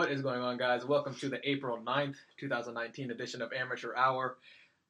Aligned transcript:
What 0.00 0.10
is 0.10 0.22
going 0.22 0.40
on, 0.40 0.56
guys? 0.56 0.86
Welcome 0.86 1.14
to 1.16 1.28
the 1.28 1.46
April 1.46 1.76
9th, 1.76 2.16
2019 2.38 3.10
edition 3.10 3.42
of 3.42 3.52
Amateur 3.52 3.94
Hour. 3.94 4.38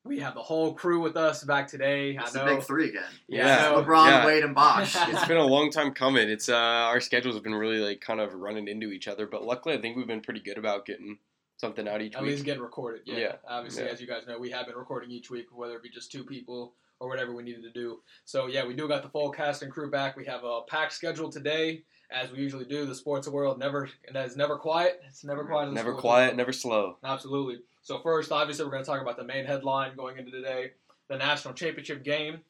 We 0.05 0.21
have 0.21 0.35
the 0.35 0.41
whole 0.41 0.73
crew 0.73 1.01
with 1.01 1.17
us 1.17 1.43
back 1.43 1.67
today. 1.67 2.17
It's 2.17 2.37
I 2.37 2.45
the 2.45 2.55
big 2.55 2.63
three 2.63 2.91
again. 2.91 3.03
Yeah, 3.27 3.57
I 3.57 3.73
know. 3.73 3.83
LeBron, 3.83 4.07
yeah. 4.07 4.25
Wade, 4.25 4.45
and 4.45 4.55
Bosh. 4.55 4.95
it's 5.09 5.27
been 5.27 5.37
a 5.37 5.45
long 5.45 5.73
time 5.73 5.95
coming. 5.95 6.29
It's 6.29 6.49
uh, 6.49 6.55
our 6.55 7.01
schedules 7.01 7.35
have 7.35 7.43
been 7.43 7.57
really 7.57 7.81
like 7.81 8.01
kind 8.01 8.21
of 8.21 8.35
running 8.35 8.69
into 8.69 8.93
each 8.93 9.09
other, 9.09 9.27
but 9.27 9.45
luckily 9.45 9.75
I 9.75 9.81
think 9.81 9.97
we've 9.97 10.07
been 10.07 10.21
pretty 10.21 10.39
good 10.39 10.59
about 10.59 10.87
getting 10.87 11.19
something 11.57 11.89
out 11.89 12.03
each 12.03 12.15
At 12.15 12.23
week. 12.23 12.29
At 12.29 12.33
least 12.35 12.45
getting 12.45 12.63
recorded. 12.63 13.01
Yeah. 13.05 13.17
Yeah. 13.19 13.33
Obviously, 13.49 13.87
Yeah. 13.87 13.91
as 13.91 14.01
you 14.01 14.07
guys 14.07 14.29
know, 14.29 14.39
we 14.39 14.53
have 14.53 14.67
been 14.67 14.77
recording 14.77 15.11
each 15.11 15.29
week, 15.29 15.47
whether 15.53 15.75
it 15.75 15.83
be 15.83 15.91
just 15.91 16.13
two 16.13 16.23
people 16.23 16.75
or 17.01 17.09
whatever 17.09 17.35
we 17.35 17.43
needed 17.43 17.65
to 17.65 17.73
do. 17.73 17.99
So 18.27 18.47
yeah, 18.47 18.65
we 18.65 18.75
do 18.75 18.87
got 18.87 19.03
the 19.03 19.09
full 19.09 19.33
cast 19.33 19.63
and 19.63 19.73
crew 19.73 19.91
back. 19.91 20.17
We 20.17 20.27
have 20.27 20.45
a 20.45 20.61
packed 20.69 20.93
schedule 20.93 21.33
today, 21.33 21.83
as 22.13 22.31
we 22.31 22.39
usually 22.39 22.65
do. 22.65 22.85
The 22.87 22.95
sports 22.95 23.29
world 23.29 23.59
never 23.59 23.89
and 24.07 24.15
that 24.17 24.27
is 24.27 24.37
never 24.37 24.57
quiet. 24.57 25.03
It's 25.09 25.25
never 25.25 25.45
quiet. 25.45 25.69
In 25.69 25.75
the 25.75 25.81
never 25.83 25.95
quiet, 25.95 26.27
world. 26.29 26.37
never 26.37 26.53
slow. 26.53 26.97
Absolutely. 27.05 27.59
So 27.83 27.99
first, 28.01 28.31
obviously, 28.33 28.65
we're 28.65 28.73
going 28.73 28.85
to 28.85 28.91
talk 28.91 29.01
about 29.01 29.17
the 29.17 29.25
main 29.25 29.45
headline 29.45 29.97
going 29.97 30.19
into 30.19 30.31
today: 30.31 30.73
the 31.09 31.17
national 31.17 31.55
championship 31.55 32.05
game. 32.05 32.41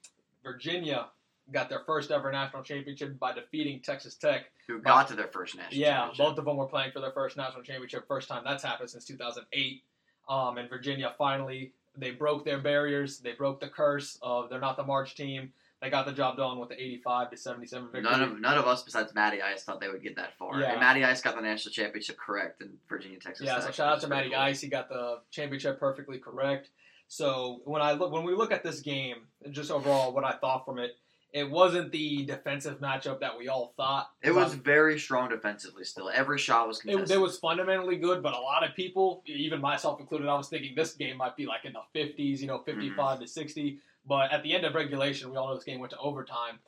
Virginia 0.43 1.07
got 1.53 1.69
their 1.69 1.83
first 1.84 2.11
ever 2.11 2.31
national 2.31 2.62
championship 2.62 3.19
by 3.19 3.33
defeating 3.33 3.81
Texas 3.81 4.15
Tech. 4.15 4.47
who 4.69 4.79
got 4.81 5.09
to 5.09 5.15
their 5.15 5.27
first 5.29 5.57
national 5.57 5.75
Yeah, 5.81 5.97
championship. 6.06 6.19
both 6.27 6.39
of 6.39 6.45
them 6.45 6.56
were 6.56 6.67
playing 6.67 6.92
for 6.92 7.01
their 7.01 7.11
first 7.12 7.37
national 7.37 7.62
championship. 7.62 8.06
First 8.06 8.29
time 8.29 8.42
that's 8.45 8.62
happened 8.62 8.89
since 8.91 9.05
2008. 9.05 9.83
Um, 10.29 10.59
and 10.59 10.69
Virginia 10.69 11.12
finally 11.19 11.73
they 11.97 12.12
broke 12.12 12.45
their 12.45 12.61
barriers. 12.61 13.19
They 13.19 13.33
broke 13.33 13.61
the 13.61 13.69
curse 13.69 14.17
of 14.23 14.48
they're 14.48 14.61
not 14.61 14.77
the 14.77 14.84
March 14.84 15.17
team. 15.17 15.53
They 15.80 15.89
got 15.89 16.05
the 16.05 16.12
job 16.12 16.37
done 16.37 16.59
with 16.59 16.69
the 16.69 16.75
85 16.75 17.30
to 17.30 17.37
77 17.39 17.89
victory. 17.91 18.02
None 18.02 18.23
of 18.23 18.41
none 18.41 18.59
of 18.59 18.66
us 18.66 18.83
besides 18.83 19.15
Matty 19.15 19.41
Ice 19.41 19.62
thought 19.62 19.80
they 19.80 19.89
would 19.89 20.03
get 20.03 20.16
that 20.16 20.37
far. 20.39 20.61
Yeah. 20.61 20.73
And 20.73 20.80
Matty 20.80 21.05
Ice 21.05 21.23
got 21.23 21.37
the 21.37 21.41
national 21.41 21.73
championship 21.73 22.19
correct 22.19 22.61
in 22.61 22.73
Virginia, 22.89 23.19
Texas. 23.19 23.47
Yeah, 23.47 23.61
so 23.61 23.70
shout 23.70 23.93
out 23.95 24.01
to 24.03 24.09
Matty 24.09 24.30
cool. 24.30 24.39
Ice. 24.39 24.61
He 24.61 24.69
got 24.69 24.91
the 24.91 25.20
championship 25.30 25.80
perfectly 25.80 26.19
correct. 26.19 26.69
So 27.08 27.62
when 27.64 27.81
I 27.81 27.92
look 27.92 28.12
when 28.12 28.25
we 28.25 28.34
look 28.34 28.53
at 28.53 28.62
this 28.62 28.81
game, 28.81 29.17
just 29.51 29.70
overall 29.70 30.12
what 30.12 30.25
I 30.25 30.33
thought 30.33 30.67
from 30.67 30.78
it, 30.78 30.97
it 31.33 31.48
wasn't 31.48 31.92
the 31.92 32.25
defensive 32.27 32.78
matchup 32.81 33.20
that 33.20 33.39
we 33.39 33.48
all 33.48 33.73
thought. 33.77 34.11
It 34.23 34.34
was 34.34 34.53
um, 34.53 34.61
very 34.61 34.98
strong 34.98 35.28
defensively. 35.31 35.84
Still, 35.84 36.11
every 36.11 36.39
shot 36.39 36.67
was 36.67 36.81
It, 36.81 36.91
contested. 36.91 37.17
it 37.17 37.20
was 37.20 37.39
fundamentally 37.39 37.97
good, 37.97 38.23
but 38.23 38.34
a 38.34 38.39
lot 38.39 38.69
of 38.69 38.75
people, 38.75 39.23
even 39.27 39.61
myself 39.61 40.01
included, 40.01 40.28
I 40.28 40.36
was 40.36 40.48
thinking 40.48 40.75
this 40.75 40.95
game 40.95 41.17
might 41.17 41.36
be 41.36 41.47
like 41.47 41.64
in 41.64 41.73
the 41.73 41.83
50s, 41.98 42.41
you 42.41 42.48
know, 42.48 42.58
55 42.58 42.97
mm-hmm. 42.97 43.23
to 43.23 43.28
60. 43.28 43.78
But 44.06 44.33
at 44.33 44.43
the 44.43 44.55
end 44.55 44.65
of 44.65 44.75
regulation, 44.75 45.31
we 45.31 45.37
all 45.37 45.48
know 45.48 45.55
this 45.55 45.65
game 45.65 45.81
went 45.81 45.91
to 45.93 45.98
overtime. 45.98 46.59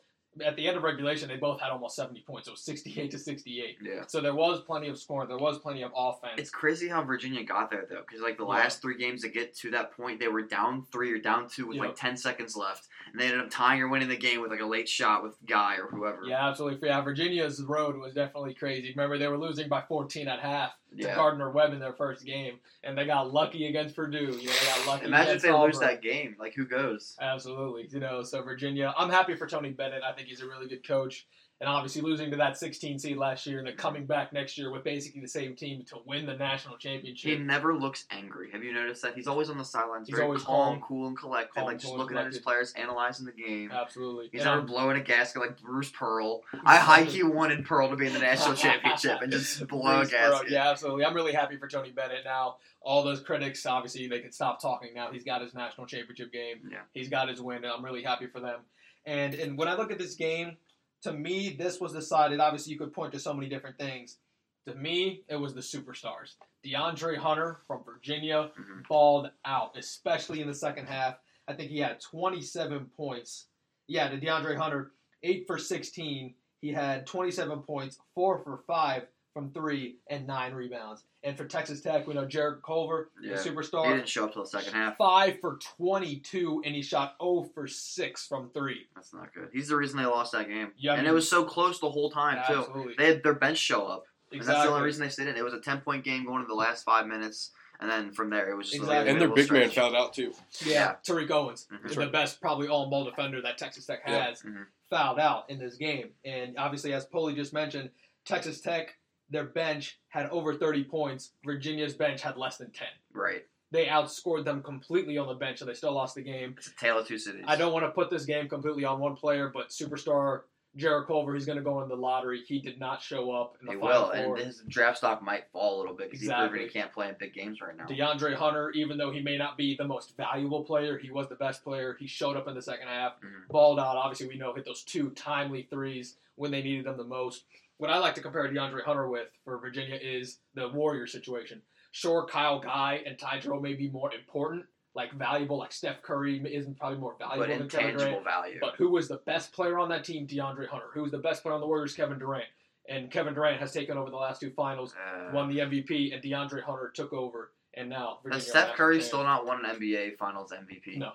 At 0.42 0.56
the 0.56 0.66
end 0.66 0.78
of 0.78 0.82
regulation, 0.82 1.28
they 1.28 1.36
both 1.36 1.60
had 1.60 1.68
almost 1.70 1.94
70 1.94 2.22
points. 2.26 2.48
It 2.48 2.52
was 2.52 2.62
68 2.62 3.10
to 3.10 3.18
68. 3.18 3.76
yeah. 3.82 4.04
So 4.06 4.22
there 4.22 4.34
was 4.34 4.62
plenty 4.62 4.88
of 4.88 4.98
scoring. 4.98 5.28
There 5.28 5.36
was 5.36 5.58
plenty 5.58 5.82
of 5.82 5.90
offense. 5.94 6.34
It's 6.38 6.48
crazy 6.48 6.88
how 6.88 7.02
Virginia 7.04 7.44
got 7.44 7.70
there 7.70 7.84
though, 7.86 8.00
because 8.06 8.22
like 8.22 8.38
the 8.38 8.44
Yeah. 8.44 8.50
last 8.50 8.80
three 8.80 8.96
games 8.96 9.20
to 9.22 9.28
get 9.28 9.54
to 9.56 9.70
that 9.72 9.94
point, 9.94 10.20
they 10.20 10.28
were 10.28 10.40
down 10.40 10.86
three 10.90 11.12
or 11.12 11.18
down 11.18 11.48
two 11.50 11.66
with 11.66 11.76
Yep. 11.76 11.84
like 11.86 11.96
ten 11.96 12.16
seconds 12.16 12.56
left, 12.56 12.88
and 13.12 13.20
they 13.20 13.26
ended 13.26 13.40
up 13.40 13.50
tying 13.50 13.82
or 13.82 13.88
winning 13.88 14.08
the 14.08 14.16
game 14.16 14.40
with 14.40 14.50
like 14.50 14.60
a 14.60 14.64
late 14.66 14.88
shot 14.88 15.22
with 15.22 15.36
Guy 15.44 15.76
or 15.76 15.88
whoever. 15.88 16.22
Yeah, 16.24 16.48
absolutely. 16.48 16.88
Yeah, 16.88 17.02
Virginia's 17.02 17.62
road 17.62 17.98
was 17.98 18.14
definitely 18.14 18.54
crazy. 18.54 18.88
Remember, 18.96 19.18
they 19.18 19.28
were 19.28 19.36
losing 19.38 19.68
by 19.68 19.82
14 19.82 20.28
at 20.28 20.40
half 20.40 20.72
to 20.96 21.02
Yeah. 21.02 21.14
Gardner 21.14 21.50
Webb 21.50 21.72
in 21.72 21.78
their 21.78 21.92
first 21.92 22.24
game, 22.24 22.58
and 22.84 22.96
they 22.96 23.04
got 23.04 23.32
lucky 23.32 23.66
against 23.66 23.96
Purdue. 23.96 24.18
You 24.18 24.46
know, 24.48 24.52
they 24.52 24.66
got 24.66 24.86
lucky. 24.86 25.06
Imagine 25.06 25.36
if 25.36 25.42
they 25.42 25.52
lose 25.52 25.78
that 25.80 26.02
game. 26.02 26.36
Like 26.38 26.54
who 26.54 26.66
goes? 26.66 27.16
Absolutely. 27.20 27.88
You 27.90 28.00
know, 28.00 28.22
so 28.22 28.42
Virginia, 28.42 28.94
I'm 28.96 29.10
happy 29.10 29.34
for 29.34 29.46
Tony 29.46 29.70
Bennett. 29.70 30.02
I 30.02 30.12
think 30.12 30.28
he's 30.28 30.40
a 30.40 30.46
really 30.46 30.68
good 30.68 30.86
coach. 30.86 31.26
And 31.62 31.68
obviously 31.70 32.02
losing 32.02 32.28
to 32.32 32.36
that 32.38 32.58
16 32.58 32.98
seed 32.98 33.16
last 33.16 33.46
year 33.46 33.58
and 33.58 33.66
then 33.68 33.76
coming 33.76 34.04
back 34.04 34.32
next 34.32 34.58
year 34.58 34.72
with 34.72 34.82
basically 34.82 35.20
the 35.20 35.28
same 35.28 35.54
team 35.54 35.84
to 35.84 35.98
win 36.04 36.26
the 36.26 36.34
national 36.34 36.76
championship. 36.76 37.38
He 37.38 37.44
never 37.44 37.72
looks 37.76 38.04
angry. 38.10 38.50
Have 38.50 38.64
you 38.64 38.72
noticed 38.72 39.00
that? 39.02 39.14
He's 39.14 39.28
always 39.28 39.48
on 39.48 39.58
the 39.58 39.64
sidelines, 39.64 40.08
He's 40.08 40.16
very 40.16 40.26
always 40.26 40.42
calm, 40.42 40.80
calm. 40.80 40.82
cool, 40.88 41.06
and 41.06 41.16
collected. 41.16 41.54
Calm, 41.54 41.66
like 41.66 41.78
just 41.78 41.86
cool, 41.92 41.98
looking 41.98 42.16
at 42.18 42.26
his 42.26 42.40
players, 42.40 42.72
analyzing 42.72 43.26
the 43.26 43.30
game. 43.30 43.70
Absolutely. 43.70 44.28
He's 44.32 44.40
And 44.40 44.46
never 44.48 44.58
I'm- 44.58 44.66
blowing 44.66 44.96
a 44.96 45.00
gasket 45.04 45.40
like 45.40 45.60
Bruce 45.60 45.90
Pearl. 45.90 46.42
I 46.64 46.78
high 46.78 47.06
key 47.06 47.22
wanted 47.22 47.64
Pearl 47.64 47.88
to 47.90 47.94
be 47.96 48.08
in 48.08 48.12
the 48.12 48.18
national 48.18 48.54
championship 48.56 49.20
and 49.22 49.30
just 49.30 49.64
blow 49.68 49.82
a 49.92 49.96
Bruce 49.98 50.10
Pearl, 50.10 50.30
gasket. 50.32 50.50
Yeah, 50.50 50.68
absolutely. 50.68 51.04
I'm 51.04 51.14
really 51.14 51.32
happy 51.32 51.58
for 51.58 51.68
Tony 51.68 51.92
Bennett 51.92 52.24
now. 52.24 52.56
All 52.80 53.04
those 53.04 53.20
critics, 53.20 53.64
obviously, 53.66 54.08
they 54.08 54.18
can 54.18 54.32
stop 54.32 54.60
talking 54.60 54.94
now. 54.94 55.12
He's 55.12 55.22
got 55.22 55.42
his 55.42 55.54
national 55.54 55.86
championship 55.86 56.32
game. 56.32 56.56
Yeah. 56.68 56.78
He's 56.92 57.08
got 57.08 57.28
his 57.28 57.40
win, 57.40 57.58
and 57.58 57.66
I'm 57.66 57.84
really 57.84 58.02
happy 58.02 58.26
for 58.26 58.40
them. 58.40 58.62
And 59.06 59.34
and 59.34 59.56
when 59.56 59.68
I 59.68 59.76
look 59.76 59.92
at 59.92 59.98
this 60.00 60.16
game, 60.16 60.56
to 61.02 61.12
me, 61.12 61.50
this 61.50 61.80
was 61.80 61.92
decided. 61.92 62.40
Obviously, 62.40 62.72
you 62.72 62.78
could 62.78 62.92
point 62.92 63.12
to 63.12 63.18
so 63.18 63.34
many 63.34 63.48
different 63.48 63.78
things. 63.78 64.18
To 64.66 64.74
me, 64.74 65.24
it 65.28 65.36
was 65.36 65.54
the 65.54 65.60
superstars. 65.60 66.36
DeAndre 66.64 67.16
Hunter 67.16 67.60
from 67.66 67.82
Virginia 67.84 68.52
Mhm. 68.56 68.86
balled 68.88 69.30
out, 69.44 69.76
especially 69.76 70.40
in 70.40 70.46
the 70.46 70.54
second 70.54 70.86
half. 70.86 71.18
I 71.48 71.54
think 71.54 71.70
he 71.70 71.78
had 71.80 72.00
27 72.00 72.86
points. 72.90 73.48
Yeah, 73.88 74.08
the 74.08 74.18
DeAndre 74.18 74.56
Hunter, 74.56 74.92
8 75.24 75.46
for 75.46 75.58
16. 75.58 76.36
He 76.60 76.72
had 76.72 77.06
27 77.08 77.62
points, 77.62 77.98
4 78.14 78.38
for 78.44 78.58
5 78.58 79.08
from 79.32 79.50
3, 79.52 79.96
and 80.08 80.26
9 80.26 80.52
rebounds. 80.52 81.04
And 81.22 81.36
for 81.36 81.44
Texas 81.46 81.80
Tech, 81.80 82.06
we 82.06 82.14
know 82.14 82.26
Jarrett 82.26 82.62
Culver, 82.62 83.10
Yeah. 83.20 83.36
the 83.36 83.50
superstar. 83.50 83.86
He 83.86 83.92
didn't 83.94 84.08
show 84.08 84.24
up 84.24 84.32
till 84.32 84.42
the 84.42 84.48
second 84.48 84.74
half. 84.74 84.96
5 84.98 85.40
for 85.40 85.58
22, 85.76 86.62
and 86.64 86.74
he 86.74 86.82
shot 86.82 87.16
0 87.22 87.50
for 87.54 87.66
6 87.66 88.26
from 88.26 88.50
3. 88.50 88.86
That's 88.94 89.14
not 89.14 89.32
good. 89.32 89.48
He's 89.52 89.68
the 89.68 89.76
reason 89.76 89.98
they 89.98 90.04
lost 90.06 90.32
that 90.32 90.48
game. 90.48 90.72
Yeah, 90.76 90.92
and 90.94 91.02
mean- 91.02 91.10
it 91.10 91.14
was 91.14 91.28
so 91.28 91.44
close 91.44 91.80
the 91.80 91.90
whole 91.90 92.10
time 92.10 92.42
too. 92.46 92.58
Absolutely. 92.60 92.94
They 92.98 93.06
had 93.06 93.22
their 93.22 93.34
bench 93.34 93.58
show 93.58 93.86
up. 93.86 94.04
And 94.30 94.40
that's 94.42 94.62
the 94.64 94.70
only 94.70 94.82
reason 94.84 95.02
they 95.02 95.10
stayed 95.10 95.28
in. 95.28 95.36
It 95.36 95.44
was 95.44 95.52
a 95.52 95.60
ten 95.60 95.82
point 95.82 96.04
game 96.04 96.24
going 96.24 96.40
to 96.42 96.48
the 96.48 96.54
last 96.54 96.84
five 96.84 97.06
minutes, 97.06 97.50
and 97.80 97.90
then 97.90 98.12
from 98.12 98.30
there 98.30 98.48
it 98.50 98.54
was 98.56 98.66
just 98.70 98.76
Exactly. 98.76 98.96
like 98.96 99.06
a 99.06 99.10
And 99.10 99.20
their 99.20 99.28
middle 99.28 99.44
big 99.44 99.52
man 99.52 99.70
fouled 99.70 99.94
out 99.94 100.14
too. 100.14 100.32
Yeah, 100.64 100.96
Tariq 101.06 101.30
Owens, 101.30 101.68
Mhm. 101.70 101.94
the 101.94 102.06
best, 102.06 102.40
probably 102.40 102.66
all 102.66 102.88
ball 102.88 103.04
defender 103.04 103.42
that 103.42 103.58
Texas 103.58 103.84
Tech 103.84 104.00
Yeah. 104.06 104.24
has, 104.28 104.42
Mhm. 104.42 104.66
fouled 104.88 105.18
out 105.20 105.50
in 105.50 105.58
this 105.58 105.76
game. 105.76 106.14
And 106.24 106.56
obviously, 106.58 106.94
as 106.94 107.04
Poli 107.04 107.34
just 107.34 107.52
mentioned, 107.52 107.90
Texas 108.24 108.62
Tech, 108.62 108.96
their 109.32 109.44
bench 109.44 109.98
had 110.08 110.26
over 110.30 110.54
30 110.54 110.84
points. 110.84 111.32
Virginia's 111.44 111.94
bench 111.94 112.22
had 112.22 112.36
less 112.36 112.58
than 112.58 112.70
10. 112.70 112.86
Right. 113.12 113.44
They 113.70 113.86
outscored 113.86 114.44
them 114.44 114.62
completely 114.62 115.16
on 115.16 115.26
the 115.26 115.34
bench, 115.34 115.60
and 115.62 115.68
they 115.70 115.74
still 115.74 115.92
lost 115.94 116.14
the 116.14 116.22
game. 116.22 116.54
It's 116.58 116.66
a 116.68 116.74
tale 116.76 116.98
of 116.98 117.06
two 117.08 117.18
cities. 117.18 117.44
I 117.48 117.56
don't 117.56 117.72
want 117.72 117.84
to 117.86 117.90
put 117.90 118.10
this 118.10 118.26
game 118.26 118.46
completely 118.48 118.84
on 118.84 119.00
one 119.00 119.16
player, 119.16 119.48
but 119.52 119.70
superstar 119.70 120.42
Jarrett 120.76 121.06
Culver, 121.06 121.34
he's 121.34 121.44
going 121.46 121.56
to 121.58 121.64
go 121.64 121.82
in 121.82 121.88
the 121.88 121.94
lottery. 121.96 122.42
He 122.46 122.58
did 122.58 122.78
not 122.78 123.02
show 123.02 123.30
up 123.30 123.56
in 123.60 123.66
the 123.66 123.72
He 123.72 123.78
final 123.78 124.02
will, 124.08 124.12
four. 124.24 124.36
and 124.36 124.46
his 124.46 124.62
draft 124.68 124.98
stock 124.98 125.22
might 125.22 125.44
fall 125.52 125.76
a 125.76 125.78
little 125.80 125.94
bit 125.94 126.10
because 126.10 126.22
Exactly. 126.22 126.60
he 126.60 126.68
can't 126.68 126.92
play 126.92 127.08
in 127.08 127.14
big 127.18 127.32
games 127.34 127.60
right 127.62 127.76
now. 127.76 127.84
DeAndre 127.86 128.34
Hunter, 128.34 128.70
even 128.70 128.96
though 128.98 129.10
he 129.10 129.20
may 129.22 129.36
not 129.38 129.56
be 129.58 129.74
the 129.76 129.84
most 129.86 130.16
valuable 130.18 130.64
player, 130.64 130.98
he 130.98 131.10
was 131.10 131.28
the 131.28 131.34
best 131.34 131.62
player. 131.64 131.96
He 131.98 132.06
showed 132.06 132.36
up 132.38 132.48
in 132.48 132.54
the 132.54 132.62
second 132.62 132.88
half, 132.88 133.20
Mhm. 133.20 133.48
balled 133.48 133.78
out. 133.80 133.96
Obviously, 133.96 134.28
we 134.28 134.36
know 134.36 134.52
hit 134.54 134.64
those 134.66 134.82
two 134.82 135.10
timely 135.10 135.62
threes 135.64 136.16
when 136.36 136.50
they 136.50 136.62
needed 136.62 136.84
them 136.86 136.96
the 136.96 137.04
most. 137.04 137.44
What 137.78 137.90
I 137.90 137.98
like 137.98 138.14
to 138.14 138.20
compare 138.20 138.48
DeAndre 138.48 138.82
Hunter 138.84 139.08
with 139.08 139.28
for 139.44 139.58
Virginia 139.58 139.98
is 140.00 140.38
the 140.54 140.68
Warrior 140.68 141.06
situation. 141.06 141.62
Sure, 141.90 142.26
Kyle 142.26 142.60
Guy 142.60 143.02
and 143.04 143.18
Ty 143.18 143.40
Jerome 143.40 143.62
may 143.62 143.74
be 143.74 143.90
more 143.90 144.12
important, 144.14 144.64
like 144.94 145.12
valuable, 145.12 145.58
like 145.58 145.72
Steph 145.72 146.00
Curry 146.02 146.40
isn't 146.54 146.78
probably 146.78 146.98
more 146.98 147.16
valuable 147.18 147.46
but 147.46 147.58
than 147.58 147.68
Kevin 147.68 147.96
Durant. 147.98 148.24
value. 148.24 148.58
But 148.60 148.76
who 148.76 148.90
was 148.90 149.08
the 149.08 149.20
best 149.26 149.52
player 149.52 149.78
on 149.78 149.88
that 149.90 150.04
team? 150.04 150.26
DeAndre 150.26 150.68
Hunter. 150.68 150.86
Who 150.94 151.02
was 151.02 151.10
the 151.10 151.18
best 151.18 151.42
player 151.42 151.54
on 151.54 151.60
the 151.60 151.66
Warriors? 151.66 151.94
Kevin 151.94 152.18
Durant. 152.18 152.44
And 152.88 153.10
Kevin 153.10 153.34
Durant 153.34 153.60
has 153.60 153.72
taken 153.72 153.96
over 153.96 154.10
the 154.10 154.16
last 154.16 154.40
two 154.40 154.50
finals, 154.50 154.94
Uh, 154.94 155.30
won 155.32 155.48
the 155.48 155.58
MVP, 155.60 156.12
and 156.14 156.22
DeAndre 156.22 156.62
Hunter 156.62 156.90
took 156.94 157.12
over. 157.12 157.52
And 157.74 157.88
now 157.88 158.18
Virginia 158.22 158.42
has 158.42 158.48
Steph 158.48 158.74
Curry 158.74 159.00
still 159.00 159.22
not 159.22 159.46
won 159.46 159.64
an 159.64 159.76
NBA 159.76 160.16
Finals 160.18 160.52
MVP? 160.52 160.98
No. 160.98 161.12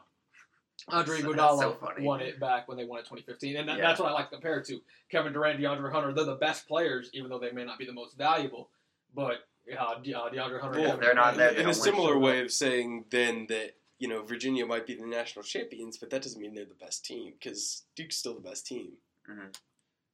Andre 0.90 1.22
That's- 1.22 1.36
Iguodala 1.38 1.60
so 1.60 1.94
won 2.00 2.22
it 2.22 2.40
back 2.40 2.68
when 2.68 2.78
they 2.78 2.86
won 2.86 3.00
it 3.00 3.04
2015, 3.04 3.58
and 3.58 3.68
that, 3.70 3.78
Yeah. 3.78 3.88
that's 3.88 4.00
what 4.00 4.10
I 4.10 4.14
like 4.14 4.30
to 4.30 4.36
compare 4.36 4.58
it 4.60 4.66
to. 4.68 4.82
Kevin 5.10 5.34
Durant, 5.34 5.60
DeAndre 5.60 5.92
Hunter, 5.92 6.14
they're 6.14 6.24
the 6.24 6.36
best 6.36 6.68
players, 6.68 7.10
even 7.14 7.30
though 7.30 7.40
they 7.40 7.52
may 7.52 7.66
not 7.66 7.78
be 7.78 7.86
the 7.86 7.92
most 7.94 8.18
valuable. 8.18 8.70
But 9.14 9.46
uh, 9.78 9.96
De- 10.00 10.14
uh, 10.14 10.30
DeAndre 10.30 10.62
Hunter, 10.62 10.80
Well, 10.80 10.98
they're 10.98 11.14
not 11.14 11.34
Durant- 11.34 11.38
there. 11.38 11.54
They 11.56 11.62
in 11.64 11.70
a 11.70 11.74
similar 11.74 12.18
way 12.18 12.40
of 12.42 12.52
saying 12.52 13.06
then 13.10 13.48
that 13.48 13.76
you 14.00 14.08
know 14.08 14.22
Virginia 14.22 14.66
might 14.66 14.86
be 14.88 14.94
the 14.96 15.06
national 15.06 15.44
champions, 15.44 15.98
but 15.98 16.10
that 16.12 16.22
doesn't 16.22 16.40
mean 16.40 16.54
they're 16.56 16.64
the 16.66 16.74
best 16.76 17.04
team 17.04 17.34
because 17.38 17.84
Duke's 17.96 18.16
still 18.18 18.36
the 18.36 18.40
best 18.42 18.66
team. 18.66 18.94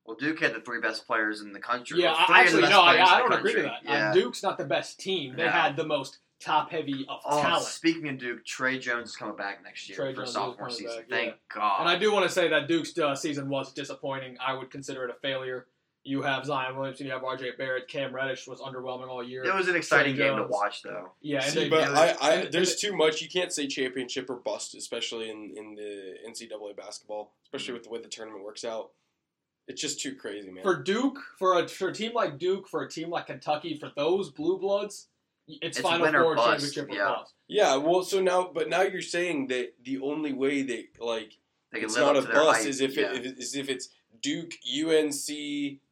Well, 0.05 0.17
Duke 0.17 0.39
had 0.41 0.53
the 0.53 0.59
three 0.61 0.81
best 0.81 1.05
players 1.07 1.39
in 1.41 1.53
the 1.53 1.59
country. 1.59 2.01
Yeah, 2.01 2.11
Well, 2.11 2.25
I, 2.27 2.45
three 2.45 2.55
of 2.55 2.61
the 2.61 2.67
actually, 2.67 2.69
no, 2.71 2.81
I, 2.81 3.15
I 3.15 3.19
don't 3.19 3.31
agree 3.33 3.55
with 3.55 3.65
country. 3.65 3.79
that. 3.87 3.91
Uh, 3.91 3.93
Yeah. 3.93 4.13
Duke's 4.13 4.43
not 4.43 4.57
the 4.57 4.65
best 4.65 4.99
team. 4.99 5.35
They 5.37 5.43
No. 5.45 5.49
had 5.51 5.75
the 5.77 5.85
most 5.85 6.17
top 6.43 6.71
heavy 6.71 7.05
of 7.09 7.19
Oh, 7.25 7.41
talent. 7.41 7.65
speaking 7.65 8.09
of 8.09 8.17
Duke, 8.17 8.45
Tre 8.45 8.77
Jones 8.79 9.09
is 9.09 9.15
coming 9.15 9.35
back 9.35 9.63
next 9.63 9.87
year 9.89 9.95
Tre 9.97 10.11
for 10.13 10.21
Jones 10.21 10.33
sophomore 10.33 10.69
season. 10.69 10.97
back, 11.01 11.09
Thank 11.09 11.35
God. 11.53 11.79
And 11.81 11.89
I 11.89 11.97
do 11.97 12.11
want 12.11 12.25
to 12.27 12.31
say 12.31 12.47
that 12.49 12.67
Duke's 12.67 12.97
uh, 12.97 13.15
season 13.15 13.49
was 13.49 13.73
disappointing. 13.73 14.37
I 14.45 14.53
would 14.53 14.69
consider 14.71 15.05
it 15.05 15.09
a 15.11 15.19
failure. 15.21 15.67
You 16.05 16.21
have 16.23 16.43
Zion 16.45 16.75
Williamson, 16.75 17.05
you 17.05 17.13
have 17.13 17.21
RJ 17.21 17.57
Barrett, 17.57 17.87
Cam 17.87 18.13
Reddish 18.13 18.45
was 18.45 18.59
underwhelming 18.59 19.07
all 19.07 19.23
year. 19.23 19.41
it 19.45 19.55
was 19.55 19.69
an 19.69 19.77
exciting 19.77 20.17
game 20.17 20.35
to 20.35 20.43
watch, 20.43 20.81
though. 20.83 21.13
yeah, 21.21 21.39
See, 21.39 21.61
they, 21.61 21.69
but 21.69 21.87
I. 21.95 22.15
I, 22.19 22.45
there's 22.51 22.75
too 22.75 22.93
much. 22.93 23.21
You 23.21 23.29
can't 23.29 23.53
say 23.53 23.67
championship 23.67 24.29
or 24.29 24.35
bust, 24.35 24.75
especially 24.75 25.29
in, 25.29 25.53
in 25.55 25.75
the 25.75 26.15
NCAA 26.29 26.75
basketball, 26.75 27.31
especially 27.45 27.75
with 27.75 27.83
the 27.83 27.89
way 27.89 28.01
the 28.01 28.09
tournament 28.09 28.43
works 28.43 28.65
out. 28.65 28.89
It's 29.69 29.81
just 29.81 30.01
too 30.01 30.13
crazy, 30.15 30.51
man. 30.51 30.61
For 30.61 30.75
Duke, 30.83 31.19
for 31.39 31.57
a, 31.57 31.69
for 31.69 31.87
a 31.87 31.93
team 31.93 32.11
like 32.13 32.37
Duke, 32.37 32.67
for 32.67 32.81
a 32.83 32.89
team 32.89 33.09
like 33.09 33.27
Kentucky, 33.27 33.77
for 33.77 33.89
those 33.95 34.29
blue 34.29 34.59
bloods, 34.59 35.07
it's, 35.47 35.77
It's 35.77 35.79
Final 35.79 36.11
Four 36.11 36.35
bust, 36.35 36.73
championship 36.73 36.89
or 36.89 36.95
yeah. 36.95 37.15
bust. 37.15 37.33
yeah, 37.47 37.75
well, 37.75 38.03
so 38.03 38.21
now, 38.21 38.49
but 38.53 38.69
now 38.69 38.81
you're 38.81 39.01
saying 39.01 39.47
that 39.47 39.73
the 39.83 39.99
only 39.99 40.33
way 40.33 40.61
that 40.63 40.85
like 40.99 41.37
They 41.71 41.79
can 41.79 41.85
it's 41.85 41.95
live 41.97 42.05
not 42.07 42.15
a 42.15 42.19
up 42.19 42.25
to 42.27 42.31
bust 42.33 42.59
hype. 42.61 42.67
is 42.69 42.81
if 42.81 42.95
yeah. 42.97 43.13
it 43.13 43.25
is 43.37 43.55
if 43.55 43.69
it's 43.69 43.89
Duke, 44.21 44.53
UNC, 44.65 45.27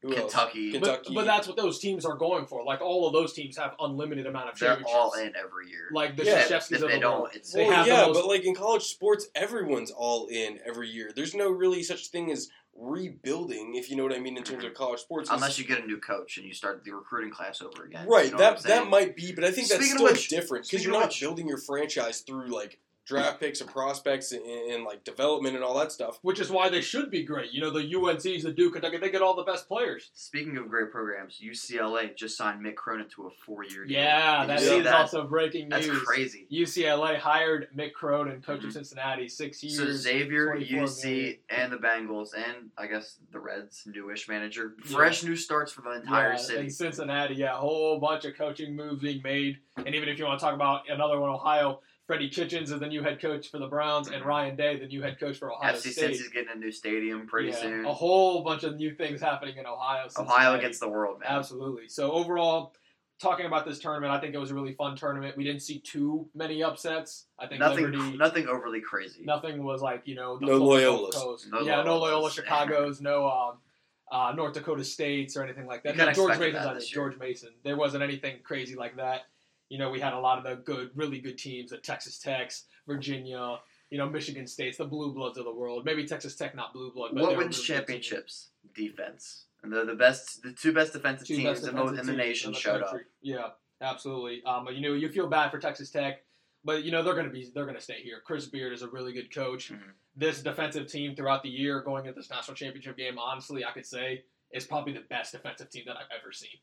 who 0.02 0.16
else? 0.16 0.32
Kentucky. 0.32 0.72
But, 0.72 0.80
Kentucky. 0.86 1.14
but 1.16 1.26
that's 1.26 1.48
what 1.50 1.58
those 1.58 1.80
teams 1.80 2.06
are 2.06 2.16
going 2.16 2.46
for. 2.46 2.64
Like 2.64 2.80
all 2.80 3.06
of 3.06 3.12
those 3.12 3.34
teams 3.34 3.58
have 3.58 3.76
unlimited 3.80 4.26
amount 4.26 4.50
of 4.50 4.58
They're 4.58 4.82
all 4.88 5.12
in 5.14 5.34
every 5.36 5.70
year. 5.70 5.90
Like 5.92 6.16
the 6.16 6.24
Yeah, 6.24 6.44
Krzyzewskis 6.44 6.82
of 6.82 6.92
the 6.92 7.00
don't, 7.00 7.22
world. 7.24 7.30
it's- 7.36 7.52
They 7.52 7.66
Well, 7.66 7.74
have 7.76 7.86
the 7.88 7.92
yeah, 7.92 8.06
most- 8.06 8.14
but 8.22 8.28
like 8.28 8.46
in 8.46 8.56
college 8.56 8.84
sports, 8.84 9.28
everyone's 9.36 9.92
all 9.92 10.28
in 10.28 10.60
every 10.66 10.88
year. 10.90 11.12
There's 11.14 11.36
no 11.36 11.50
really 11.50 11.84
such 11.84 12.08
thing 12.08 12.32
as 12.32 12.50
rebuilding, 12.76 13.76
if 13.76 13.90
you 13.90 13.96
know 13.96 14.04
what 14.04 14.14
I 14.14 14.20
mean, 14.20 14.38
in 14.38 14.44
terms 14.44 14.64
of 14.64 14.74
college 14.74 15.00
sports. 15.02 15.30
Unless 15.32 15.60
you 15.60 15.66
get 15.66 15.84
a 15.84 15.86
new 15.86 15.98
coach 15.98 16.38
and 16.38 16.46
you 16.46 16.54
start 16.54 16.84
the 16.84 16.92
recruiting 16.92 17.32
class 17.32 17.62
over 17.62 17.84
again. 17.84 18.08
right, 18.08 18.26
You 18.26 18.32
know 18.32 18.38
that 18.38 18.64
that 18.64 18.88
might 18.90 19.16
be, 19.16 19.32
but 19.34 19.44
I 19.44 19.52
think 19.52 19.68
that's 19.68 19.84
Speaking 19.86 19.94
of 19.94 19.98
still 20.00 20.12
which- 20.14 20.30
different 20.30 20.66
because 20.68 20.84
you're 20.84 20.94
not 20.94 21.08
which- 21.10 21.22
building 21.22 21.48
your 21.48 21.58
franchise 21.58 22.22
through 22.22 22.48
like 22.48 22.80
draft 23.12 23.40
picks 23.42 23.60
and 23.62 23.70
prospects 23.70 24.32
and, 24.32 24.42
and 24.46 24.84
like 24.86 25.04
development 25.04 25.56
and 25.56 25.64
all 25.64 25.78
that 25.78 25.92
stuff. 25.92 26.18
which 26.22 26.40
is 26.40 26.50
why 26.50 26.70
they 26.70 26.82
should 26.82 27.12
be 27.12 27.24
great. 27.24 27.52
You 27.52 27.60
know, 27.62 27.70
the 27.70 27.80
UNCs, 27.94 28.44
the 28.44 28.52
Duke, 28.54 28.74
Kentucky, 28.74 28.98
they 28.98 29.10
get 29.10 29.22
all 29.22 29.36
the 29.36 29.44
best 29.44 29.68
players. 29.68 30.10
Speaking 30.14 30.56
of 30.58 30.70
great 30.70 30.92
programs, 30.92 31.40
UCLA 31.44 32.16
just 32.16 32.38
signed 32.38 32.64
Mick 32.66 32.76
Cronin 32.76 33.08
to 33.16 33.28
a 33.28 33.30
four-year 33.46 33.86
deal. 33.86 33.98
Yeah, 33.98 34.42
Did 34.42 34.50
that 34.50 34.60
you 34.62 34.66
is 34.66 34.72
see 34.72 34.82
that? 34.82 34.94
also 34.96 35.28
breaking 35.28 35.70
news. 35.70 35.88
That's 35.88 36.00
crazy. 36.00 36.48
UCLA 36.52 37.18
hired 37.18 37.68
Mick 37.76 37.94
Cronin, 37.94 38.42
coach 38.42 38.64
of 38.64 38.70
Mhm. 38.70 38.74
Cincinnati, 38.74 39.28
six 39.28 39.62
years. 39.64 39.78
So 39.78 39.92
Xavier, 39.92 40.46
24 40.54 40.78
UC, 40.84 41.04
million. 41.06 41.36
and 41.50 41.72
the 41.74 41.78
Bengals, 41.78 42.30
and 42.36 42.70
I 42.78 42.88
guess 42.88 43.18
the 43.32 43.40
Reds, 43.40 43.84
newish 43.86 44.30
manager, 44.30 44.76
Yeah. 44.86 44.96
fresh 44.96 45.24
new 45.24 45.36
starts 45.36 45.72
for 45.74 45.82
the 45.82 45.92
entire 45.92 46.32
yeah, 46.32 46.36
city. 46.38 46.60
in 46.62 46.70
Cincinnati, 46.70 47.36
yeah, 47.36 47.54
a 47.54 47.58
whole 47.58 48.00
bunch 48.00 48.26
of 48.26 48.36
coaching 48.36 48.76
moves 48.76 49.02
being 49.02 49.22
made. 49.22 49.58
And 49.78 49.94
even 49.96 50.08
if 50.10 50.18
you 50.20 50.26
want 50.26 50.40
to 50.40 50.46
talk 50.46 50.54
about 50.56 50.90
another 50.90 51.20
one, 51.20 51.30
Ohio, 51.30 51.82
Freddie 52.08 52.30
Kitchens 52.30 52.72
is 52.72 52.80
the 52.80 52.88
new 52.88 53.02
head 53.04 53.22
coach 53.22 53.50
for 53.50 53.58
the 53.60 53.68
Browns, 53.68 54.10
and. 54.10 54.26
Ryan 54.26 54.56
Day, 54.56 54.78
the 54.78 54.88
new 54.88 55.02
head 55.02 55.20
coach 55.20 55.38
for 55.38 55.52
Ohio 55.52 55.74
FC 55.74 55.92
State. 55.92 56.16
Cincy's 56.16 56.30
getting 56.30 56.50
a 56.54 56.58
new 56.58 56.72
stadium 56.72 57.26
pretty 57.28 57.50
Yeah, 57.50 57.56
soon. 57.56 57.86
A 57.86 57.94
whole 57.94 58.44
bunch 58.44 58.64
of 58.64 58.76
new 58.76 58.94
things 58.94 59.22
happening 59.22 59.58
in 59.58 59.66
Ohio. 59.66 60.00
Ohio 60.00 60.08
Cincinnati. 60.10 60.58
against 60.60 60.80
the 60.80 60.90
world, 60.90 61.20
man. 61.20 61.30
Absolutely. 61.32 61.88
So 61.88 62.12
overall, 62.12 62.74
talking 63.22 63.46
about 63.46 63.66
this 63.66 63.80
tournament, 63.80 64.12
I 64.12 64.20
think 64.20 64.34
it 64.34 64.40
was 64.40 64.52
a 64.52 64.56
really 64.56 64.74
fun 64.74 64.96
tournament. 64.98 65.38
We 65.38 65.44
didn't 65.44 65.62
see 65.62 65.80
too 65.80 66.28
many 66.36 66.64
upsets. 66.64 67.28
I 67.40 67.48
think 67.48 67.60
Nothing, 67.60 67.86
Liberty, 67.92 68.18
nothing 68.18 68.48
overly 68.48 68.82
crazy. 68.82 69.22
nothing 69.24 69.64
was 69.64 69.82
like 69.82 70.02
you 70.06 70.16
know 70.16 70.38
the 70.38 70.48
No 70.48 70.58
full 70.58 70.70
Loyolas. 70.70 71.50
No 71.52 71.60
yeah, 71.62 71.84
no 71.84 71.98
Loyola 72.00 72.30
Chicago's, 72.32 73.00
no 73.12 73.30
um, 73.30 73.58
uh, 74.12 74.34
North 74.36 74.54
Dakota 74.54 74.84
States 74.84 75.38
or 75.38 75.44
anything 75.44 75.66
like 75.68 75.84
that. 75.84 75.96
You 75.96 76.06
No, 76.06 76.12
George 76.12 76.32
expected 76.32 76.54
Mason's 76.54 76.66
that 76.66 76.72
I 76.72 76.74
this 76.74 76.84
think 76.86 76.96
year. 76.96 77.04
George 77.10 77.20
Mason. 77.20 77.50
There 77.64 77.78
wasn't 77.78 78.04
anything 78.04 78.38
crazy 78.44 78.76
like 78.76 78.98
that. 78.98 79.22
You 79.72 79.78
know, 79.78 79.90
we 79.90 80.02
had 80.02 80.12
a 80.12 80.20
lot 80.20 80.38
of 80.38 80.44
the 80.44 80.62
good, 80.66 80.92
really 80.96 81.20
good 81.20 81.38
teams 81.38 81.72
at 81.72 81.82
Texas 81.82 82.20
Tech, 82.20 82.52
Virginia. 82.86 83.56
You 83.90 83.98
know, 83.98 84.10
Michigan 84.10 84.46
State's 84.46 84.78
the 84.78 84.84
blue 84.84 85.14
bloods 85.14 85.38
of 85.38 85.46
the 85.46 85.54
world. 85.54 85.86
Maybe 85.86 86.06
Texas 86.06 86.36
Tech, 86.36 86.54
not 86.54 86.74
blue 86.74 86.92
blood. 86.92 87.12
But 87.14 87.22
what 87.22 87.38
wins 87.38 87.56
really 87.58 87.80
championships? 87.80 88.50
Defense. 88.76 89.46
And 89.64 89.72
they're 89.72 89.86
the 89.86 89.96
best, 89.96 90.44
the 90.44 90.52
two 90.52 90.74
best 90.74 90.92
defensive 90.92 91.26
Two 91.26 91.38
teams 91.38 91.62
best 91.62 91.70
in, 91.70 91.76
the, 91.78 91.86
in 92.02 92.06
the 92.06 92.12
nation 92.12 92.52
showed 92.52 92.84
up. 92.84 92.98
Yeah, 93.22 93.52
absolutely. 93.80 94.44
Um, 94.44 94.68
you 94.74 94.82
know, 94.82 94.94
you 94.94 95.08
feel 95.08 95.28
bad 95.28 95.52
for 95.52 95.58
Texas 95.58 95.90
Tech, 95.90 96.24
but 96.66 96.84
you 96.84 96.92
know 96.92 97.02
they're 97.02 97.14
going 97.14 97.28
to 97.28 97.32
be 97.32 97.50
they're 97.56 97.64
going 97.64 97.78
to 97.78 97.82
stay 97.82 98.02
here. 98.04 98.22
Chris 98.26 98.48
Beard 98.48 98.74
is 98.74 98.82
a 98.82 98.90
really 98.90 99.14
good 99.14 99.34
coach. 99.34 99.72
Mhm. 99.72 99.80
This 100.18 100.44
defensive 100.44 100.88
team 100.88 101.16
throughout 101.16 101.44
the 101.44 101.50
year, 101.50 101.80
going 101.82 102.08
into 102.08 102.20
this 102.20 102.30
national 102.30 102.56
championship 102.56 102.98
game, 102.98 103.18
honestly, 103.18 103.64
I 103.64 103.72
could 103.72 103.86
say 103.86 104.26
is 104.52 104.66
probably 104.66 104.92
the 104.92 105.06
best 105.10 105.32
defensive 105.32 105.70
team 105.70 105.84
that 105.88 105.96
I've 105.96 106.12
ever 106.20 106.34
seen. 106.34 106.60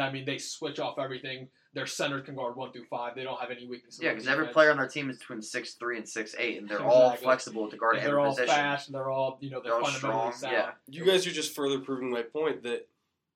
I 0.00 0.10
mean, 0.12 0.24
they 0.24 0.38
switch 0.38 0.78
off 0.80 0.98
everything. 0.98 1.48
Their 1.74 1.86
centers 1.86 2.26
can 2.26 2.34
guard 2.34 2.54
one 2.56 2.70
through 2.70 2.84
five. 2.84 3.14
They 3.14 3.22
don't 3.24 3.40
have 3.40 3.50
any 3.50 3.66
weaknesses. 3.66 4.00
Yeah, 4.02 4.10
because 4.12 4.28
every 4.28 4.48
player 4.48 4.70
on 4.70 4.76
their 4.76 4.88
team 4.88 5.08
is 5.08 5.18
between 5.18 5.40
six 5.40 5.74
three 5.74 5.96
and 5.96 6.06
six 6.08 6.34
eight, 6.38 6.58
and 6.58 6.68
they're 6.68 6.82
all 6.84 7.12
flexible 7.16 7.70
to 7.70 7.76
guard 7.78 7.94
And 7.96 8.02
every 8.04 8.10
they're 8.12 8.20
all 8.20 8.30
position. 8.34 8.54
fast. 8.54 8.92
They're 8.92 9.08
all 9.10 9.38
you 9.40 9.50
know 9.50 9.60
they're, 9.62 9.72
They're 9.72 9.80
all 9.80 9.90
fundamentally 9.90 10.32
strong, 10.32 10.52
sound. 10.52 10.74
yeah. 10.88 10.98
You 11.00 11.04
guys 11.06 11.26
are 11.26 11.30
just 11.30 11.54
further 11.54 11.78
proving 11.78 12.10
my 12.10 12.22
point 12.22 12.62
that 12.64 12.88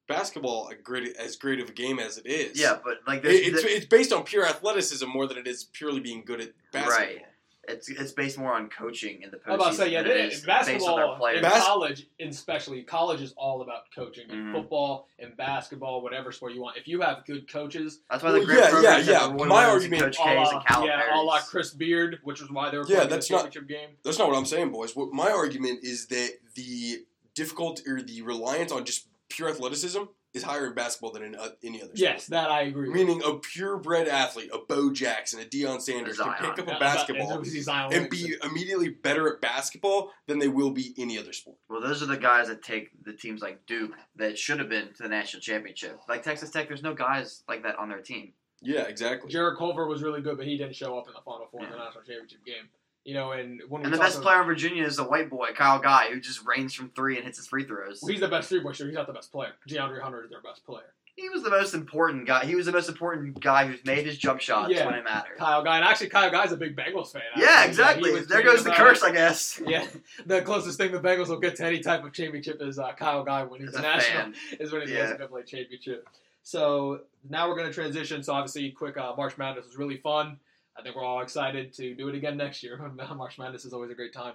basketball, 0.08 0.68
a 0.68 0.74
great 0.74 1.16
as 1.16 1.36
great 1.36 1.60
of 1.60 1.68
a 1.68 1.72
game 1.72 1.98
as 1.98 2.18
it 2.18 2.26
is, 2.26 2.60
Yeah, 2.60 2.78
but 2.84 2.98
like 3.06 3.18
it- 3.20 3.52
there's, 3.52 3.64
it's, 3.64 3.64
it's 3.64 3.86
based 3.86 4.12
on 4.12 4.22
pure 4.24 4.46
athleticism 4.46 5.08
more 5.08 5.26
than 5.26 5.38
it 5.38 5.46
is 5.46 5.64
purely 5.64 6.00
being 6.00 6.22
good 6.24 6.40
at 6.40 6.50
basketball. 6.72 6.98
right. 7.06 7.22
It's 7.68 7.88
it's 7.88 8.12
based 8.12 8.38
more 8.38 8.52
on 8.52 8.68
coaching 8.68 9.22
in 9.22 9.30
the 9.30 9.36
postseason. 9.38 9.42
I'm 9.48 9.54
about 9.54 9.70
to 9.70 9.76
say, 9.76 9.88
yeah, 9.90 10.02
than 10.02 10.12
it 10.12 10.14
they- 10.14 10.22
based 10.28 10.42
on 10.42 10.46
their 10.46 10.56
basketball, 10.76 11.26
in 11.26 11.42
Bas- 11.42 11.64
college, 11.64 12.06
especially 12.20 12.82
college 12.82 13.20
is 13.20 13.32
all 13.36 13.62
about 13.62 13.82
coaching. 13.94 14.28
In 14.30 14.36
Mhm. 14.36 14.52
football 14.52 15.08
and 15.18 15.36
basketball, 15.36 16.00
whatever 16.02 16.30
sport 16.32 16.52
you 16.54 16.60
want. 16.62 16.76
If 16.76 16.86
you 16.88 17.00
have 17.00 17.24
good 17.26 17.50
coaches, 17.50 18.00
That's 18.10 18.22
why 18.22 18.30
Well, 18.30 18.40
the 18.40 18.46
great 18.46 18.58
yeah, 18.58 18.70
programs 18.70 19.06
yeah, 19.08 19.18
have 19.20 19.30
yeah. 19.32 19.36
the 19.38 19.44
My 19.46 19.64
argument- 19.64 20.02
Coach 20.02 20.16
K's 20.16 20.24
la, 20.26 20.50
and 20.58 20.66
Calipari's. 20.66 21.02
yeah, 21.08 21.20
a 21.20 21.22
la 21.22 21.40
Chris 21.40 21.70
Beard, 21.74 22.20
which 22.22 22.40
was 22.40 22.50
why 22.50 22.70
they 22.70 22.78
were 22.78 22.84
Yeah, 22.86 22.96
playing 22.96 23.10
that's 23.10 23.28
the 23.28 23.34
not- 23.34 23.42
championship 23.44 23.68
game. 23.68 23.90
That's 24.04 24.18
not 24.18 24.28
what 24.28 24.36
I'm 24.36 24.46
saying, 24.46 24.70
boys. 24.70 24.94
What 24.94 25.12
my 25.12 25.30
argument 25.30 25.80
is 25.82 26.06
that 26.06 26.38
the 26.54 27.04
difficult 27.34 27.82
or 27.86 28.00
the 28.02 28.22
reliance 28.22 28.72
on 28.72 28.84
just 28.84 29.06
pure 29.28 29.48
athleticism 29.48 30.02
is 30.36 30.42
higher 30.42 30.66
in 30.66 30.74
basketball 30.74 31.10
than 31.10 31.22
in 31.22 31.34
uh, 31.34 31.48
any 31.64 31.78
other 31.80 31.96
sport. 31.96 31.98
Yes, 31.98 32.26
that 32.26 32.50
I 32.50 32.62
agree. 32.62 32.88
with. 32.88 32.96
Meaning 32.96 33.22
a 33.24 33.34
purebred 33.34 34.06
athlete, 34.06 34.50
a 34.52 34.58
Bo 34.58 34.92
Jackson, 34.92 35.40
a 35.40 35.44
Deion 35.44 35.80
Sanders, 35.80 36.18
can 36.18 36.34
pick 36.34 36.58
up 36.58 36.68
Yeah, 36.68 36.76
a 36.76 36.78
basketball 36.80 37.32
and 37.32 37.92
and 37.92 38.10
be 38.10 38.34
immediately 38.42 38.90
better 38.90 39.32
at 39.32 39.40
basketball 39.40 40.12
than 40.26 40.38
they 40.38 40.48
will 40.48 40.70
be 40.70 40.94
any 40.98 41.18
other 41.18 41.32
sport. 41.32 41.56
Well, 41.68 41.80
those 41.80 42.02
are 42.02 42.06
the 42.06 42.16
guys 42.16 42.48
that 42.48 42.62
take 42.62 42.90
the 43.04 43.12
teams 43.12 43.40
like 43.40 43.66
Duke 43.66 43.92
that 44.16 44.38
should 44.38 44.58
have 44.58 44.68
been 44.68 44.92
to 44.94 45.02
the 45.02 45.08
national 45.08 45.40
championship. 45.40 45.98
Like 46.08 46.22
Texas 46.22 46.50
Tech, 46.50 46.68
there's 46.68 46.82
no 46.82 46.94
guys 46.94 47.42
like 47.48 47.62
that 47.62 47.78
on 47.78 47.88
their 47.88 48.00
team. 48.02 48.32
Yeah, 48.62 48.82
exactly. 48.82 49.30
Jarrett 49.30 49.58
Culver 49.58 49.86
was 49.86 50.02
really 50.02 50.20
good, 50.22 50.36
but 50.36 50.46
he 50.46 50.56
didn't 50.56 50.74
show 50.76 50.98
up 50.98 51.06
in 51.08 51.14
the 51.14 51.20
Final 51.20 51.46
Four 51.50 51.64
in 51.64 51.70
the 51.70 51.76
national 51.76 52.04
championship 52.04 52.44
game. 52.44 52.68
You 53.06 53.14
know, 53.14 53.30
and 53.30 53.62
when 53.68 53.82
we 53.82 53.84
And 53.86 53.94
the 53.94 53.98
best 53.98 54.20
player 54.20 54.40
in 54.40 54.46
Virginia 54.46 54.84
is 54.84 54.98
a 54.98 55.04
white 55.04 55.30
boy, 55.30 55.50
Kyle 55.54 55.78
Guy, 55.78 56.08
who 56.10 56.18
just 56.18 56.44
rains 56.44 56.74
from 56.74 56.90
three 56.90 57.14
and 57.16 57.24
hits 57.24 57.38
his 57.38 57.46
free 57.46 57.62
throws. 57.64 58.00
well, 58.02 58.10
he's 58.10 58.20
the 58.20 58.26
best 58.26 58.48
three 58.48 58.60
point 58.60 58.74
shooter. 58.74 58.90
He's 58.90 58.96
not 58.96 59.06
the 59.06 59.12
best 59.12 59.30
player. 59.30 59.52
DeAndre 59.70 60.00
Hunter 60.00 60.24
is 60.24 60.30
their 60.30 60.42
best 60.42 60.66
player. 60.66 60.92
He 61.14 61.28
was 61.30 61.42
the 61.44 61.48
most 61.50 61.72
important 61.72 62.26
guy. 62.26 62.44
He 62.44 62.56
was 62.56 62.66
the 62.66 62.72
most 62.72 62.88
important 62.90 63.40
guy 63.40 63.66
who's 63.68 63.82
made 63.86 64.04
his 64.04 64.18
jump 64.18 64.40
shots 64.40 64.70
Yeah. 64.72 64.84
when 64.86 64.94
it 64.96 65.04
mattered. 65.04 65.38
Kyle 65.38 65.62
Guy, 65.64 65.76
and 65.76 65.84
actually 65.86 66.08
Kyle 66.10 66.30
Guy's 66.30 66.50
a 66.52 66.56
big 66.58 66.76
Bengals 66.76 67.12
fan. 67.12 67.22
Yeah, 67.38 67.64
exactly. 67.64 68.10
he 68.10 68.16
was 68.16 68.26
there 68.26 68.42
goes 68.42 68.64
the 68.64 68.72
curse, 68.72 69.02
it. 69.02 69.10
I 69.10 69.12
guess. 69.12 69.58
Yeah, 69.66 69.86
the 70.26 70.42
closest 70.42 70.76
thing 70.76 70.90
the 70.92 70.98
Bengals 71.00 71.28
will 71.28 71.38
get 71.40 71.54
to 71.56 71.64
any 71.64 71.78
type 71.80 72.04
of 72.04 72.12
championship 72.12 72.60
is 72.60 72.78
uh, 72.78 72.92
Kyle 72.92 73.22
Guy 73.24 73.44
when 73.44 73.60
he's 73.60 73.72
a 73.74 73.80
national 73.82 74.22
fan. 74.24 74.34
is 74.60 74.72
when 74.72 74.82
he's 74.82 74.90
Yeah. 74.90 75.16
to 75.16 75.26
play 75.28 75.42
championship. 75.44 76.06
So 76.42 77.00
now 77.30 77.48
we're 77.48 77.56
going 77.56 77.68
to 77.68 77.72
transition. 77.74 78.22
So 78.22 78.34
obviously, 78.34 78.70
quick 78.72 78.96
uh, 78.98 79.14
March 79.16 79.38
Madness 79.38 79.64
was 79.64 79.76
really 79.78 79.96
fun. 79.96 80.38
I 80.78 80.82
think 80.82 80.94
we're 80.96 81.04
all 81.04 81.20
excited 81.22 81.72
to 81.74 81.94
do 81.94 82.08
it 82.08 82.14
again 82.14 82.36
next 82.36 82.62
year. 82.62 82.78
March 83.16 83.38
Madness 83.38 83.64
is 83.64 83.72
always 83.72 83.90
a 83.90 83.94
great 83.94 84.12
time. 84.12 84.34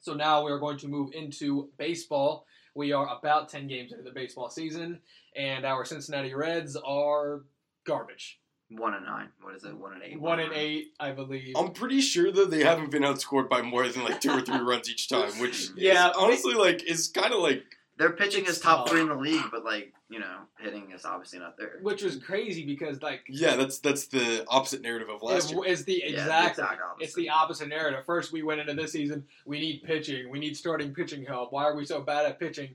So 0.00 0.14
now 0.14 0.44
we 0.44 0.50
are 0.50 0.58
going 0.58 0.78
to 0.78 0.88
move 0.88 1.10
into 1.12 1.68
baseball. 1.78 2.46
We 2.74 2.92
are 2.92 3.06
about 3.18 3.48
ten 3.48 3.66
games 3.66 3.92
into 3.92 4.04
the 4.04 4.10
baseball 4.12 4.48
season, 4.48 5.00
and 5.36 5.64
our 5.64 5.84
Cincinnati 5.84 6.32
Reds 6.34 6.76
are 6.76 7.42
garbage. 7.84 8.38
One 8.70 8.94
and 8.94 9.04
nine. 9.04 9.28
What 9.42 9.56
is 9.56 9.64
it? 9.64 9.76
One 9.76 9.94
and 9.94 10.02
eight. 10.04 10.20
One 10.20 10.38
and 10.38 10.50
nine. 10.50 10.58
eight, 10.58 10.86
I 11.00 11.10
believe. 11.10 11.54
I'm 11.56 11.72
pretty 11.72 12.00
sure 12.00 12.30
that 12.30 12.50
they 12.52 12.62
haven't 12.62 12.92
been 12.92 13.02
outscored 13.02 13.48
by 13.48 13.62
more 13.62 13.86
than 13.88 14.04
like 14.04 14.20
two 14.20 14.30
or 14.30 14.40
three 14.40 14.60
runs 14.60 14.88
each 14.88 15.08
time, 15.08 15.32
which 15.40 15.70
Yeah. 15.76 16.10
is 16.10 16.16
honestly 16.16 16.54
like 16.54 16.84
is 16.84 17.08
kind 17.08 17.34
of 17.34 17.40
like 17.40 17.64
Their 18.00 18.12
pitching 18.12 18.44
It's 18.44 18.52
is 18.52 18.60
top 18.60 18.88
three 18.88 19.02
in 19.02 19.08
the 19.08 19.14
league, 19.14 19.44
but 19.50 19.62
like 19.62 19.92
you 20.08 20.20
know, 20.20 20.38
hitting 20.58 20.90
is 20.90 21.04
obviously 21.04 21.38
not 21.38 21.58
there. 21.58 21.80
which 21.82 22.02
was 22.02 22.16
crazy 22.16 22.64
because 22.64 23.02
like 23.02 23.20
yeah, 23.28 23.56
that's 23.56 23.78
that's 23.78 24.06
the 24.06 24.42
opposite 24.48 24.80
narrative 24.80 25.10
of 25.10 25.22
last 25.22 25.52
it 25.52 25.54
year. 25.56 25.66
is 25.66 25.84
the 25.84 26.02
Yeah, 26.02 26.12
the 26.12 26.20
exact 26.22 26.50
exact 26.52 26.80
opposite. 26.80 27.04
It's 27.04 27.14
the 27.14 27.28
opposite 27.28 27.68
narrative. 27.68 28.06
First, 28.06 28.32
we 28.32 28.42
went 28.42 28.62
into 28.62 28.72
this 28.72 28.92
season. 28.92 29.26
We 29.44 29.60
need 29.60 29.82
pitching. 29.82 30.30
We 30.30 30.38
need 30.38 30.56
starting 30.56 30.94
pitching 30.94 31.26
help. 31.26 31.52
Why 31.52 31.64
are 31.64 31.76
we 31.76 31.84
so 31.84 32.00
bad 32.00 32.24
at 32.24 32.40
pitching? 32.40 32.70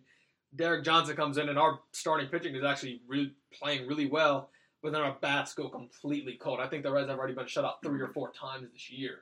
Derek 0.56 0.84
Johnson 0.84 1.16
comes 1.16 1.40
in, 1.40 1.50
and 1.50 1.58
our 1.58 1.80
starting 1.92 2.28
pitching 2.30 2.54
is 2.54 2.64
actually 2.64 3.02
re- 3.08 3.34
playing 3.52 3.88
really 3.88 4.06
well. 4.06 4.52
But 4.84 4.92
then 4.94 5.02
our 5.02 5.18
bats 5.22 5.56
go 5.56 5.70
completely 5.70 6.34
cold. 6.34 6.60
I 6.60 6.68
think 6.68 6.84
the 6.84 6.92
Reds 6.92 7.10
have 7.10 7.18
already 7.18 7.34
been 7.34 7.48
shut 7.48 7.66
out 7.66 7.82
three 7.82 8.00
or 8.00 8.10
four 8.10 8.32
times 8.32 8.68
this 8.72 8.92
year. 8.92 9.22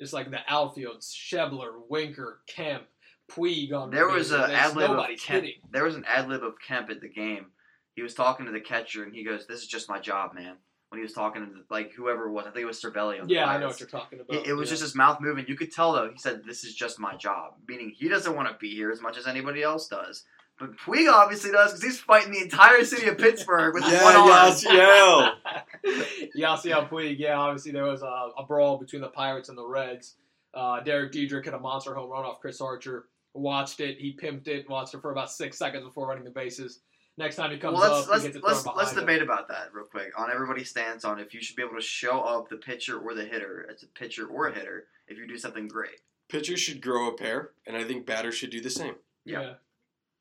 Just 0.00 0.14
like 0.14 0.30
the 0.30 0.40
outfields, 0.48 1.12
Schebler, 1.12 1.82
Winker, 1.90 2.40
Kemp, 2.46 2.84
Puig 3.30 3.72
on 3.72 3.90
There 3.90 4.08
was 4.08 4.30
relief. 4.32 4.46
an 4.46 4.50
ad 4.54 4.76
lib 4.76 4.90
of 4.90 5.06
Kemp. 5.06 5.20
hitting. 5.44 5.60
There 5.70 5.84
was 5.84 5.94
an 5.96 6.04
ad 6.06 6.28
lib 6.28 6.42
of 6.42 6.54
Kemp 6.66 6.90
at 6.90 7.00
the 7.00 7.08
game. 7.08 7.46
He 7.94 8.02
was 8.02 8.14
talking 8.14 8.46
to 8.46 8.52
the 8.52 8.60
catcher, 8.60 9.04
and 9.04 9.14
he 9.14 9.24
goes, 9.24 9.46
"This 9.46 9.60
is 9.60 9.66
just 9.66 9.88
my 9.88 9.98
job, 10.00 10.34
man." 10.34 10.56
When 10.90 10.98
he 11.00 11.02
was 11.02 11.12
talking 11.12 11.44
to 11.44 11.50
the, 11.52 11.64
like 11.70 11.92
whoever 11.92 12.26
it 12.28 12.32
was, 12.32 12.46
I 12.46 12.50
think 12.50 12.62
it 12.62 12.66
was 12.66 12.80
Cervelli. 12.80 13.20
on 13.20 13.26
the 13.26 13.34
Yeah, 13.34 13.46
I 13.46 13.58
know 13.58 13.66
what 13.68 13.80
you're 13.80 13.88
talking 13.88 14.20
about. 14.20 14.36
It, 14.36 14.48
it 14.48 14.52
was 14.54 14.68
yeah. 14.68 14.72
just 14.74 14.82
his 14.82 14.94
mouth 14.94 15.18
moving. 15.20 15.44
You 15.48 15.56
could 15.56 15.72
tell 15.72 15.92
though. 15.92 16.10
He 16.12 16.18
said, 16.18 16.42
"This 16.46 16.62
is 16.64 16.74
just 16.74 17.00
my 17.00 17.16
job," 17.16 17.54
meaning 17.66 17.90
he 17.96 18.08
doesn't 18.08 18.34
want 18.36 18.48
to 18.48 18.54
be 18.58 18.70
here 18.74 18.90
as 18.90 19.00
much 19.00 19.16
as 19.16 19.26
anybody 19.26 19.62
else 19.62 19.88
does. 19.88 20.24
But 20.56 20.76
Puig 20.76 21.12
obviously 21.12 21.50
does 21.50 21.72
because 21.72 21.82
he's 21.82 21.98
fighting 22.00 22.32
the 22.32 22.42
entire 22.42 22.84
city 22.84 23.08
of 23.08 23.18
Pittsburgh 23.18 23.74
with 23.74 23.82
Yeah, 23.90 24.04
one 24.04 24.14
arm. 24.14 24.52
Yasiel. 24.52 25.32
Yasiel 26.36 26.88
Puig, 26.88 27.18
yeah, 27.18 27.36
obviously 27.38 27.72
there 27.72 27.84
was 27.84 28.02
a, 28.02 28.30
a 28.38 28.44
brawl 28.46 28.78
between 28.78 29.02
the 29.02 29.08
Pirates 29.08 29.48
and 29.48 29.58
the 29.58 29.66
Reds. 29.66 30.14
Uh, 30.52 30.80
Derek 30.80 31.10
Dietrich 31.12 31.44
hit 31.44 31.54
a 31.54 31.58
monster 31.58 31.94
home 31.94 32.10
run 32.10 32.24
off 32.24 32.40
Chris 32.40 32.60
Archer. 32.60 33.06
Watched 33.34 33.80
it, 33.80 33.98
he 33.98 34.16
pimped 34.16 34.48
it, 34.48 34.68
watched 34.68 34.94
it 34.94 35.00
for 35.02 35.10
about 35.10 35.30
six 35.30 35.58
seconds 35.58 35.84
before 35.84 36.06
running 36.08 36.24
the 36.24 36.30
bases. 36.30 36.80
Next 37.16 37.36
time 37.36 37.50
he 37.50 37.58
comes 37.58 37.78
Well, 37.78 37.90
let's 37.90 38.06
up, 38.06 38.10
let's 38.10 38.24
he 38.24 38.32
gets 38.32 38.44
let's, 38.44 38.62
thrown 38.62 38.76
let's 38.76 38.90
behind 38.92 39.08
him. 39.08 39.14
debate 39.14 39.22
about 39.22 39.48
that 39.48 39.72
real 39.72 39.84
quick 39.84 40.18
on 40.18 40.30
everybody's 40.32 40.70
stance 40.70 41.04
on 41.04 41.20
if 41.20 41.32
you 41.32 41.40
should 41.40 41.54
be 41.54 41.62
able 41.62 41.76
to 41.76 41.80
show 41.80 42.20
up 42.20 42.48
the 42.48 42.56
pitcher 42.56 42.98
or 42.98 43.14
the 43.14 43.24
hitter 43.24 43.68
as 43.72 43.82
a 43.82 43.86
pitcher 43.86 44.26
or 44.26 44.48
a 44.48 44.54
hitter 44.54 44.86
if 45.06 45.16
you 45.18 45.26
do 45.28 45.38
something 45.38 45.68
great. 45.68 46.00
Pitchers 46.28 46.58
should 46.58 46.80
grow 46.80 47.08
a 47.08 47.12
pair, 47.12 47.50
and 47.66 47.76
I 47.76 47.84
think 47.84 48.06
batters 48.06 48.34
should 48.34 48.50
do 48.50 48.60
the 48.60 48.70
same. 48.70 48.94
Yeah. 49.24 49.54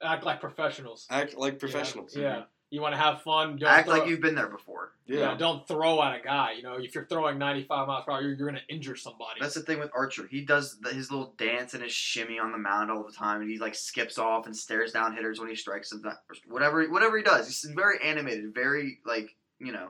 Act 0.03 0.25
like 0.25 0.39
professionals. 0.41 1.07
Act 1.09 1.35
like 1.35 1.57
professionals. 1.59 2.15
Yeah. 2.15 2.43
You 2.73 2.81
want 2.81 2.95
to 2.95 2.99
have 2.99 3.21
fun. 3.21 3.57
Don't 3.57 3.69
Act 3.69 3.87
throw, 3.87 3.99
like 3.99 4.09
you've 4.09 4.19
been 4.19 4.33
there 4.33 4.47
before. 4.47 4.93
yeah. 5.05 5.35
Don't 5.37 5.67
throw 5.67 6.01
at 6.01 6.19
a 6.19 6.23
guy. 6.23 6.53
You 6.53 6.63
know, 6.63 6.73
if 6.79 6.95
you're 6.95 7.05
throwing 7.05 7.37
95 7.37 7.87
miles 7.87 8.03
per 8.03 8.11
hour, 8.13 8.21
you're, 8.21 8.33
you're 8.33 8.49
going 8.49 8.59
to 8.59 8.73
injure 8.73 8.95
somebody. 8.95 9.39
That's 9.39 9.53
the 9.53 9.61
thing 9.61 9.79
with 9.79 9.91
Archer. 9.93 10.25
He 10.27 10.41
does 10.41 10.79
the, 10.79 10.89
his 10.89 11.11
little 11.11 11.35
dance 11.37 11.75
and 11.75 11.83
his 11.83 11.91
shimmy 11.91 12.39
on 12.39 12.51
the 12.51 12.57
mound 12.57 12.89
all 12.89 13.03
the 13.03 13.11
time, 13.13 13.41
and 13.41 13.49
he 13.51 13.59
like 13.59 13.75
skips 13.75 14.17
off 14.17 14.47
and 14.47 14.57
stares 14.57 14.91
down 14.91 15.15
hitters 15.15 15.39
when 15.39 15.49
he 15.49 15.55
strikes 15.55 15.91
them. 15.91 16.01
Or 16.03 16.17
whatever, 16.47 16.83
whatever 16.89 17.15
he 17.15 17.23
does, 17.23 17.45
he's 17.45 17.71
very 17.75 17.99
animated, 18.03 18.55
very 18.55 18.97
like 19.05 19.35
you 19.59 19.71
know. 19.71 19.89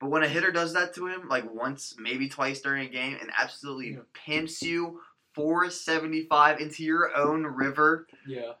But 0.00 0.08
when 0.08 0.22
a 0.22 0.28
hitter 0.28 0.52
does 0.52 0.72
that 0.72 0.94
to 0.94 1.06
him, 1.06 1.28
like 1.28 1.52
once, 1.54 1.96
maybe 1.98 2.30
twice 2.30 2.62
during 2.62 2.86
a 2.86 2.90
game, 2.90 3.18
and 3.20 3.30
absolutely 3.38 3.90
Yeah. 3.92 3.98
pimps 4.14 4.62
you 4.62 5.00
475 5.34 6.60
into 6.60 6.82
your 6.82 7.14
own 7.14 7.44
river, 7.44 8.06
yeah. 8.26 8.52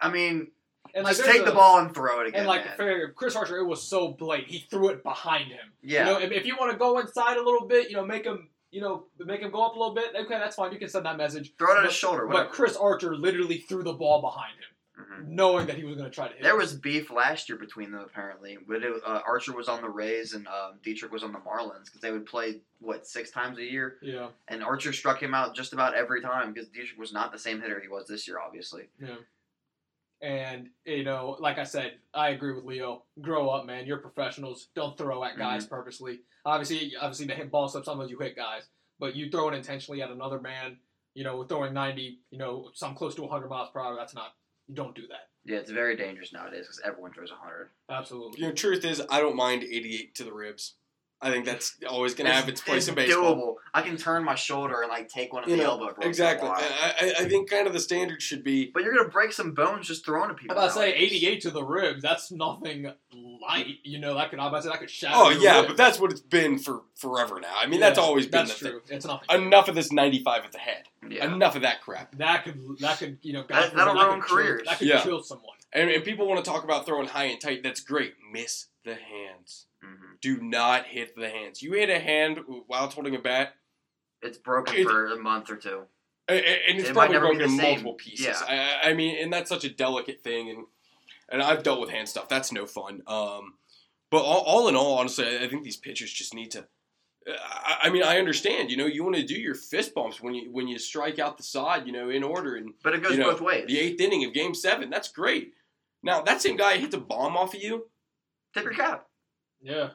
I 0.00 0.10
mean, 0.10 0.52
And 0.94 1.04
like, 1.04 1.16
just 1.16 1.28
take 1.28 1.44
the 1.44 1.52
ball 1.52 1.78
and 1.78 1.94
throw 1.94 2.20
it 2.20 2.28
again. 2.28 2.40
And 2.40 2.48
like 2.48 2.64
man. 2.66 2.76
for 2.76 3.12
Chris 3.14 3.34
Archer, 3.36 3.56
it 3.58 3.66
was 3.66 3.82
so 3.82 4.08
blatant. 4.12 4.48
He 4.50 4.58
threw 4.70 4.90
it 4.90 5.02
behind 5.02 5.50
him. 5.50 5.72
yeah, 5.82 6.06
You 6.06 6.12
know, 6.12 6.20
if, 6.20 6.32
if 6.32 6.46
you 6.46 6.56
want 6.58 6.72
to 6.72 6.78
go 6.78 6.98
inside 6.98 7.36
a 7.38 7.42
little 7.42 7.66
bit, 7.66 7.88
you 7.90 7.96
know, 7.96 8.04
make 8.04 8.24
him, 8.24 8.48
you 8.70 8.80
know, 8.80 9.06
make 9.18 9.40
him 9.40 9.50
go 9.50 9.64
up 9.64 9.74
a 9.74 9.78
little 9.78 9.94
bit. 9.94 10.12
Okay, 10.14 10.38
that's 10.38 10.56
fine. 10.56 10.72
You 10.72 10.78
can 10.78 10.88
send 10.88 11.06
that 11.06 11.16
message. 11.16 11.52
throw 11.58 11.72
it 11.74 11.78
on 11.78 11.84
his 11.84 11.94
shoulder. 11.94 12.26
Whatever. 12.26 12.44
But 12.44 12.52
Chris 12.52 12.76
Archer 12.76 13.14
literally 13.16 13.58
threw 13.58 13.82
the 13.82 13.92
ball 13.94 14.20
behind 14.20 14.52
him, 14.54 15.04
Mhm. 15.04 15.28
knowing 15.28 15.66
that 15.66 15.76
he 15.76 15.84
was 15.84 15.96
going 15.96 16.08
to 16.10 16.14
try 16.14 16.26
to 16.28 16.32
hit. 16.34 16.40
It. 16.40 16.42
There 16.42 16.54
it. 16.54 16.58
was 16.58 16.74
beef 16.74 17.10
last 17.10 17.48
year 17.48 17.56
between 17.58 17.90
them 17.92 18.00
apparently. 18.02 18.58
But 18.66 18.82
it, 18.82 18.92
uh, 19.04 19.20
Archer 19.26 19.52
was 19.54 19.68
on 19.68 19.80
the 19.80 19.88
Rays 19.88 20.34
and 20.34 20.46
um, 20.48 20.78
Dietrich 20.82 21.10
was 21.12 21.22
on 21.22 21.32
the 21.32 21.38
Marlins 21.38 21.86
because 21.86 22.00
they 22.02 22.12
would 22.12 22.26
play 22.26 22.60
what 22.80 23.06
six 23.06 23.30
times 23.30 23.58
a 23.58 23.64
year, 23.64 23.98
yeah, 24.02 24.28
and 24.48 24.62
Archer 24.62 24.92
struck 24.92 25.22
him 25.22 25.34
out 25.34 25.54
just 25.54 25.72
about 25.72 25.94
every 25.94 26.20
time 26.20 26.52
because 26.52 26.68
Dietrich 26.68 26.98
was 26.98 27.12
not 27.12 27.32
the 27.32 27.38
same 27.38 27.60
hitter 27.62 27.80
he 27.80 27.88
was 27.88 28.06
this 28.08 28.26
year, 28.28 28.38
obviously. 28.38 28.88
yeah. 29.00 29.14
And 30.22 30.68
you 30.84 31.02
know, 31.04 31.36
like 31.40 31.58
I 31.58 31.64
said, 31.64 31.94
I 32.14 32.28
agree 32.30 32.52
with 32.54 32.64
Leo. 32.64 33.02
Grow 33.20 33.48
up, 33.50 33.66
man. 33.66 33.86
You're 33.86 33.98
professionals. 33.98 34.68
Don't 34.74 34.96
throw 34.96 35.24
at 35.24 35.36
guys 35.36 35.64
Mm-hmm. 35.64 35.74
purposely. 35.74 36.20
Obviously, 36.46 36.92
obviously, 37.00 37.26
the 37.26 37.34
hit 37.34 37.50
ball 37.50 37.68
stuff. 37.68 37.84
Sometimes 37.84 38.10
you 38.10 38.18
hit 38.18 38.36
guys, 38.36 38.62
but 39.00 39.16
you 39.16 39.30
throw 39.30 39.48
it 39.48 39.54
intentionally 39.54 40.00
at 40.00 40.10
another 40.10 40.40
man. 40.40 40.78
You 41.14 41.24
know, 41.24 41.42
throwing 41.44 41.74
90, 41.74 42.20
you 42.30 42.38
know, 42.38 42.70
some 42.72 42.94
close 42.94 43.14
to 43.16 43.22
100 43.22 43.48
miles 43.48 43.68
per 43.70 43.80
hour. 43.80 43.94
That's 43.96 44.14
not. 44.14 44.34
You 44.66 44.74
don't 44.74 44.94
do 44.94 45.06
that. 45.08 45.28
Yeah, 45.44 45.58
it's 45.58 45.70
very 45.70 45.96
dangerous 45.96 46.32
nowadays 46.32 46.62
because 46.66 46.80
everyone 46.84 47.12
throws 47.12 47.30
hundred. 47.30 47.70
Absolutely. 47.90 48.40
You 48.40 48.46
know, 48.46 48.52
truth 48.54 48.84
is, 48.84 49.02
I 49.10 49.20
don't 49.20 49.34
mind 49.36 49.64
88 49.64 50.14
to 50.14 50.24
the 50.24 50.32
ribs. 50.32 50.74
I 51.22 51.30
think 51.30 51.44
that's 51.46 51.76
always 51.88 52.14
going 52.14 52.26
to 52.28 52.34
have 52.34 52.48
its 52.48 52.60
place 52.60 52.88
in 52.88 52.94
baseball. 52.96 53.36
doable. 53.36 53.54
I 53.72 53.82
can 53.82 53.96
turn 53.96 54.24
my 54.24 54.34
shoulder 54.34 54.80
and 54.82 54.90
like 54.90 55.08
take 55.08 55.32
one 55.32 55.44
of 55.44 55.48
You 55.48 55.56
the 55.56 55.62
know, 55.62 55.70
elbow. 55.70 55.94
for 55.94 56.02
exactly. 56.06 56.48
I, 56.48 56.92
I, 57.00 57.12
I 57.20 57.28
think 57.28 57.48
kind 57.48 57.66
of 57.68 57.72
the 57.72 57.78
standard 57.80 58.20
should 58.20 58.42
be 58.42 58.70
But 58.74 58.82
you're 58.82 58.94
gonna 58.94 59.08
break 59.08 59.32
some 59.32 59.52
bones 59.52 59.86
just 59.86 60.04
throwing 60.04 60.30
at 60.30 60.36
people. 60.36 60.56
I'm 60.56 60.64
about 60.64 60.74
to 60.74 60.80
say 60.80 60.92
88 60.94 61.40
to 61.42 61.50
the 61.50 61.62
ribs. 61.64 62.02
That's 62.02 62.32
nothing 62.32 62.92
light. 63.14 63.66
You 63.84 64.00
know, 64.00 64.14
that 64.14 64.30
could. 64.30 64.40
I'm 64.40 64.48
about 64.48 64.58
to 64.58 64.62
say 64.64 64.68
that 64.70 64.80
could 64.80 64.90
shatter. 64.90 65.14
Oh 65.16 65.30
yeah, 65.30 65.58
ribs. 65.58 65.68
but 65.68 65.76
that's 65.76 66.00
what 66.00 66.10
it's 66.10 66.20
been 66.20 66.58
for 66.58 66.82
forever 66.96 67.40
now. 67.40 67.54
I 67.56 67.66
mean, 67.66 67.80
that's 67.80 67.98
always 67.98 68.26
been 68.26 68.46
that's 68.46 68.58
the 68.58 68.70
true. 68.70 68.82
It's 68.88 69.06
nothing. 69.06 69.28
Enough 69.30 69.68
of 69.68 69.74
this 69.74 69.92
95 69.92 70.44
at 70.44 70.52
the 70.52 70.58
head. 70.58 70.84
Yeah. 71.08 71.32
Enough 71.32 71.56
of 71.56 71.62
that 71.62 71.80
crap. 71.82 72.16
That 72.18 72.44
could. 72.44 72.60
That 72.80 72.98
could. 72.98 73.18
You 73.22 73.34
know. 73.34 73.44
that, 73.48 73.74
that'll 73.74 73.94
ruin 73.94 74.20
could 74.20 74.28
kill- 74.28 74.36
careers. 74.36 74.62
That 74.66 74.78
could 74.78 74.88
Yeah. 74.88 75.00
kill 75.02 75.22
someone. 75.22 75.56
And, 75.72 75.88
and 75.90 76.04
people 76.04 76.26
want 76.28 76.44
to 76.44 76.50
talk 76.50 76.64
about 76.64 76.84
throwing 76.84 77.08
high 77.08 77.24
and 77.24 77.40
tight. 77.40 77.62
That's 77.62 77.80
great. 77.80 78.14
Miss 78.30 78.66
the 78.84 78.94
hands. 78.94 79.66
Mhm. 79.84 80.20
Do 80.20 80.40
not 80.40 80.86
hit 80.86 81.14
the 81.16 81.28
hands. 81.28 81.62
You 81.62 81.72
hit 81.72 81.90
a 81.90 81.98
hand 81.98 82.40
while 82.66 82.84
it's 82.86 82.94
holding 82.94 83.14
a 83.14 83.18
bat, 83.20 83.54
It's 84.20 84.38
broken 84.38 84.82
for 84.84 85.06
a 85.06 85.16
month 85.16 85.50
or 85.50 85.56
two. 85.56 85.86
a- 86.28 86.32
a- 86.34 86.68
and 86.70 86.78
it's 86.80 86.88
It 86.88 86.92
probably 86.92 87.18
broken 87.18 87.40
in 87.42 87.56
multiple 87.56 87.94
pieces. 87.94 88.26
Yeah. 88.26 88.78
I, 88.84 88.90
I- 88.90 88.94
mean, 88.94 89.16
and 89.22 89.32
that's 89.32 89.48
such 89.48 89.64
a 89.64 89.68
delicate 89.70 90.20
thing, 90.22 90.50
and 90.50 90.66
and 91.28 91.42
I've 91.42 91.62
dealt 91.62 91.80
with 91.80 91.88
hand 91.90 92.08
stuff. 92.08 92.28
That's 92.28 92.52
no 92.52 92.66
fun. 92.66 93.02
Um, 93.06 93.54
but 94.10 94.22
all, 94.22 94.42
all 94.42 94.68
in 94.68 94.76
all, 94.76 94.98
honestly, 94.98 95.26
I, 95.26 95.44
I 95.44 95.48
think 95.48 95.62
these 95.64 95.78
pitchers 95.78 96.12
just 96.12 96.34
need 96.34 96.50
to. 96.50 96.66
I, 97.26 97.78
I 97.84 97.90
mean, 97.90 98.02
I 98.02 98.18
understand. 98.18 98.70
You 98.70 98.76
know, 98.76 98.86
you 98.86 99.02
want 99.04 99.16
to 99.16 99.22
do 99.24 99.40
your 99.40 99.54
fist 99.54 99.94
bumps 99.94 100.20
when 100.20 100.34
you 100.34 100.50
when 100.50 100.68
you 100.68 100.78
strike 100.78 101.18
out 101.18 101.36
the 101.38 101.42
side. 101.44 101.86
You 101.86 101.92
know, 101.92 102.10
in 102.10 102.22
order 102.22 102.56
and 102.56 102.74
But 102.82 102.94
it 102.94 103.02
goes 103.02 103.12
You 103.12 103.18
know, 103.18 103.30
both 103.30 103.40
ways. 103.40 103.66
the 103.68 103.78
eighth 103.78 104.00
inning 104.00 104.24
of 104.24 104.32
Game 104.34 104.54
Seven. 104.54 104.90
That's 104.90 105.08
great. 105.08 105.54
Now 106.02 106.20
that 106.22 106.42
same 106.42 106.56
guy 106.56 106.76
hits 106.78 106.94
a 106.94 106.98
bomb 106.98 107.36
off 107.36 107.54
of 107.54 107.62
you. 107.62 107.88
Tip 108.54 108.64
your 108.64 108.72
cap. 108.74 109.06
Yeah. 109.60 109.90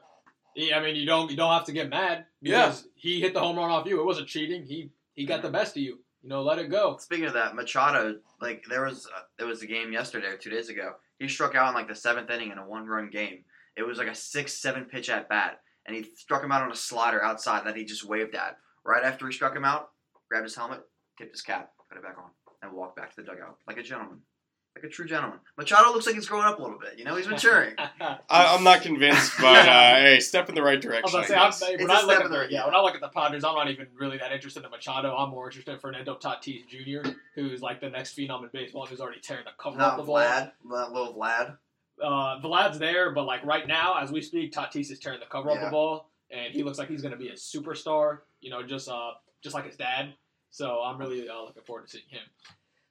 Yeah, 0.56 0.78
I 0.80 0.82
mean, 0.84 0.96
you 0.96 1.06
don't. 1.06 1.30
You 1.30 1.38
don't 1.38 1.52
have 1.52 1.66
to 1.66 1.72
get 1.72 1.90
mad 1.90 2.26
Yeah. 2.42 2.66
because 2.68 2.88
he 2.96 3.22
hit 3.22 3.34
the 3.34 3.40
home 3.40 3.58
run 3.58 3.70
off 3.70 3.86
you. 3.86 4.00
It 4.00 4.06
wasn't 4.06 4.28
cheating. 4.28 4.66
He 4.66 4.92
he 5.14 5.26
got 5.26 5.42
the 5.42 5.50
best 5.52 5.76
of 5.78 5.84
you. 5.84 6.00
You 6.24 6.30
know, 6.30 6.42
let 6.42 6.58
it 6.58 6.72
go. 6.72 6.98
Speaking 6.98 7.26
of 7.26 7.34
that, 7.34 7.56
Machado, 7.56 8.16
like 8.42 8.64
there 8.70 8.84
was 8.86 9.06
uh, 9.06 9.20
there 9.38 9.48
was 9.48 9.62
a 9.62 9.68
game 9.68 9.92
yesterday 9.94 10.28
or 10.28 10.38
two 10.38 10.50
days 10.50 10.70
ago. 10.70 10.94
He 11.20 11.28
struck 11.28 11.54
out 11.56 11.70
in 11.70 11.76
like 11.76 11.88
the 11.88 11.96
seventh 11.96 12.30
inning 12.32 12.52
in 12.52 12.58
a 12.58 12.68
one 12.68 12.88
run 12.88 13.10
game. 13.12 13.44
It 13.76 13.84
was 13.84 14.00
like 14.00 14.08
a 14.08 14.16
six 14.16 14.54
seven 14.54 14.86
pitch 14.86 15.10
at 15.10 15.30
bat, 15.30 15.60
and 15.86 15.96
he 15.96 16.04
struck 16.16 16.44
him 16.44 16.52
out 16.52 16.64
on 16.64 16.72
a 16.72 16.76
slider 16.76 17.24
outside 17.24 17.66
that 17.68 17.76
he 17.78 17.86
just 17.86 18.04
waved 18.04 18.34
at. 18.34 18.58
Right 18.84 19.04
after 19.04 19.28
he 19.28 19.34
struck 19.34 19.56
him 19.56 19.66
out, 19.66 19.90
grabbed 20.30 20.46
his 20.46 20.56
helmet, 20.56 20.82
tipped 21.20 21.34
his 21.36 21.42
cap, 21.44 21.72
put 21.90 21.98
it 22.00 22.04
back 22.04 22.18
on, 22.18 22.32
and 22.64 22.72
walked 22.76 22.96
back 22.96 23.12
to 23.14 23.22
the 23.22 23.28
dugout 23.28 23.58
like 23.68 23.78
a 23.78 23.84
gentleman, 23.84 24.22
like 24.78 24.90
a 24.92 24.94
true 24.94 25.06
gentleman. 25.06 25.40
Machado 25.58 25.92
looks 25.92 26.06
like 26.06 26.16
he's 26.16 26.28
growing 26.28 26.46
up 26.46 26.60
a 26.60 26.62
little 26.62 26.78
bit. 26.80 26.98
You 26.98 27.06
know, 27.06 27.16
he's 27.16 27.28
maturing. 27.28 27.74
I, 28.00 28.18
I'm 28.30 28.64
not 28.64 28.82
convinced, 28.82 29.34
but 29.40 29.68
uh, 29.68 29.96
hey, 29.96 30.20
step 30.20 30.50
in 30.50 30.56
the 30.56 30.62
right 30.62 30.74
I 30.74 30.76
was 30.76 30.84
direction. 31.12 31.12
gonna 31.12 31.24
I 31.48 31.50
say, 31.50 31.68
I'm, 31.74 31.80
when 31.80 31.82
It's 31.82 31.92
I 31.92 32.02
a 32.02 32.06
look 32.06 32.12
step 32.16 32.20
at 32.20 32.26
in 32.26 32.32
the 32.32 32.38
the 32.38 32.42
right- 32.44 32.52
yeah, 32.52 32.66
when 32.66 32.76
I 32.76 32.82
look 32.82 32.96
at 32.96 33.02
the 33.02 33.10
Padres, 33.10 33.44
I'm 33.44 33.56
not 33.56 33.70
even 33.70 33.88
really 34.00 34.18
that 34.20 34.32
interested 34.32 34.64
in 34.64 34.70
Machado. 34.70 35.16
I'm 35.16 35.30
more 35.32 35.48
interested 35.48 35.72
in 35.74 35.80
Fernando 35.80 36.16
Tatis 36.16 36.68
Jr., 36.68 37.10
who's 37.36 37.62
like 37.62 37.82
the 37.82 37.90
next 37.90 38.16
phenom 38.16 38.44
in 38.44 38.50
baseball, 38.54 38.86
who's 38.86 39.02
already 39.02 39.20
tearing 39.20 39.46
the 39.46 39.52
cover 39.62 39.76
off 39.76 39.80
Not 39.80 39.98
the 39.98 40.04
ball. 40.04 40.18
Vlad, 40.18 40.52
not 40.64 40.94
little 40.94 41.14
Vlad. 41.16 41.58
Uh, 42.02 42.40
Vlad's 42.42 42.78
there, 42.78 43.12
but 43.12 43.24
like 43.26 43.44
right 43.44 43.68
now, 43.68 43.98
as 44.00 44.12
we 44.12 44.22
speak, 44.22 44.54
Tatis 44.54 44.92
is 44.92 45.00
tearing 45.00 45.20
the 45.20 45.26
cover 45.26 45.50
off 45.50 45.58
Yeah. 45.58 45.66
the 45.66 45.72
ball, 45.72 46.12
and 46.30 46.54
he 46.54 46.62
looks 46.64 46.78
like 46.78 46.90
he's 46.90 47.02
gonna 47.02 47.18
be 47.18 47.30
a 47.30 47.34
superstar. 47.34 48.20
You 48.42 48.52
know, 48.52 48.62
just 48.62 48.88
uh, 48.88 49.12
just 49.42 49.56
like 49.56 49.66
his 49.66 49.76
dad. 49.76 50.14
So 50.52 50.82
I'm 50.84 50.98
really 50.98 51.28
uh, 51.28 51.42
looking 51.42 51.64
forward 51.64 51.86
to 51.86 51.92
seeing 51.92 52.06
him. 52.10 52.22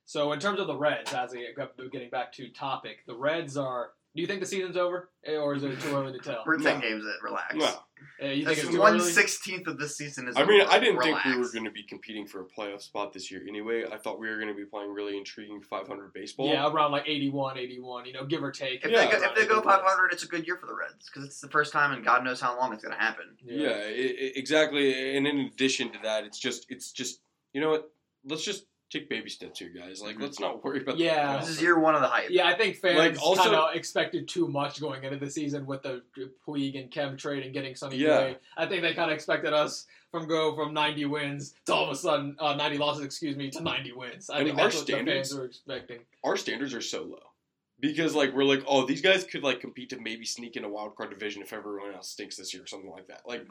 So 0.06 0.32
in 0.32 0.38
terms 0.40 0.60
of 0.60 0.68
the 0.68 0.76
Reds, 0.76 1.12
as 1.12 1.32
I 1.34 1.38
get 1.56 1.90
getting 1.92 2.10
back 2.10 2.32
to 2.34 2.48
topic, 2.50 2.98
the 3.06 3.14
Reds 3.14 3.56
are. 3.56 3.90
Do 4.14 4.22
you 4.22 4.26
think 4.28 4.40
the 4.40 4.46
season's 4.46 4.78
over, 4.78 5.10
Eh, 5.26 5.34
or 5.36 5.54
is 5.56 5.62
it 5.62 5.78
too 5.78 5.94
early 5.94 6.12
to 6.14 6.18
tell? 6.18 6.42
We're 6.46 6.56
ten 6.56 6.76
No. 6.76 6.80
games 6.80 7.04
in. 7.04 7.12
Relax. 7.22 7.54
No. 7.54 7.66
Uh, 7.66 8.26
you 8.28 8.46
think 8.46 8.46
That's 8.46 8.60
it's 8.60 8.70
too 8.70 8.78
one 8.80 8.94
early? 8.94 9.10
sixteenth 9.10 9.66
of 9.66 9.78
this 9.78 9.94
season 9.98 10.26
is. 10.26 10.36
I 10.38 10.44
mean, 10.46 10.62
over. 10.62 10.70
I 10.72 10.78
didn't 10.78 10.96
Relax. 10.96 11.22
think 11.25 11.34
we 11.36 11.42
were 11.42 11.52
going 11.52 11.64
to 11.66 11.70
be 11.70 11.82
competing 11.82 12.25
for 12.26 12.40
a 12.40 12.44
playoff 12.46 12.80
spot 12.80 13.12
this 13.12 13.30
year 13.30 13.42
anyway. 13.46 13.84
I 13.92 13.98
thought 13.98 14.18
we 14.18 14.28
were 14.30 14.36
going 14.36 14.48
to 14.48 14.54
be 14.54 14.64
playing 14.64 14.94
really 14.94 15.18
intriguing 15.18 15.60
500 15.60 16.14
baseball. 16.14 16.48
Yeah, 16.48 16.66
around 16.66 16.92
like 16.92 17.02
81, 17.06 17.58
81, 17.58 18.06
you 18.06 18.14
know, 18.14 18.25
give 18.25 18.42
or 18.42 18.52
take. 18.52 18.84
If 18.86 18.90
Yeah. 18.90 19.04
they 19.04 19.10
go, 19.18 19.22
if 19.25 19.34
they 19.34 19.46
go 19.46 19.60
500, 19.60 20.12
it's 20.12 20.22
a 20.22 20.28
good 20.28 20.46
year 20.46 20.56
for 20.56 20.66
the 20.66 20.75
Reds 20.75 21.10
because 21.10 21.25
it's 21.28 21.40
the 21.40 21.48
first 21.48 21.72
time, 21.75 21.92
and 21.92 22.02
God 22.02 22.25
knows 22.25 22.40
how 22.40 22.56
long 22.56 22.72
it's 22.72 22.82
going 22.84 22.96
to 22.96 23.02
happen. 23.02 23.36
Yeah, 23.44 23.68
i 23.70 23.72
i 23.90 24.32
exactly. 24.36 25.14
And 25.18 25.26
in 25.26 25.40
addition 25.40 25.90
to 25.92 25.98
that, 26.04 26.25
it's 26.25 26.38
just, 26.38 26.64
it's 26.70 26.90
just, 26.92 27.20
you 27.52 27.60
know 27.60 27.68
what? 27.70 27.90
Let's 28.25 28.44
just 28.44 28.64
take 28.90 29.09
baby 29.09 29.28
steps 29.28 29.59
here, 29.59 29.69
guys. 29.69 30.00
Like, 30.00 30.16
Mhm. 30.16 30.23
let's 30.23 30.38
not 30.40 30.62
worry 30.62 30.81
about. 30.81 30.97
Yeah. 30.99 31.35
The 31.35 31.47
This 31.47 31.57
is 31.57 31.62
year 31.62 31.78
one 31.78 31.95
of 31.95 32.00
the 32.02 32.07
hype. 32.09 32.31
Yeah, 32.31 32.47
I 32.47 32.55
think 32.55 32.76
fans 32.76 32.97
Like, 32.99 33.21
also- 33.23 33.43
kind 33.43 33.55
of 33.55 33.75
expected 33.75 34.28
too 34.28 34.47
much 34.49 34.81
going 34.81 35.02
into 35.02 35.19
the 35.19 35.31
season 35.31 35.66
with 35.66 35.83
the 35.83 36.02
Puig 36.47 36.78
and 36.81 36.90
Kemp 36.90 37.19
trade 37.19 37.43
and 37.45 37.52
getting 37.52 37.75
Sonny 37.75 37.97
Yeah. 37.97 38.19
Gray. 38.19 38.37
I 38.57 38.66
think 38.66 38.83
they 38.83 38.95
kind 38.95 39.11
of 39.11 39.14
expected 39.16 39.52
us 39.52 39.87
from 40.12 40.28
go 40.28 40.55
from 40.55 40.73
90 40.73 41.05
wins 41.05 41.55
to 41.66 41.75
all 41.75 41.85
of 41.85 41.90
a 41.90 41.97
sudden 41.97 42.37
uh, 42.38 42.55
90 42.55 42.78
losses, 42.78 43.05
excuse 43.05 43.37
me, 43.37 43.50
to 43.50 43.61
90 43.61 43.93
wins. 43.93 44.31
I 44.31 44.38
And 44.38 44.47
think 44.49 44.59
our 44.59 44.64
that's 44.66 44.76
what 44.76 44.87
the 44.87 44.93
standards- 44.93 45.28
fans 45.31 45.38
were 45.40 45.47
expecting. 45.47 46.07
Our 46.23 46.37
standards 46.37 46.73
are 46.73 46.81
so 46.81 47.02
low 47.02 47.33
because, 47.81 48.14
like, 48.14 48.33
we're 48.35 48.45
like, 48.45 48.62
oh, 48.69 48.87
these 48.87 49.02
guys 49.02 49.25
could 49.25 49.43
like 49.43 49.61
compete 49.61 49.90
to 49.90 49.99
maybe 49.99 50.25
sneak 50.25 50.57
in 50.57 50.64
a 50.64 50.69
wild 50.69 50.95
card 50.95 51.11
division 51.11 51.43
if 51.43 51.52
everyone 51.52 51.93
else 51.93 52.09
stinks 52.11 52.37
this 52.37 52.55
year 52.55 52.62
or 52.62 52.66
something 52.69 52.90
like 52.90 53.09
that. 53.09 53.23
Like, 53.26 53.45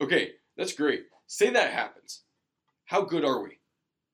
okay, 0.00 0.34
that's 0.56 0.72
great. 0.72 1.06
Say 1.26 1.50
that 1.50 1.72
happens. 1.72 2.22
How 2.84 3.02
good 3.02 3.24
are 3.24 3.42
we? 3.42 3.58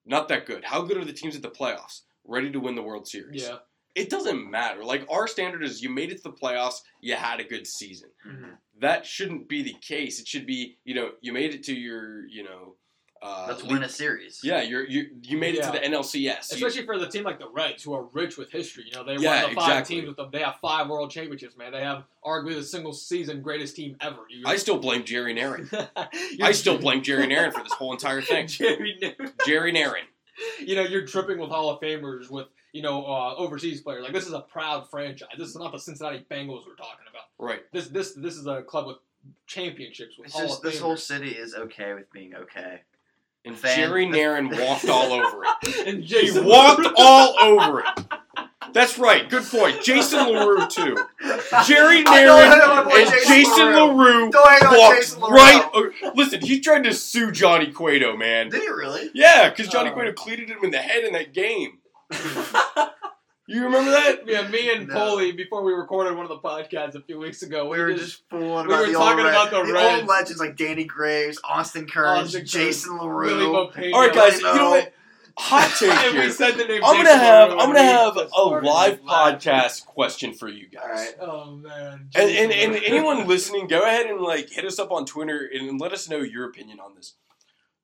Not 0.05 0.29
that 0.29 0.47
good. 0.47 0.65
How 0.65 0.83
good 0.83 0.97
are 0.97 1.05
the 1.05 1.13
teams 1.13 1.37
at 1.37 1.43
the 1.43 1.51
playoffs? 1.51 2.03
Ready 2.25 2.51
to 2.51 2.61
win 2.61 2.75
the 2.75 2.83
World 2.83 3.07
Series? 3.09 3.43
Yeah. 3.43 3.59
it 3.95 4.09
doesn't 4.09 4.51
matter. 4.51 4.83
Like 4.83 5.07
our 5.11 5.29
standard 5.29 5.63
is 5.63 5.83
you 5.83 5.91
made 5.91 6.11
it 6.11 6.17
to 6.17 6.23
the 6.23 6.33
playoffs, 6.33 6.81
you 7.03 7.15
had 7.15 7.41
a 7.41 7.45
good 7.45 7.67
season. 7.67 8.09
Mhm. 8.27 8.57
That 8.79 9.05
shouldn't 9.05 9.49
be 9.51 9.63
the 9.63 9.75
case. 9.83 10.19
It 10.19 10.27
should 10.27 10.47
be, 10.47 10.79
you 10.85 10.95
know, 10.95 11.13
you 11.21 11.31
made 11.35 11.53
it 11.55 11.63
to 11.65 11.75
your, 11.75 12.27
you 12.27 12.43
know, 12.43 12.77
uh, 13.23 13.45
Let's 13.49 13.63
win 13.63 13.83
a 13.85 13.89
series. 13.89 14.41
Yeah, 14.43 14.63
you're 14.63 14.85
you 14.85 15.11
you 15.23 15.39
made 15.39 15.55
it 15.55 15.59
Yeah. 15.61 15.71
to 15.71 15.79
the 15.79 15.85
NLCS. 15.87 16.17
You- 16.51 16.57
Especially 16.67 16.85
for 16.85 16.99
the 16.99 17.07
team 17.07 17.23
like 17.25 17.39
the 17.39 17.49
Reds, 17.49 17.83
who 17.85 17.93
are 17.95 18.05
rich 18.13 18.37
with 18.37 18.51
history. 18.51 18.85
You 18.87 18.93
know, 18.97 19.05
they 19.05 19.17
Yeah, 19.17 19.43
won 19.45 19.51
the 19.51 19.55
five 19.61 19.69
exactly. 19.71 19.97
teams 19.97 20.09
with 20.09 20.17
them. 20.17 20.31
They 20.33 20.41
have 20.41 20.57
five 20.61 20.89
world 20.89 21.11
championships, 21.13 21.57
man. 21.57 21.71
They 21.73 21.83
have 21.83 22.05
arguably 22.25 22.55
the 22.55 22.65
single 22.65 22.93
season 22.93 23.41
greatest 23.41 23.77
team 23.77 23.97
ever. 24.01 24.19
You- 24.29 24.43
I 24.47 24.57
still 24.57 24.79
blame 24.79 25.05
Jerry 25.05 25.35
Narron. 25.35 25.71
You're- 26.31 26.43
I 26.43 26.53
still 26.53 26.79
blame 26.79 27.03
Jerry 27.03 27.27
Narron 27.29 27.53
for 27.53 27.63
this 27.63 27.73
whole 27.73 27.93
entire 27.99 28.21
thing. 28.23 28.49
Jerry 28.49 28.97
Newton. 29.01 29.33
Jerry 29.47 29.73
Narron. 29.73 30.03
you 30.61 30.75
know, 30.75 30.83
you're 30.83 31.07
tripping 31.07 31.39
with 31.39 31.51
Hall 31.51 31.71
of 31.71 31.81
Famers 31.81 32.29
with 32.31 32.49
you 32.73 32.83
know 32.83 33.05
uh, 33.05 33.35
overseas 33.37 33.83
players. 33.83 34.03
Like 34.03 34.13
this 34.15 34.27
is 34.27 34.33
a 34.33 34.41
proud 34.41 34.89
franchise. 34.91 35.29
This 35.39 35.49
is 35.49 35.57
not 35.57 35.71
the 35.73 35.79
Cincinnati 35.79 36.25
Bengals 36.31 36.67
we're 36.67 36.75
talking 36.75 37.07
about. 37.11 37.25
Right. 37.39 37.61
This 37.71 37.89
this 37.89 38.13
this 38.15 38.37
is 38.37 38.47
a 38.47 38.63
club 38.63 38.87
with 38.87 38.97
championships 39.47 40.17
with 40.19 40.27
It's 40.29 40.35
Hall 40.35 40.47
just 40.47 40.59
of 40.59 40.63
this 40.65 40.81
Famers. 40.81 40.83
whole 40.83 40.97
city 40.97 41.31
is 41.31 41.55
okay 41.55 41.93
with 41.95 42.11
being 42.13 42.35
okay. 42.35 42.81
And 43.45 43.57
Fan- 43.59 43.77
Jerry 43.77 44.07
Narron 44.07 44.51
walked 44.67 44.89
all 44.89 45.13
over 45.13 45.43
it. 45.45 45.87
and 45.89 45.99
He 46.01 46.07
Jason 46.07 46.45
walked 46.45 46.87
all 46.97 47.35
over 47.41 47.81
it. 47.81 47.87
That's 48.73 48.99
right. 48.99 49.29
Good 49.29 49.43
point. 49.45 49.83
Jason 49.83 50.27
LaRue 50.29 50.67
too. 50.69 50.97
Jerry 51.67 52.03
I 52.07 52.25
know, 52.25 52.37
I 52.39 52.57
know, 52.59 52.75
my 52.75 52.83
Narron 52.83 52.85
boy 52.85 52.97
and 52.97 53.11
Jason 53.11 53.35
Jason 53.35 53.67
LaRue. 53.75 54.31
Walked 54.33 54.97
Jason 54.97 55.21
LaRue. 55.21 55.35
right. 55.37 55.71
o- 55.75 55.91
Listen, 56.15 56.41
he 56.41 56.61
tried 56.61 56.85
to 56.85 56.95
sue 56.95 57.33
Johnny 57.33 57.71
Cueto, 57.73 58.17
man. 58.17 58.49
Did 58.49 58.63
he 58.63 58.69
really? 58.69 59.11
Yeah, 59.13 59.51
because 59.51 59.69
Johnny 59.69 59.91
Oh. 59.91 59.95
Cueto 59.95 60.13
cleated 60.13 60.49
him 60.49 60.59
in 60.63 60.71
the 60.71 60.79
head 60.79 61.05
in 61.05 61.13
that 61.15 61.35
game. 61.35 61.79
You 63.53 63.65
remember 63.65 63.91
that? 63.91 64.21
Yeah, 64.27 64.49
me 64.49 64.73
and 64.73 64.89
No. 64.89 64.95
Polly 64.95 65.33
before 65.33 65.63
we 65.63 65.73
recorded 65.73 66.17
one 66.17 66.25
of 66.25 66.31
the 66.31 66.39
podcasts 66.39 66.95
a 66.95 67.01
few 67.03 67.19
weeks 67.19 67.43
ago. 67.43 67.69
We 67.69 67.79
were 67.79 67.93
just 67.95 68.23
fooling 68.31 68.67
we 68.67 68.73
about 68.75 68.81
were 68.81 68.87
the 68.87 68.93
talking 68.93 69.25
old 69.25 69.29
about 69.29 69.51
the 69.51 69.73
the 69.73 69.97
old 69.99 70.07
legends 70.07 70.41
like 70.41 70.57
Danny 70.57 70.85
Graves, 70.85 71.39
Austin 71.45 71.87
Kearns, 71.87 72.33
Jason 72.51 72.97
LaRue. 72.99 73.53
Bopaino. 73.53 73.93
All 73.93 74.01
right, 74.01 74.15
guys. 74.15 74.39
You 74.41 74.55
know 74.55 74.71
what? 74.71 74.93
Hot 75.39 75.75
take 75.79 75.91
and 75.91 76.15
we 76.15 76.21
here. 76.23 76.31
said 76.31 76.53
the 76.57 76.65
name. 76.65 76.83
I'm 76.85 76.97
gonna 76.97 77.17
have 77.17 77.49
LaRue, 77.51 77.61
I'm 77.61 77.67
gonna 77.69 77.83
have 77.83 78.17
a 78.17 78.21
live 78.67 79.01
laughing. 79.03 79.07
podcast 79.07 79.87
question 79.87 80.35
for 80.35 80.49
you 80.49 80.69
guys. 80.69 80.83
All 80.85 80.91
right. 80.91 81.15
Oh 81.21 81.51
man. 81.57 82.09
And, 82.15 82.31
and, 82.31 82.53
and 82.53 82.85
anyone 82.85 83.27
listening, 83.29 83.67
go 83.67 83.83
ahead 83.83 84.07
and 84.07 84.21
like 84.21 84.51
hit 84.51 84.65
us 84.65 84.79
up 84.79 84.91
on 84.93 85.07
Twitter 85.07 85.49
and 85.53 85.81
let 85.81 85.93
us 85.93 86.09
know 86.09 86.19
your 86.19 86.49
opinion 86.49 86.81
on 86.81 86.95
this. 86.95 87.15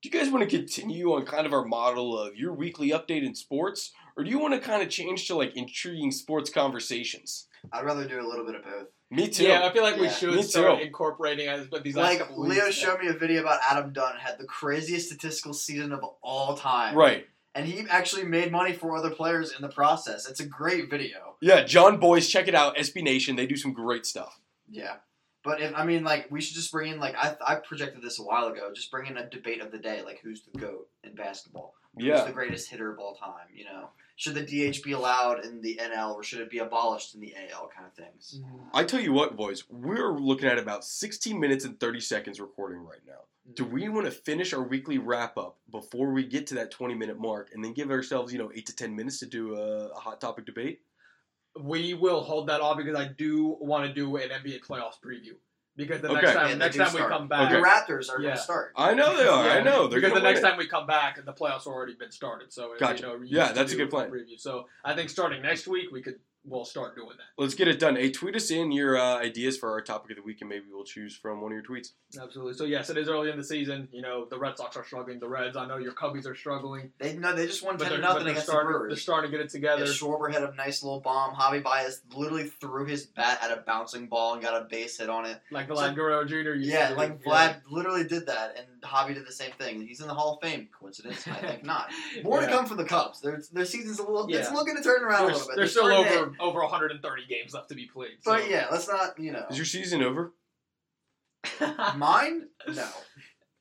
Do 0.03 0.09
you 0.09 0.13
guys 0.17 0.31
want 0.31 0.49
to 0.49 0.57
continue 0.57 1.13
on 1.15 1.25
kind 1.25 1.45
of 1.47 1.53
our 1.53 1.65
model 1.65 2.17
of 2.19 2.37
your 2.37 2.53
weekly 2.53 2.91
update 2.91 3.25
in 3.27 3.35
sports, 3.35 3.93
or 4.19 4.25
do 4.25 4.31
you 4.31 4.39
want 4.39 4.53
to 4.55 4.61
kind 4.61 4.83
of 4.83 4.91
change 4.91 5.27
to 5.29 5.35
like 5.37 5.57
intriguing 5.57 6.11
sports 6.11 6.51
conversations? 6.51 7.47
I'd 7.73 7.85
rather 7.85 8.07
do 8.07 8.21
a 8.21 8.27
little 8.29 8.45
bit 8.45 8.55
of 8.57 8.65
both. 8.65 8.89
Me 9.11 9.29
too. 9.29 9.45
Yeah, 9.45 9.65
I 9.67 9.73
feel 9.73 9.83
like 9.83 9.97
we 9.97 10.09
should 10.11 10.35
Me 10.35 10.43
start 10.43 10.79
too. 10.81 10.85
incorporating 10.85 11.49
as 11.49 11.67
but 11.67 11.83
these 11.83 11.97
last 11.97 12.11
Like 12.11 12.19
couple 12.19 12.43
Leo 12.47 12.65
weeks. 12.67 12.77
showed 12.77 13.01
me 13.01 13.07
a 13.09 13.15
video 13.15 13.41
about 13.41 13.61
Adam 13.69 13.93
Dunn 13.93 14.17
had 14.19 14.39
the 14.39 14.45
craziest 14.45 15.07
statistical 15.09 15.55
season 15.55 15.93
of 15.93 16.01
all 16.23 16.57
time. 16.57 16.95
Right. 16.95 17.27
And 17.55 17.67
he 17.67 17.87
actually 17.89 18.25
made 18.25 18.53
money 18.53 18.73
for 18.75 18.95
other 18.97 19.11
players 19.11 19.53
in 19.57 19.63
the 19.63 19.69
process. 19.71 20.29
It's 20.29 20.41
a 20.41 20.47
great 20.47 20.91
video. 20.91 21.37
Yeah, 21.41 21.65
Jon 21.65 21.99
Bois, 21.99 22.21
check 22.21 22.47
it 22.49 22.55
out. 22.55 22.77
SB 22.77 23.03
Nation, 23.03 23.35
they 23.37 23.47
do 23.47 23.57
some 23.57 23.73
great 23.73 24.05
stuff. 24.05 24.39
Yeah. 24.69 24.97
But 25.43 25.63
if 25.63 25.73
I 25.75 25.85
mean 25.85 26.05
like 26.05 26.31
we 26.31 26.41
should 26.43 26.55
just 26.57 26.71
bring 26.71 26.93
in 26.93 27.01
like 27.01 27.15
I 27.17 27.35
I 27.47 27.55
projected 27.57 28.03
this 28.03 28.19
a 28.19 28.23
while 28.23 28.49
ago, 28.49 28.71
just 28.75 28.91
bring 28.91 29.07
in 29.07 29.17
a 29.17 29.29
debate 29.31 29.63
of 29.63 29.73
the 29.73 29.79
day, 29.79 30.03
like 30.03 30.21
who's 30.23 30.43
the 30.43 30.59
GOAT 30.59 30.89
in 31.05 31.15
basketball. 31.15 31.75
Who's 31.95 32.05
Yeah. 32.05 32.25
the 32.25 32.33
greatest 32.33 32.69
hitter 32.71 32.93
of 32.93 32.99
all 32.99 33.15
time, 33.15 33.47
you 33.55 33.65
know? 33.65 33.89
Should 34.19 34.35
the 34.35 34.43
DH 34.43 34.83
be 34.83 34.91
allowed 34.93 35.45
in 35.45 35.61
the 35.61 35.79
NL 35.81 36.13
or 36.13 36.25
should 36.25 36.41
it 36.41 36.51
be 36.51 36.59
abolished 36.59 37.15
in 37.15 37.21
the 37.21 37.37
AL 37.37 37.69
kind 37.69 37.87
of 37.87 37.95
things? 37.95 38.41
Mhm. 38.41 38.69
I 38.75 38.83
tell 38.83 39.01
you 39.01 39.13
what, 39.13 39.37
boys, 39.37 39.63
we're 39.71 40.19
looking 40.19 40.49
at 40.49 40.59
about 40.59 40.85
16 40.85 41.39
minutes 41.39 41.65
and 41.65 41.79
30 41.79 42.01
seconds 42.01 42.41
recording 42.41 42.81
right 42.85 43.07
now. 43.07 43.27
Do 43.55 43.65
we 43.65 43.89
want 43.89 44.07
to 44.07 44.11
finish 44.11 44.53
our 44.53 44.63
weekly 44.63 44.99
wrap 44.99 45.39
up 45.39 45.61
before 45.71 46.13
we 46.13 46.25
get 46.25 46.49
to 46.49 46.57
that 46.57 46.73
20 46.73 46.95
minute 46.95 47.17
mark 47.17 47.51
and 47.55 47.65
then 47.65 47.75
give 47.75 47.93
ourselves, 47.93 48.33
you 48.33 48.41
know, 48.41 48.51
8 48.53 48.67
to 48.67 48.75
10 48.75 48.97
minutes 48.97 49.21
to 49.21 49.27
do 49.27 49.55
a, 49.55 49.91
a 49.91 50.01
hot 50.01 50.21
topic 50.21 50.47
debate? 50.47 50.83
We 51.57 51.95
will 51.95 52.23
hold 52.23 52.49
that 52.49 52.61
off 52.61 52.77
because 52.77 52.97
I 52.97 53.07
do 53.07 53.57
want 53.61 53.87
to 53.87 53.95
do 53.95 54.17
an 54.17 54.31
NBA 54.31 54.65
playoffs 54.67 54.99
preview. 55.01 55.37
Because 55.79 56.01
the 56.01 56.09
Okay. 56.09 56.21
next 56.23 56.33
time, 56.35 56.49
Yeah, 56.49 56.55
next 56.57 56.77
do 56.77 56.85
time 56.85 56.93
we 56.93 56.99
come 56.99 57.29
back, 57.29 57.53
The 57.53 57.59
Raptors 57.59 58.11
are 58.11 58.21
Yeah. 58.21 58.31
gonna 58.31 58.41
start. 58.41 58.73
I 58.75 58.95
know 58.95 59.17
they 59.17 59.29
are. 59.29 59.49
I 59.49 59.63
know. 59.63 59.87
They're 59.87 60.01
because 60.01 60.11
the 60.13 60.17
gonna 60.17 60.23
next 60.29 60.39
win 60.43 60.47
it. 60.47 60.51
time 60.51 60.59
we 60.59 60.67
come 60.67 60.87
back, 60.89 61.25
the 61.25 61.33
playoffs 61.33 61.65
have 61.65 61.67
already 61.69 61.95
been 61.95 62.11
started. 62.11 62.53
So 62.53 62.75
Gotcha. 62.81 63.07
You 63.07 63.09
know, 63.09 63.19
Yeah, 63.25 63.53
that's 63.53 63.71
a 63.73 63.77
do 63.77 63.85
good 63.85 63.91
plan. 63.91 64.11
Preview. 64.11 64.41
So 64.41 64.67
I 64.85 64.95
think 64.97 65.09
starting 65.09 65.41
next 65.41 65.69
week, 65.69 65.93
we 65.93 66.03
could 66.03 66.19
we'll 66.45 66.65
start 66.65 66.95
doing 66.97 67.11
that. 67.17 67.43
Let's 67.43 67.55
get 67.55 67.69
it 67.69 67.79
done. 67.79 67.97
Hey, 67.97 68.11
tweet 68.11 68.35
us 68.37 68.51
in 68.51 68.73
your 68.73 68.97
uh, 68.97 69.19
ideas 69.19 69.57
for 69.59 69.71
our 69.71 69.81
topic 69.81 70.11
of 70.13 70.17
the 70.17 70.23
week, 70.23 70.39
and 70.41 70.49
maybe 70.49 70.65
we'll 70.73 70.85
choose 70.85 71.17
from 71.17 71.41
one 71.41 71.53
of 71.53 71.57
your 71.57 71.63
tweets. 71.65 71.93
Absolutely. 72.21 72.55
So 72.55 72.65
yes, 72.65 72.91
it 72.91 72.97
is 72.97 73.09
early 73.09 73.31
in 73.31 73.37
the 73.37 73.45
season. 73.45 73.89
You 73.93 74.03
know, 74.03 74.27
the 74.31 74.39
Red 74.39 74.57
Sox 74.57 74.77
are 74.77 74.85
struggling. 74.85 75.21
The 75.21 75.29
Reds, 75.29 75.57
I 75.57 75.67
know 75.67 75.77
your 75.79 75.93
Cubbies 75.93 76.27
are 76.27 76.35
struggling, 76.35 76.91
They 76.99 77.17
no, 77.17 77.35
they 77.35 77.47
just 77.47 77.63
won 77.65 77.77
ten 77.79 77.89
they're, 77.89 77.97
to 77.99 78.03
but 78.03 78.09
nothing 78.09 78.25
they're 78.25 78.33
against 78.33 78.47
starting. 78.49 78.73
the 78.83 78.89
They're 78.89 78.97
starting 78.97 79.31
to 79.31 79.37
get 79.37 79.45
it 79.45 79.51
together. 79.51 79.85
Yeah, 79.85 79.91
Schwarber 79.93 80.33
had 80.33 80.43
a 80.43 80.55
nice 80.55 80.83
little 80.83 81.01
bomb. 81.01 81.35
Javi 81.35 81.63
Baez 81.63 82.03
literally 82.15 82.45
threw 82.45 82.87
his 82.87 83.07
bat 83.07 83.39
at 83.43 83.51
a 83.51 83.63
bouncing 83.67 84.07
ball 84.07 84.35
and 84.35 84.43
got 84.43 84.61
a 84.61 84.65
base 84.65 84.99
hit 84.99 85.11
on 85.11 85.27
it. 85.27 85.41
Like 85.51 85.69
So- 85.69 85.75
Vlad 85.75 85.95
Guerrero 85.95 86.25
Jr. 86.25 86.35
used 86.55 86.71
Yeah, 86.71 86.91
like 86.97 87.23
Vlad 87.23 87.61
literally 87.71 88.05
did 88.05 88.27
that, 88.27 88.57
and 88.59 88.67
Javi 88.89 89.15
did 89.15 89.27
the 89.27 89.33
same 89.33 89.53
thing. 89.59 89.87
He's 89.87 90.01
in 90.01 90.09
the 90.09 90.15
Hall 90.15 90.35
of 90.35 90.49
Fame. 90.49 90.69
Coincidence? 90.79 91.27
I 91.29 91.35
think 91.35 91.65
not. 91.65 91.91
More 92.25 92.41
to 92.41 92.47
come 92.47 92.67
for 92.67 92.75
the 92.75 92.85
Cubs. 92.85 93.21
Their 93.21 93.41
their 93.53 93.65
season's 93.65 93.99
a 93.99 94.03
little. 94.03 94.27
It's 94.35 94.51
looking 94.53 94.77
to 94.77 94.83
turn 94.83 95.03
around 95.05 95.25
a 95.25 95.27
little 95.33 95.41
bit. 95.49 95.57
there's 95.57 95.75
They're 95.75 95.83
still 95.85 95.93
over 95.93 96.31
to- 96.35 96.41
over 96.41 96.61
130 96.61 97.27
games 97.29 97.55
left 97.55 97.69
to 97.69 97.75
be 97.75 97.87
played. 97.87 98.13
So. 98.23 98.33
But 98.33 98.49
yeah, 98.51 98.67
let's 98.71 98.89
not. 98.89 99.19
You 99.19 99.33
know, 99.33 99.47
Is 99.51 99.57
your 99.57 99.67
season 99.67 100.03
over? 100.03 100.33
mine. 101.97 102.49
No. 102.75 102.89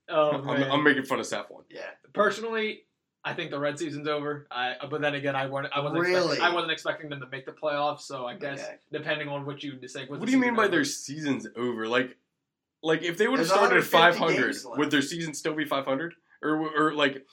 oh, 0.09 0.31
I'm, 0.31 0.45
man. 0.45 0.71
I'm 0.71 0.83
making 0.83 1.03
fun 1.03 1.19
of 1.19 1.25
Safwan. 1.25 1.63
Yeah. 1.69 1.81
Personally, 2.13 2.83
I 3.23 3.33
think 3.33 3.51
the 3.51 3.59
Red 3.59 3.77
season's 3.77 4.07
over. 4.07 4.47
I 4.51 4.75
but 4.89 5.01
then 5.01 5.15
again, 5.15 5.35
I 5.35 5.47
weren't. 5.47 5.67
I 5.73 5.81
wasn't. 5.81 6.01
Really? 6.01 6.17
Expecting, 6.33 6.43
I 6.45 6.53
wasn't 6.53 6.71
expecting 6.71 7.09
them 7.09 7.19
to 7.19 7.27
make 7.27 7.45
the 7.45 7.51
playoffs. 7.51 8.01
So 8.01 8.25
I 8.25 8.35
guess 8.35 8.59
Okay. 8.63 8.75
depending 8.91 9.27
on 9.27 9.45
what 9.45 9.63
you 9.63 9.77
say. 9.87 10.05
What 10.07 10.25
do 10.25 10.31
you 10.31 10.37
mean 10.37 10.55
by 10.55 10.67
their 10.67 10.83
season's 10.85 11.47
over? 11.55 11.87
Like, 11.87 12.17
like 12.87 13.03
if 13.03 13.17
they 13.17 13.27
would 13.27 13.39
have 13.39 13.47
started 13.47 13.77
at 13.77 13.83
500, 13.83 14.55
would 14.77 14.89
their 14.91 15.01
season 15.01 15.33
still 15.33 15.53
be 15.53 15.65
500? 15.65 16.13
Or, 16.41 16.69
or 16.75 16.93
like, 16.93 17.25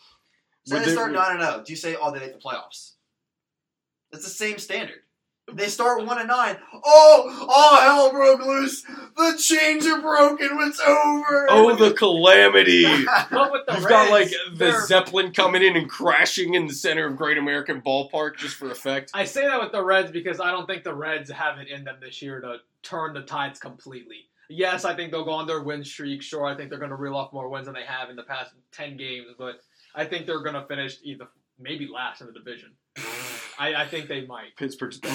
So 0.64 0.74
would 0.76 0.82
they 0.82 0.86
they- 0.86 0.92
start 0.92 1.12
nine 1.12 1.32
and 1.36 1.42
zero. 1.42 1.62
Do 1.64 1.72
you 1.72 1.76
say, 1.76 1.96
oh, 2.00 2.10
they 2.12 2.20
make 2.20 2.32
the 2.32 2.38
playoffs? 2.40 2.92
It's 4.12 4.24
the 4.24 4.30
same 4.30 4.58
standard. 4.58 4.98
They 5.52 5.66
start 5.68 6.06
one 6.06 6.18
and 6.18 6.28
nine. 6.28 6.56
Oh, 6.72 7.46
all 7.54 7.76
hell 7.80 8.10
broke 8.12 8.46
loose. 8.46 8.82
The 9.14 9.36
chains 9.38 9.86
are 9.86 10.00
broken. 10.00 10.48
It's 10.62 10.80
over. 10.80 11.46
oh, 11.50 11.76
the 11.76 11.92
calamity! 11.92 12.84
But 13.30 13.52
with 13.52 13.66
the 13.66 13.74
You've 13.74 13.84
Reds, 13.84 13.86
got 13.90 14.10
like 14.10 14.28
the 14.28 14.54
they're- 14.56 14.86
Zeppelin 14.86 15.32
coming 15.32 15.62
in 15.62 15.76
and 15.76 15.86
crashing 15.90 16.54
in 16.54 16.66
the 16.66 16.72
center 16.72 17.06
of 17.06 17.16
Great 17.18 17.36
American 17.36 17.82
Ballpark 17.82 18.36
just 18.38 18.54
for 18.54 18.70
effect. 18.70 19.10
I 19.12 19.24
say 19.26 19.46
that 19.46 19.60
with 19.60 19.72
the 19.72 19.84
Reds 19.84 20.10
because 20.10 20.40
I 20.40 20.50
don't 20.50 20.66
think 20.66 20.82
the 20.82 20.94
Reds 20.94 21.30
have 21.30 21.58
it 21.58 21.68
in 21.68 21.84
them 21.84 21.96
this 22.00 22.22
year 22.22 22.40
to 22.40 22.56
turn 22.82 23.12
the 23.12 23.20
tides 23.22 23.58
completely. 23.58 24.24
Yes, 24.48 24.84
I 24.84 24.94
think 24.94 25.10
they'll 25.12 25.24
go 25.24 25.32
on 25.32 25.46
their 25.46 25.62
win 25.62 25.82
streak. 25.84 26.22
Sure, 26.22 26.44
I 26.46 26.54
think 26.54 26.70
they're 26.70 26.78
going 26.78 26.90
to 26.90 26.96
reel 26.96 27.16
off 27.16 27.32
more 27.32 27.48
wins 27.48 27.66
than 27.66 27.74
they 27.74 27.84
have 27.84 28.10
in 28.10 28.16
the 28.16 28.22
past 28.24 28.52
ten 28.72 28.96
games, 28.96 29.26
but 29.38 29.60
I 29.94 30.04
think 30.04 30.26
they're 30.26 30.42
going 30.42 30.54
to 30.54 30.66
finish 30.66 30.96
either 31.02 31.26
maybe 31.58 31.86
last 31.92 32.20
in 32.20 32.26
the 32.26 32.32
division. 32.32 32.72
I, 33.58 33.74
I 33.74 33.86
think 33.86 34.08
they 34.08 34.26
might. 34.26 34.56
Pittsburgh's 34.56 34.98
bad. 34.98 35.10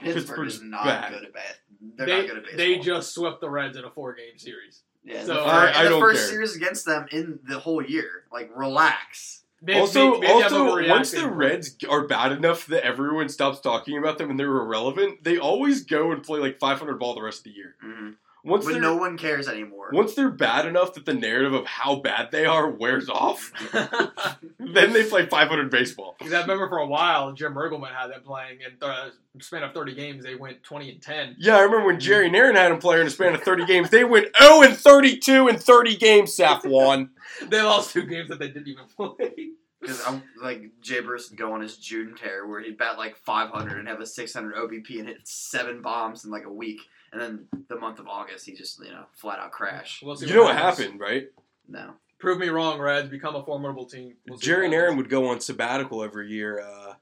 Pittsburgh 0.00 0.14
Pittsburgh's 0.14 0.54
is 0.56 0.62
not 0.62 0.84
bad. 0.84 1.12
good 1.12 1.24
at 1.24 1.32
bad. 1.32 1.54
They're 1.96 2.06
They, 2.06 2.16
not 2.18 2.26
good 2.28 2.36
at 2.38 2.44
baseball. 2.44 2.58
they 2.58 2.78
just 2.78 3.14
swept 3.14 3.40
the 3.40 3.48
Reds 3.50 3.76
in 3.76 3.84
a 3.84 3.90
four-game 3.90 4.36
series. 4.38 4.82
yeah, 5.04 5.22
so- 5.24 5.34
the, 5.34 5.40
fir- 5.40 5.44
I- 5.46 5.66
and 5.68 5.76
I 5.76 5.82
the 5.84 5.88
don't 5.90 6.00
first 6.00 6.20
care. 6.22 6.30
series 6.30 6.56
against 6.56 6.84
them 6.84 7.06
in 7.12 7.38
the 7.48 7.58
whole 7.58 7.82
year. 7.82 8.24
Like, 8.32 8.50
relax. 8.54 9.44
Maybe- 9.66 9.80
also, 9.80 10.20
maybe 10.20 10.32
also, 10.32 10.88
once 10.88 11.10
the 11.10 11.26
Reds 11.28 11.76
are 11.88 12.06
bad 12.06 12.32
enough 12.32 12.66
that 12.66 12.84
everyone 12.84 13.28
stops 13.28 13.60
talking 13.60 13.98
about 13.98 14.18
them 14.18 14.30
and 14.30 14.38
they're 14.38 14.46
irrelevant, 14.46 15.24
they 15.24 15.38
always 15.38 15.82
go 15.84 16.12
and 16.12 16.22
play 16.22 16.38
like 16.38 16.58
500 16.60 16.98
ball 16.98 17.14
the 17.14 17.22
rest 17.22 17.38
of 17.38 17.44
the 17.44 17.50
year. 17.50 17.74
Mm-hmm. 17.84 18.10
Once 18.46 18.64
When 18.64 18.80
no 18.80 18.96
one 18.96 19.18
cares 19.18 19.48
anymore. 19.48 19.90
once 19.92 20.14
they're 20.14 20.30
bad 20.30 20.66
enough 20.66 20.94
that 20.94 21.04
the 21.04 21.14
narrative 21.14 21.52
of 21.52 21.66
how 21.66 21.96
bad 21.96 22.30
they 22.30 22.46
are 22.46 22.70
wears 22.70 23.08
off, 23.08 23.52
then 24.58 24.92
they 24.92 25.04
play 25.04 25.26
500 25.26 25.70
baseball. 25.70 26.14
Because 26.18 26.32
I 26.32 26.40
remember 26.42 26.68
for 26.68 26.78
a 26.78 26.86
while, 26.86 27.32
Jim 27.32 27.54
Riggleman 27.54 27.94
had 27.94 28.08
them 28.08 28.22
playing 28.24 28.60
in 28.60 28.76
the 28.80 29.12
span 29.40 29.62
of 29.62 29.72
30 29.74 29.94
games. 29.94 30.24
They 30.24 30.34
went 30.34 30.62
20 30.62 30.90
and 30.90 31.02
10. 31.02 31.36
Yeah, 31.38 31.56
I 31.56 31.60
remember 31.60 31.86
when 31.86 32.00
Jerry 32.00 32.30
Narron 32.30 32.54
had 32.54 32.70
them 32.70 32.78
play 32.78 33.00
in 33.00 33.06
a 33.06 33.10
span 33.10 33.34
of 33.34 33.42
30 33.42 33.66
games. 33.66 33.90
They 33.90 34.04
went 34.04 34.28
0 34.40 34.62
and 34.62 34.76
32 34.76 35.48
in 35.48 35.58
30 35.58 35.96
games, 35.96 36.36
Safwan. 36.36 37.10
They 37.50 37.60
lost 37.60 37.92
two 37.92 38.04
games 38.06 38.30
that 38.30 38.38
they 38.38 38.48
didn't 38.48 38.68
even 38.68 38.84
play. 38.96 39.50
Because 39.78 40.02
I'm 40.06 40.22
like 40.42 40.70
Jay 40.80 41.00
Bruce 41.00 41.28
would 41.28 41.38
go 41.38 41.52
on 41.52 41.60
his 41.60 41.76
June 41.76 42.14
tear 42.16 42.46
where 42.46 42.62
he'd 42.62 42.78
bat 42.78 42.96
like 42.96 43.14
500 43.18 43.78
and 43.78 43.86
have 43.88 44.00
a 44.00 44.06
600 44.06 44.54
OBP 44.54 44.98
and 45.00 45.06
hit 45.08 45.18
seven 45.28 45.82
bombs 45.82 46.24
in 46.24 46.30
like 46.30 46.46
a 46.46 46.52
week, 46.52 46.80
and 47.18 47.48
then 47.52 47.64
the 47.68 47.76
month 47.76 47.98
of 47.98 48.06
August 48.08 48.44
he 48.46 48.52
just 48.54 48.78
you 48.84 48.90
know 48.90 49.04
flat 49.14 49.38
out 49.38 49.50
crash. 49.52 50.00
We'll 50.02 50.16
see 50.16 50.26
You 50.26 50.34
know 50.34 50.42
what 50.44 50.54
happens. 50.56 50.78
happened, 50.86 51.00
right? 51.00 51.26
No, 51.68 51.94
Prove 52.18 52.38
me 52.38 52.48
wrong, 52.48 52.78
Reds. 52.80 53.08
Become 53.08 53.34
a 53.36 53.44
formidable 53.44 53.86
team. 53.86 54.14
We'll 54.28 54.38
Jerry 54.38 54.68
what 54.68 54.74
Narron 54.76 54.80
happens. 54.82 54.96
would 54.98 55.10
go 55.10 55.28
on 55.28 55.40
sabbatical 55.40 56.02
every 56.04 56.30
year 56.30 56.60
uh, 56.60 56.94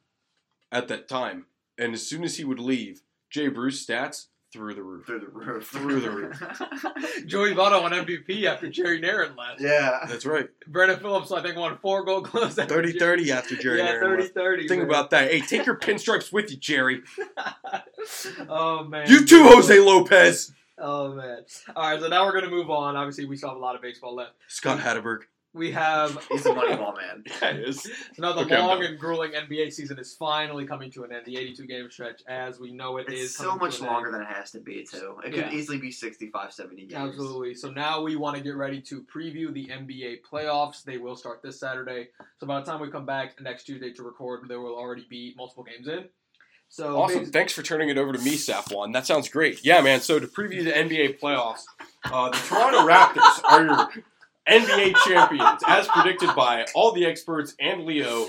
at 0.73 0.89
that 0.89 1.09
time. 1.09 1.47
And 1.79 1.93
as 1.95 2.07
soon 2.07 2.25
as 2.25 2.37
he 2.37 2.45
would 2.45 2.59
leave, 2.59 3.03
Jay 3.31 3.49
Bruce 3.49 3.85
stats 3.85 4.27
through 4.55 4.73
the 4.75 4.83
roof. 4.83 5.05
through 5.05 5.19
the 5.21 5.27
roof, 5.27 5.67
Through 5.69 6.01
the 6.01 6.11
roof. 6.11 6.41
Joey 7.27 7.51
Votto 7.55 7.83
won 7.83 7.91
MVP 7.93 8.45
after 8.45 8.71
Jerry 8.71 9.01
Narron 9.01 9.37
left. 9.37 9.61
yeah, 9.61 10.07
That's 10.09 10.25
right. 10.25 10.49
Brandon 10.69 10.99
Phillips, 11.01 11.33
I 11.33 11.43
think, 11.43 11.57
won 11.57 11.77
four 11.83 12.05
gold 12.05 12.31
gloves. 12.31 12.57
after 12.59 12.73
30 12.77 12.93
Jerry- 12.93 13.19
30 13.25 13.33
after 13.33 13.57
Jerry 13.57 13.79
yeah, 13.79 13.93
Narron 13.95 14.01
30 14.01 14.23
left. 14.23 14.35
30. 14.35 14.69
Think 14.69 14.81
man. 14.83 14.89
about 14.89 15.11
that. 15.11 15.31
Hey, 15.31 15.41
take 15.41 15.67
your 15.67 15.77
pinstripes 15.77 16.33
with 16.33 16.51
you, 16.53 16.57
Jerry. 16.57 17.03
oh, 18.49 18.85
man. 18.85 19.09
You 19.11 19.25
too, 19.27 19.43
Jose 19.45 19.79
Lopez. 19.81 20.53
Oh, 20.79 21.15
man. 21.15 21.45
All 21.75 21.91
right, 21.91 22.01
so 22.01 22.09
now 22.09 22.25
we're 22.25 22.33
going 22.33 22.45
to 22.45 22.51
move 22.51 22.71
on. 22.71 22.97
Obviously, 22.97 23.25
we 23.27 23.37
still 23.37 23.51
have 23.51 23.59
a 23.59 23.61
lot 23.61 23.75
of 23.77 23.83
baseball 23.83 24.15
left. 24.15 24.33
Scott 24.49 24.79
Hatteberg. 24.81 25.21
We 25.55 25.71
have 25.73 26.19
He's 26.31 26.45
a 26.47 26.51
moneyball 26.51 26.95
man. 26.97 27.25
Yeah, 27.43 27.51
it 27.51 27.69
is. 27.69 27.81
So 28.15 28.23
now 28.23 28.33
the 28.33 28.41
Okay, 28.43 28.57
I'm 28.57 28.67
long 28.67 28.81
done. 28.81 28.91
and 28.91 28.99
grueling 28.99 29.33
NBA 29.33 29.73
season 29.73 29.99
is 29.99 30.15
finally 30.15 30.67
coming 30.67 30.91
to 30.93 31.05
an 31.05 31.13
end. 31.13 31.25
The 31.25 31.37
82 31.39 31.67
game 31.67 31.91
stretch, 31.91 32.23
as 32.29 32.59
we 32.61 32.73
know 32.73 32.97
it, 32.99 33.11
is 33.13 33.25
It's 33.27 33.37
so 33.37 33.45
coming 33.45 33.59
to 33.61 33.65
much 33.67 33.81
an 33.81 33.87
longer 33.87 34.07
end. 34.09 34.17
than 34.17 34.23
it 34.23 34.29
has 34.29 34.51
to 34.53 34.61
be, 34.61 34.85
too. 34.85 35.17
It 35.25 35.35
Yeah. 35.35 35.45
could 35.45 35.53
easily 35.55 35.79
be 35.79 35.91
65, 35.91 36.53
70 36.53 36.87
games. 36.87 36.95
Absolutely. 36.95 37.55
So 37.55 37.71
now 37.71 38.03
we 38.03 38.17
want 38.17 38.37
to 38.37 38.43
get 38.43 38.57
ready 38.57 38.81
to 38.83 39.03
preview 39.03 39.53
the 39.53 39.69
NBA 39.71 40.23
playoffs. 40.31 40.83
They 40.85 40.99
will 40.99 41.17
start 41.17 41.41
this 41.43 41.59
Saturday. 41.61 42.09
So 42.39 42.47
by 42.47 42.61
the 42.61 42.67
time 42.67 42.81
we 42.81 42.91
come 42.91 43.07
back 43.07 43.41
next 43.41 43.65
Tuesday 43.65 43.93
to 43.93 44.03
record, 44.03 44.49
there 44.49 44.61
will 44.61 44.75
already 44.77 45.07
be 45.09 45.35
multiple 45.37 45.65
games 45.65 45.89
in. 45.89 46.05
So 46.69 47.01
Awesome. 47.03 47.27
basi- 47.27 47.33
Thanks 47.33 47.53
for 47.53 47.63
turning 47.63 47.89
it 47.89 47.99
over 47.99 48.13
to 48.13 48.19
me, 48.19 48.33
Safwan. 48.35 48.93
That 48.95 49.07
sounds 49.07 49.29
great. 49.29 49.65
Yeah, 49.65 49.81
man. 49.81 50.01
So 50.01 50.19
to 50.19 50.27
preview 50.27 50.65
the 50.65 50.73
NBA 50.77 51.21
playoffs, 51.21 51.63
uh, 52.05 52.31
the 52.31 52.37
Toronto 52.39 52.79
Raptors 52.89 53.45
are 53.45 53.65
your 53.65 54.05
NBA 54.49 54.95
champions, 55.07 55.63
as 55.67 55.87
predicted 55.89 56.31
by 56.37 56.67
all 56.75 56.93
the 56.93 57.05
experts 57.07 57.55
and 57.61 57.85
Leo. 57.85 58.27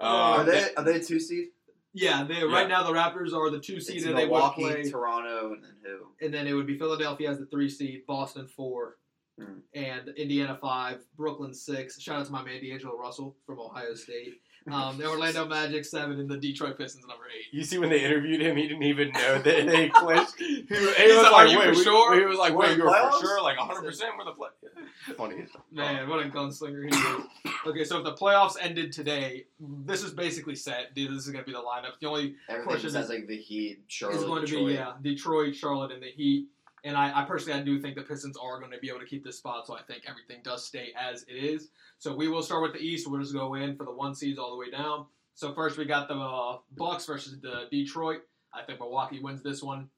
Uh, 0.00 0.04
are 0.04 0.44
they 0.44 0.74
are 0.76 0.84
they 0.84 1.00
two 1.00 1.18
seed? 1.20 1.48
yeah, 1.94 2.24
they, 2.24 2.34
Yeah. 2.34 2.42
right 2.52 2.68
now 2.68 2.82
the 2.82 2.92
Raptors 2.92 3.32
are 3.32 3.50
the 3.50 3.58
two 3.58 3.80
seed, 3.80 3.96
It's 3.96 4.04
and 4.06 4.16
they 4.16 4.24
would 4.26 4.32
Milwaukee, 4.32 4.62
play. 4.62 4.90
Toronto, 4.90 5.52
and 5.54 5.64
then 5.64 5.74
who? 5.82 6.24
and 6.24 6.32
then 6.34 6.46
it 6.46 6.52
would 6.52 6.66
be 6.66 6.78
Philadelphia 6.78 7.30
as 7.30 7.38
the 7.38 7.46
three 7.46 7.68
seed, 7.70 8.06
Boston 8.06 8.46
four, 8.46 8.96
Hmm. 9.38 9.58
and 9.74 10.08
Indiana 10.16 10.56
five, 10.60 11.04
Brooklyn 11.16 11.52
six. 11.52 12.00
Shout 12.00 12.20
out 12.20 12.26
to 12.26 12.32
my 12.32 12.42
man 12.42 12.60
D'Angelo 12.62 12.96
Russell 12.96 13.36
from 13.44 13.58
Ohio 13.60 13.94
State. 13.94 14.40
Um, 14.70 14.98
the 14.98 15.06
Orlando 15.08 15.44
Magic 15.48 15.84
seven, 15.84 16.18
and 16.18 16.28
the 16.28 16.36
Detroit 16.36 16.76
Pistons 16.76 17.06
number 17.06 17.24
eight. 17.36 17.46
you 17.52 17.62
see, 17.62 17.78
when 17.78 17.88
they 17.88 18.04
interviewed 18.04 18.40
him, 18.40 18.56
he 18.56 18.66
didn't 18.66 18.82
even 18.82 19.10
know 19.12 19.38
that 19.38 19.44
they 19.66 19.88
clinched. 19.90 20.34
He, 20.38 20.66
he 20.68 20.74
was 20.74 20.96
like, 20.96 21.32
like, 21.32 21.32
"Are 21.32 21.46
you 21.46 21.58
wait, 21.60 21.76
for 21.76 21.82
sure?" 21.82 22.18
He 22.18 22.24
was 22.26 22.38
like, 22.38 22.52
We're 22.52 22.66
wait, 22.68 22.76
you're 22.76 22.90
for 22.90 23.20
sure? 23.20 23.42
Like 23.42 23.58
100% 23.58 23.84
we're 24.18 24.24
the 24.24 24.32
play. 24.32 24.48
Funny. 25.16 25.46
Man, 25.70 26.08
what 26.08 26.24
a 26.24 26.28
gunslinger 26.28 26.82
he 26.82 26.96
is. 26.96 27.52
Okay, 27.66 27.84
so 27.84 27.98
if 27.98 28.04
the 28.04 28.14
playoffs 28.14 28.56
ended 28.60 28.90
today, 28.92 29.46
this 29.60 30.02
is 30.02 30.12
basically 30.12 30.56
set. 30.56 30.94
This 30.96 31.10
is 31.10 31.28
going 31.28 31.44
to 31.44 31.46
be 31.48 31.52
the 31.52 31.58
lineup. 31.62 31.98
The 32.00 32.08
only 32.08 32.34
Everything 32.48 32.68
Question 32.68 32.96
is- 32.96 33.08
like 33.08 33.26
the 33.28 33.36
Heat, 33.36 33.84
Charlotte, 33.86 34.16
is 34.18 34.24
going 34.24 34.40
to 34.42 34.46
Detroit. 34.46 34.66
be 34.68 34.72
yeah, 34.74 34.92
Detroit, 35.00 35.54
Charlotte, 35.54 35.92
and 35.92 36.02
the 36.02 36.10
Heat. 36.10 36.48
And 36.86 36.96
I, 36.96 37.22
I 37.22 37.24
personally 37.24 37.58
I 37.60 37.64
do 37.64 37.78
think 37.80 37.96
the 37.96 38.02
Pistons 38.02 38.36
are 38.36 38.60
going 38.60 38.70
to 38.70 38.78
be 38.78 38.88
able 38.88 39.00
to 39.00 39.06
keep 39.06 39.24
this 39.24 39.36
spot, 39.38 39.66
so 39.66 39.74
I 39.76 39.82
think 39.82 40.04
everything 40.08 40.40
does 40.44 40.64
stay 40.64 40.92
as 40.96 41.24
it 41.24 41.34
is. 41.34 41.68
So 41.98 42.14
we 42.14 42.28
will 42.28 42.42
start 42.42 42.62
with 42.62 42.72
the 42.74 42.78
East. 42.78 43.10
We'll 43.10 43.20
just 43.20 43.34
go 43.34 43.54
in 43.54 43.76
for 43.76 43.84
the 43.84 43.92
one 43.92 44.14
seeds 44.14 44.38
all 44.38 44.50
the 44.52 44.56
way 44.56 44.70
down. 44.70 45.06
So 45.34 45.52
first 45.52 45.76
we 45.78 45.84
got 45.84 46.06
the 46.08 46.14
uh, 46.14 46.58
Bucks 46.76 47.04
versus 47.06 47.40
the 47.40 47.64
Detroit. 47.70 48.20
I 48.54 48.62
think 48.62 48.78
Milwaukee 48.78 49.20
wins 49.20 49.42
this 49.42 49.62
one. 49.62 49.90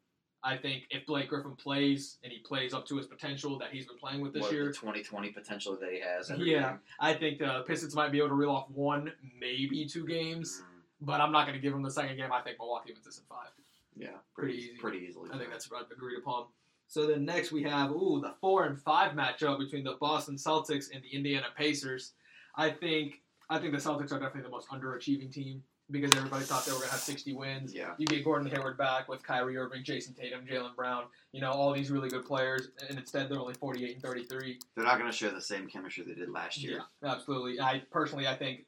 I 0.42 0.56
think 0.56 0.84
if 0.90 1.04
Blake 1.04 1.28
Griffin 1.28 1.56
plays 1.56 2.16
and 2.24 2.32
he 2.32 2.38
plays 2.38 2.72
up 2.72 2.86
to 2.86 2.96
his 2.96 3.06
potential 3.06 3.58
that 3.58 3.68
he's 3.70 3.86
been 3.86 3.98
playing 3.98 4.20
with 4.20 4.32
this 4.32 4.42
What, 4.44 4.52
year, 4.52 4.64
the 4.66 4.72
2020 4.72 5.30
potential 5.32 5.76
that 5.80 5.90
he 5.92 6.00
has. 6.00 6.30
Yeah. 6.38 6.60
game. 6.70 6.78
I 7.00 7.12
think 7.12 7.38
the 7.40 7.64
Pistons 7.66 7.94
might 7.94 8.12
be 8.12 8.18
able 8.18 8.28
to 8.28 8.34
reel 8.34 8.50
off 8.50 8.70
one, 8.70 9.12
maybe 9.38 9.84
two 9.84 10.06
games. 10.06 10.62
Mm, 10.62 11.06
But 11.06 11.20
I'm 11.20 11.32
not 11.32 11.46
going 11.46 11.58
to 11.58 11.60
give 11.62 11.72
them 11.72 11.82
the 11.82 11.90
second 11.90 12.16
game. 12.16 12.32
I 12.32 12.40
think 12.40 12.56
Milwaukee 12.58 12.92
wins 12.92 13.04
this 13.04 13.18
in 13.18 13.24
five. 13.28 13.48
Yeah, 13.96 14.10
Pretty 14.34 14.52
pretty, 14.52 14.58
easy. 14.68 14.78
pretty 14.78 14.98
easily. 14.98 15.28
I 15.32 15.38
think 15.38 15.50
that's 15.50 15.68
agreed 15.92 16.18
upon. 16.18 16.46
So 16.88 17.06
then 17.06 17.24
next 17.24 17.52
we 17.52 17.62
have 17.64 17.90
ooh 17.90 18.20
the 18.20 18.34
four 18.40 18.64
and 18.64 18.80
five 18.80 19.12
matchup 19.12 19.58
between 19.58 19.84
the 19.84 19.96
Boston 20.00 20.36
Celtics 20.36 20.86
and 20.92 21.02
the 21.02 21.14
Indiana 21.14 21.46
Pacers. 21.56 22.14
I 22.56 22.70
think 22.70 23.20
I 23.50 23.58
think 23.58 23.72
the 23.72 23.78
Celtics 23.78 24.10
are 24.10 24.18
definitely 24.18 24.42
the 24.42 24.48
most 24.48 24.68
underachieving 24.68 25.32
team 25.32 25.62
because 25.90 26.14
everybody 26.16 26.44
thought 26.44 26.64
they 26.64 26.72
were 26.72 26.78
gonna 26.78 26.90
have 26.90 27.00
60 27.00 27.32
wins. 27.34 27.74
Yeah. 27.74 27.92
You 27.98 28.06
get 28.06 28.24
Gordon 28.24 28.50
Hayward 28.50 28.78
back 28.78 29.08
with 29.08 29.22
Kyrie 29.22 29.56
Irving, 29.56 29.84
Jayson 29.84 30.14
Tatum, 30.14 30.46
Jaylen 30.46 30.74
Brown, 30.74 31.04
you 31.32 31.42
know 31.42 31.50
all 31.50 31.72
these 31.72 31.90
really 31.90 32.08
good 32.08 32.24
players, 32.26 32.68
and 32.88 32.98
instead 32.98 33.28
they're 33.28 33.38
only 33.38 33.54
48 33.54 33.94
and 33.94 34.02
33. 34.02 34.58
They're 34.74 34.84
not 34.84 34.98
going 34.98 35.10
to 35.10 35.16
share 35.16 35.30
the 35.30 35.40
same 35.40 35.66
chemistry 35.66 36.04
they 36.04 36.14
did 36.14 36.30
last 36.30 36.62
year. 36.62 36.82
Yeah, 37.02 37.12
absolutely. 37.12 37.60
I 37.60 37.82
personally 37.90 38.26
I 38.26 38.34
think 38.34 38.64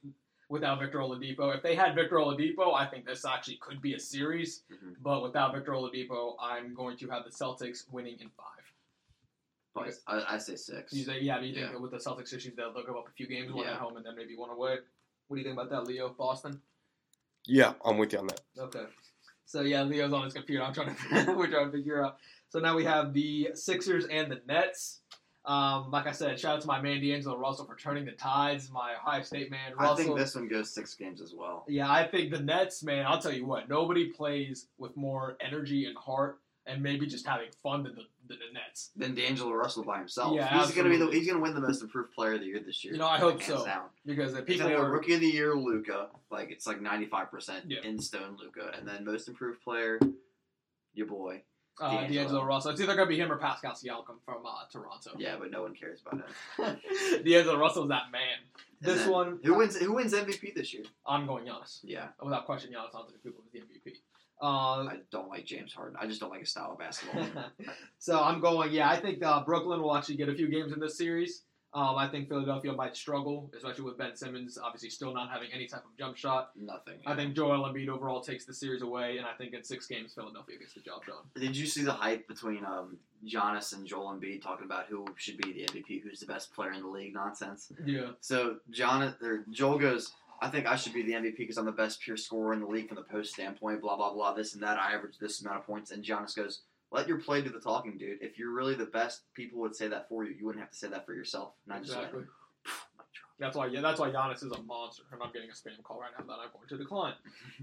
without 0.51 0.79
Victor 0.79 0.99
Oladipo, 0.99 1.55
if 1.55 1.63
they 1.63 1.75
had 1.75 1.95
Victor 1.95 2.17
Oladipo, 2.17 2.75
I 2.75 2.85
think 2.85 3.05
this 3.05 3.23
actually 3.25 3.55
could 3.61 3.81
be 3.81 3.93
a 3.93 3.99
series. 3.99 4.63
Mhm. 4.69 4.95
But 5.01 5.23
without 5.23 5.53
Victor 5.55 5.71
Oladipo, 5.71 6.35
I'm 6.41 6.73
going 6.75 6.97
to 6.97 7.07
have 7.09 7.23
the 7.23 7.29
Celtics 7.31 7.89
winning 7.91 8.17
in 8.19 8.29
five. 8.29 8.45
But 9.73 9.93
I, 10.05 10.35
I 10.35 10.37
say 10.37 10.57
six. 10.57 10.91
You 10.91 11.05
say, 11.05 11.21
yeah, 11.21 11.37
but 11.37 11.45
you 11.47 11.53
think 11.53 11.67
Yeah. 11.67 11.71
that 11.71 11.81
with 11.81 11.91
the 11.91 11.97
Celtics 11.97 12.33
issues, 12.33 12.53
they'll, 12.55 12.73
they'll 12.73 12.85
give 12.85 12.97
up 12.97 13.07
a 13.07 13.11
few 13.11 13.27
games, 13.27 13.51
one 13.53 13.65
Yeah. 13.65 13.71
at 13.75 13.79
home, 13.79 13.95
and 13.95 14.05
then 14.05 14.15
maybe 14.17 14.35
one 14.35 14.49
away. 14.49 14.75
What 15.27 15.35
do 15.37 15.41
you 15.41 15.45
think 15.47 15.57
about 15.57 15.69
that, 15.69 15.87
Leo? 15.87 16.09
Boston? 16.09 16.61
Yeah, 17.45 17.73
I'm 17.85 17.97
with 17.97 18.11
you 18.11 18.19
on 18.19 18.27
that. 18.27 18.41
Okay. 18.59 18.83
So 19.45 19.61
yeah, 19.61 19.83
Leo's 19.83 20.11
on 20.13 20.25
his 20.25 20.33
computer. 20.33 20.63
I'm 20.63 20.73
trying 20.73 20.93
to 20.95 21.33
we're 21.37 21.47
trying 21.47 21.71
to 21.71 21.77
figure 21.77 22.05
out. 22.05 22.17
So 22.49 22.59
now 22.59 22.75
we 22.75 22.83
have 22.83 23.13
the 23.13 23.51
Sixers 23.53 24.05
and 24.07 24.29
the 24.29 24.41
Nets. 24.45 24.99
Um, 25.43 25.89
like 25.89 26.05
I 26.05 26.11
said, 26.11 26.39
shout 26.39 26.55
out 26.55 26.61
to 26.61 26.67
my 26.67 26.79
man 26.79 27.01
D'Angelo 27.01 27.35
Russell 27.35 27.65
for 27.65 27.75
turning 27.75 28.05
the 28.05 28.11
tides. 28.11 28.69
My 28.69 28.93
Ohio 28.95 29.23
State 29.23 29.49
man 29.49 29.73
I 29.79 29.95
think 29.95 30.15
this 30.15 30.35
one 30.35 30.47
goes 30.47 30.69
six 30.69 30.93
games 30.93 31.19
as 31.19 31.33
well. 31.33 31.65
Yeah, 31.67 31.91
I 31.91 32.07
think 32.07 32.31
the 32.31 32.39
Nets, 32.39 32.83
man. 32.83 33.05
I'll 33.07 33.19
tell 33.19 33.33
you 33.33 33.45
what. 33.45 33.67
Nobody 33.67 34.05
plays 34.05 34.67
with 34.77 34.95
more 34.95 35.37
energy 35.41 35.85
and 35.85 35.97
heart, 35.97 36.37
and 36.67 36.83
maybe 36.83 37.07
just 37.07 37.25
having 37.25 37.49
fun 37.63 37.81
than 37.81 37.95
the, 37.95 38.03
than 38.27 38.37
the 38.37 38.53
Nets. 38.53 38.91
Than 38.95 39.15
D'Angelo 39.15 39.53
Russell 39.53 39.83
by 39.83 39.97
himself. 39.97 40.35
Yeah, 40.35 40.59
he's 40.59 40.75
gonna 40.75 40.89
be 40.89 40.97
the 40.97 41.07
he's 41.07 41.27
gonna 41.27 41.41
win 41.41 41.55
the 41.55 41.61
most 41.61 41.81
improved 41.81 42.13
player 42.13 42.33
of 42.33 42.41
the 42.41 42.45
year 42.45 42.61
this 42.63 42.83
year. 42.83 42.93
You 42.93 42.99
know, 42.99 43.07
I 43.07 43.17
hope 43.17 43.41
so. 43.41 43.65
Down. 43.65 43.85
Because 44.05 44.33
the 44.33 44.43
people 44.43 44.67
are 44.67 44.91
rookie 44.91 45.15
of 45.15 45.21
the 45.21 45.27
year, 45.27 45.55
Luka. 45.55 46.09
Like 46.29 46.51
it's 46.51 46.67
like 46.67 46.81
ninety 46.81 47.07
five 47.07 47.31
percent 47.31 47.71
in 47.83 47.99
stone, 47.99 48.37
Luka, 48.39 48.77
and 48.77 48.87
then 48.87 49.03
most 49.03 49.27
improved 49.27 49.63
player, 49.63 49.99
your 50.93 51.07
boy. 51.07 51.41
Uh, 51.79 51.91
D'Angelo. 51.91 52.23
D'Angelo 52.23 52.43
Russell. 52.43 52.71
It's 52.71 52.81
either 52.81 52.95
gonna 52.95 53.07
be 53.07 53.17
him 53.17 53.31
or 53.31 53.37
Pascal 53.37 53.73
Siakam 53.73 54.15
from 54.25 54.45
uh, 54.45 54.65
Toronto. 54.71 55.11
Yeah, 55.17 55.35
but 55.39 55.51
no 55.51 55.61
one 55.63 55.73
cares 55.75 56.01
about 56.05 56.23
him. 56.57 56.77
D'Angelo 57.23 57.57
Russell's 57.57 57.89
that 57.89 58.11
man. 58.11 58.21
And 58.83 58.89
This 58.89 59.07
one, 59.07 59.39
Who 59.43 59.55
wins? 59.55 59.77
Who 59.77 59.93
wins 59.93 60.13
MVP 60.13 60.55
this 60.55 60.73
year? 60.73 60.83
I'm 61.05 61.25
going 61.27 61.45
Giannis. 61.45 61.79
Yeah, 61.83 62.07
Without 62.21 62.45
question, 62.45 62.71
Giannis 62.71 62.91
Antetokounmpo 62.93 63.07
is 63.07 63.13
the 63.13 63.19
people 63.19 63.43
was 63.43 63.51
the 63.53 63.59
MVP. 63.59 63.95
Uh, 64.41 64.89
I 64.89 64.97
don't 65.11 65.29
like 65.29 65.45
James 65.45 65.71
Harden. 65.71 65.95
I 66.01 66.07
just 66.07 66.19
don't 66.19 66.31
like 66.31 66.39
his 66.39 66.49
style 66.49 66.71
of 66.71 66.79
basketball. 66.79 67.27
so 67.99 68.19
I'm 68.21 68.39
going. 68.41 68.71
Yeah, 68.71 68.89
I 68.89 68.99
think 68.99 69.23
uh, 69.23 69.43
Brooklyn 69.43 69.81
will 69.81 69.95
actually 69.95 70.15
get 70.15 70.29
a 70.29 70.33
few 70.33 70.47
games 70.49 70.73
in 70.73 70.79
this 70.79 70.97
series. 70.97 71.43
Um, 71.73 71.95
I 71.95 72.07
think 72.07 72.27
Philadelphia 72.27 72.73
might 72.73 72.97
struggle, 72.97 73.49
especially 73.55 73.85
with 73.85 73.97
Ben 73.97 74.15
Simmons 74.15 74.57
obviously 74.57 74.89
still 74.89 75.13
not 75.13 75.29
having 75.29 75.49
any 75.53 75.67
type 75.67 75.85
of 75.85 75.97
jump 75.97 76.17
shot. 76.17 76.51
Nothing. 76.59 76.95
I 77.05 77.15
think 77.15 77.33
Joel 77.33 77.63
Embiid 77.63 77.87
overall 77.87 78.21
takes 78.21 78.43
the 78.45 78.53
series 78.53 78.81
away, 78.81 79.17
and 79.17 79.25
I 79.25 79.33
think 79.37 79.53
in 79.53 79.63
six 79.63 79.87
games 79.87 80.13
Philadelphia 80.13 80.57
gets 80.57 80.73
the 80.73 80.81
job 80.81 81.05
done. 81.05 81.23
Did 81.35 81.55
you 81.55 81.65
see 81.65 81.83
the 81.83 81.93
hype 81.93 82.27
between 82.27 82.65
um, 82.65 82.97
Giannis 83.25 83.73
and 83.73 83.87
Joel 83.87 84.13
Embiid 84.13 84.41
talking 84.41 84.65
about 84.65 84.87
who 84.87 85.05
should 85.15 85.37
be 85.37 85.53
the 85.53 85.65
MVP, 85.65 86.01
who's 86.03 86.19
the 86.19 86.25
best 86.25 86.53
player 86.53 86.73
in 86.73 86.81
the 86.81 86.89
league? 86.89 87.13
Nonsense. 87.13 87.71
Yeah, 87.85 88.11
So 88.19 88.57
John 88.69 89.15
or 89.21 89.45
Joel 89.49 89.79
goes, 89.79 90.11
I 90.41 90.49
think 90.49 90.65
I 90.65 90.75
should 90.75 90.93
be 90.93 91.03
the 91.03 91.13
MVP 91.13 91.37
because 91.37 91.57
I'm 91.57 91.65
the 91.65 91.71
best 91.71 92.01
pure 92.01 92.17
scorer 92.17 92.53
in 92.53 92.59
the 92.61 92.65
league 92.65 92.87
from 92.87 92.95
the 92.95 93.03
post 93.03 93.33
standpoint. 93.33 93.81
Blah 93.81 93.95
blah 93.95 94.13
blah. 94.13 94.33
This 94.33 94.55
and 94.55 94.63
that. 94.63 94.77
I 94.79 94.93
average 94.93 95.19
this 95.19 95.41
amount 95.41 95.57
of 95.59 95.65
points. 95.65 95.91
And 95.91 96.03
Giannis 96.03 96.35
goes, 96.35 96.61
Let 96.91 97.07
your 97.07 97.19
play 97.19 97.41
do 97.41 97.49
the 97.49 97.59
talking, 97.59 97.97
dude. 97.97 98.19
If 98.21 98.37
you're 98.37 98.51
really 98.51 98.75
the 98.75 98.85
best, 98.85 99.21
people 99.33 99.59
would 99.61 99.75
say 99.75 99.87
that 99.87 100.09
for 100.09 100.25
you. 100.25 100.35
You 100.37 100.45
wouldn't 100.45 100.61
have 100.61 100.71
to 100.71 100.77
say 100.77 100.89
that 100.89 101.05
for 101.05 101.13
yourself. 101.13 101.53
And 101.65 101.73
I 101.73 101.79
just 101.79 101.91
went, 101.91 102.03
exactly. 102.03 102.23
That's 103.39 103.55
why. 103.57 103.65
Yeah, 103.67 103.81
that's 103.81 103.99
why 103.99 104.11
Giannis 104.11 104.43
is 104.43 104.51
a 104.51 104.61
monster, 104.61 105.03
and 105.11 105.21
I'm 105.21 105.31
getting 105.31 105.49
a 105.49 105.53
spam 105.53 105.81
call 105.83 105.99
right 105.99 106.11
now 106.17 106.25
that 106.25 106.39
I'm 106.39 106.49
going 106.53 106.67
to 106.69 106.77
decline. 106.77 107.13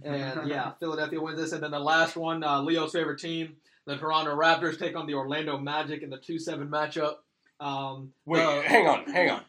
And 0.02 0.48
yeah, 0.48 0.72
Philadelphia 0.80 1.20
wins 1.20 1.38
this, 1.38 1.52
and 1.52 1.62
then 1.62 1.70
the 1.70 1.78
last 1.78 2.16
one, 2.16 2.42
uh, 2.42 2.60
Leo's 2.62 2.92
favorite 2.92 3.20
team, 3.20 3.56
the 3.84 3.96
Toronto 3.96 4.34
Raptors 4.34 4.78
take 4.78 4.96
on 4.96 5.06
the 5.06 5.14
Orlando 5.14 5.56
Magic 5.56 6.02
in 6.02 6.10
the 6.10 6.18
two-seven 6.18 6.68
matchup. 6.68 7.16
Um, 7.60 8.12
Wait, 8.26 8.42
uh, 8.42 8.60
hang 8.62 8.88
on, 8.88 9.04
hang 9.06 9.30
on. 9.30 9.42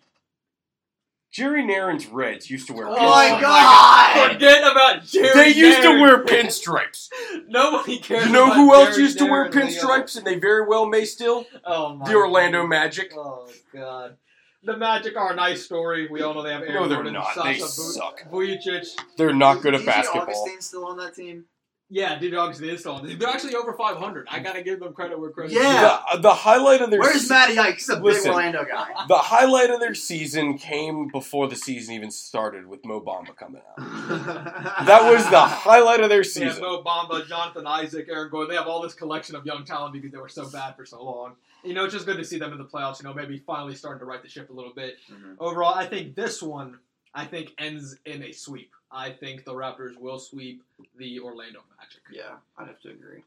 Jerry 1.32 1.63
Narron's 1.63 2.08
Reds 2.08 2.50
used 2.50 2.68
to 2.68 2.74
wear 2.74 2.88
Oh 2.88 2.96
my. 2.96 3.34
Oh 3.38 3.42
god! 3.42 4.34
Forget 4.34 4.60
about 4.72 5.04
Jerry. 5.06 5.34
They 5.34 5.58
used 5.58 5.82
to 5.84 6.02
wear 6.02 6.24
pinstripes. 6.26 7.10
Nobody 7.48 8.00
cares. 8.00 8.26
You 8.26 8.32
know 8.32 8.46
about 8.46 8.56
who 8.56 8.74
else 8.74 8.89
Jerry 8.89 9.02
used 9.04 9.18
to 9.20 9.26
wear 9.26 9.50
pinstripes, 9.50 10.18
and 10.18 10.26
they 10.26 10.39
very 10.39 10.65
well 10.68 10.88
may 10.88 11.06
still? 11.06 11.46
Oh 11.63 11.96
my 11.96 12.08
The 12.10 12.15
Orlando 12.15 12.62
God. 12.63 12.70
Magic. 12.70 13.13
Oh 13.15 13.48
god. 13.74 14.18
The 14.63 14.76
Magic 14.76 15.15
are 15.15 15.32
a 15.32 15.36
nice 15.36 15.63
story. 15.63 16.08
We 16.12 16.22
all 16.22 16.34
know 16.34 16.42
they 16.44 16.52
have 16.52 16.63
Aaron 16.63 16.74
No, 16.74 16.88
they're 16.88 16.98
Gordon, 16.98 17.13
not. 17.13 17.34
Sasha 17.34 17.48
They 17.48 17.60
Vu- 17.60 17.65
suck. 17.68 18.24
Vujacic. 18.30 18.88
They're 19.15 19.32
not 19.34 19.62
good 19.62 19.74
at 19.76 19.82
DJ 19.82 19.86
basketball. 19.86 20.24
Augustin's 20.24 20.65
still 20.65 20.86
on 20.86 20.98
that 20.98 21.15
team. 21.15 21.46
Yeah, 21.91 22.19
DJ 22.19 22.38
Augustin 22.38 22.69
is 22.69 22.82
still 22.82 22.93
on. 22.93 23.17
They're 23.17 23.28
actually 23.28 23.56
over 23.56 23.73
500. 23.73 24.28
I 24.30 24.39
gotta 24.39 24.62
give 24.62 24.80
them 24.80 24.93
credit 24.93 25.19
where 25.19 25.32
credit. 25.32 25.54
Yeah. 25.54 25.99
The, 26.13 26.19
the 26.19 26.34
highlight 26.34 26.82
of 26.82 26.91
their 26.91 26.99
Where's 26.99 27.28
se- 27.28 27.34
Matty 27.34 27.58
Ike? 27.58 27.75
He's 27.75 27.89
a 27.89 27.95
big 27.99 28.25
Orlando 28.28 28.63
guy. 28.63 28.89
the 29.08 29.17
highlight 29.17 29.71
of 29.71 29.80
their 29.80 29.95
season 29.95 30.60
came 30.60 31.08
before 31.08 31.47
the 31.47 31.56
season 31.56 31.95
even 31.95 32.12
started 32.12 32.67
with 32.67 32.86
Mo 32.86 33.02
Bamba 33.02 33.36
coming 33.36 33.62
out. 33.67 33.78
That 34.86 35.12
was 35.12 35.28
the 35.30 35.39
highlight 35.41 35.99
of 36.02 36.10
their 36.10 36.23
They 36.23 36.43
have 36.45 36.54
season. 36.54 36.62
Mo 36.62 36.84
Bamba, 36.84 37.28
Jonathan 37.28 37.65
Isaac, 37.65 38.08
Aaron 38.12 38.30
Gordon. 38.30 38.49
They 38.52 38.56
have 38.58 38.67
all 38.67 38.82
this 38.82 38.93
collection 38.93 39.36
of 39.36 39.45
young 39.45 39.65
talent 39.65 39.93
because 39.93 40.12
they 40.12 40.17
were 40.17 40.30
so 40.30 40.47
bad 40.49 40.75
for 40.75 40.86
so 40.86 41.04
long. 41.04 41.34
You 41.63 41.73
know, 41.73 41.86
it's 41.86 41.93
just 41.93 42.06
good 42.06 42.17
to 42.17 42.23
see 42.23 42.38
them 42.38 42.52
in 42.52 42.58
the 42.60 42.65
playoffs. 42.65 43.02
You 43.02 43.08
know, 43.10 43.13
maybe 43.15 43.39
finally 43.39 43.73
starting 43.75 43.99
to 43.99 44.06
right 44.06 44.21
the 44.21 44.30
ship 44.30 44.49
a 44.49 44.54
little 44.54 44.73
bit. 44.73 44.97
Mhm. 45.12 45.36
Overall, 45.39 45.73
I 45.73 45.88
think 45.88 46.15
this 46.15 46.41
one, 46.41 46.78
I 47.15 47.25
think 47.25 47.54
ends 47.58 47.97
in 48.06 48.23
a 48.23 48.32
sweep. 48.32 48.71
I 48.91 49.12
think 49.12 49.45
the 49.45 49.54
Raptors 49.54 49.97
will 49.99 50.19
sweep 50.19 50.63
the 50.97 51.19
Orlando 51.19 51.60
Magic. 51.78 52.02
Yeah, 52.12 52.38
I'd 52.58 52.67
have 52.67 52.80
to 52.82 52.89
agree. 52.89 53.23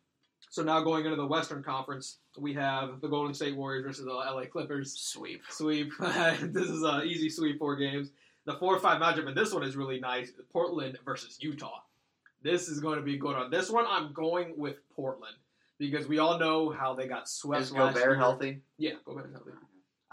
So 0.50 0.62
now 0.62 0.82
going 0.82 1.04
into 1.04 1.16
the 1.16 1.26
Western 1.26 1.62
Conference, 1.62 2.18
we 2.36 2.52
have 2.54 3.00
the 3.00 3.08
Golden 3.08 3.32
State 3.32 3.56
Warriors 3.56 3.84
versus 3.86 4.04
the 4.04 4.10
LA 4.10 4.44
Clippers. 4.44 4.92
Sweep. 4.92 5.42
Sweep. 5.48 5.92
this 6.00 6.68
is 6.68 6.82
an 6.82 7.04
easy 7.04 7.30
sweep, 7.30 7.58
four 7.58 7.76
games. 7.76 8.10
The 8.44 8.54
four 8.54 8.76
or 8.76 8.80
five 8.80 9.00
matchup, 9.00 9.28
and 9.28 9.36
this 9.36 9.54
one 9.54 9.62
is 9.62 9.76
really 9.76 10.00
nice. 10.00 10.32
Portland 10.52 10.98
versus 11.04 11.38
Utah. 11.40 11.80
This 12.42 12.68
is 12.68 12.80
going 12.80 12.96
to 12.96 13.04
be 13.04 13.16
good 13.16 13.36
on 13.36 13.50
this 13.50 13.70
one. 13.70 13.84
I'm 13.88 14.12
going 14.12 14.54
with 14.58 14.76
Portland 14.94 15.36
because 15.78 16.08
we 16.08 16.18
all 16.18 16.38
know 16.38 16.70
how 16.70 16.92
they 16.92 17.06
got 17.06 17.28
swept. 17.28 17.62
Is 17.62 17.72
last 17.72 17.94
Gobert 17.94 18.10
year. 18.10 18.16
healthy? 18.16 18.60
Yeah, 18.78 18.92
Gobert 19.04 19.26
is 19.26 19.32
healthy. 19.32 19.52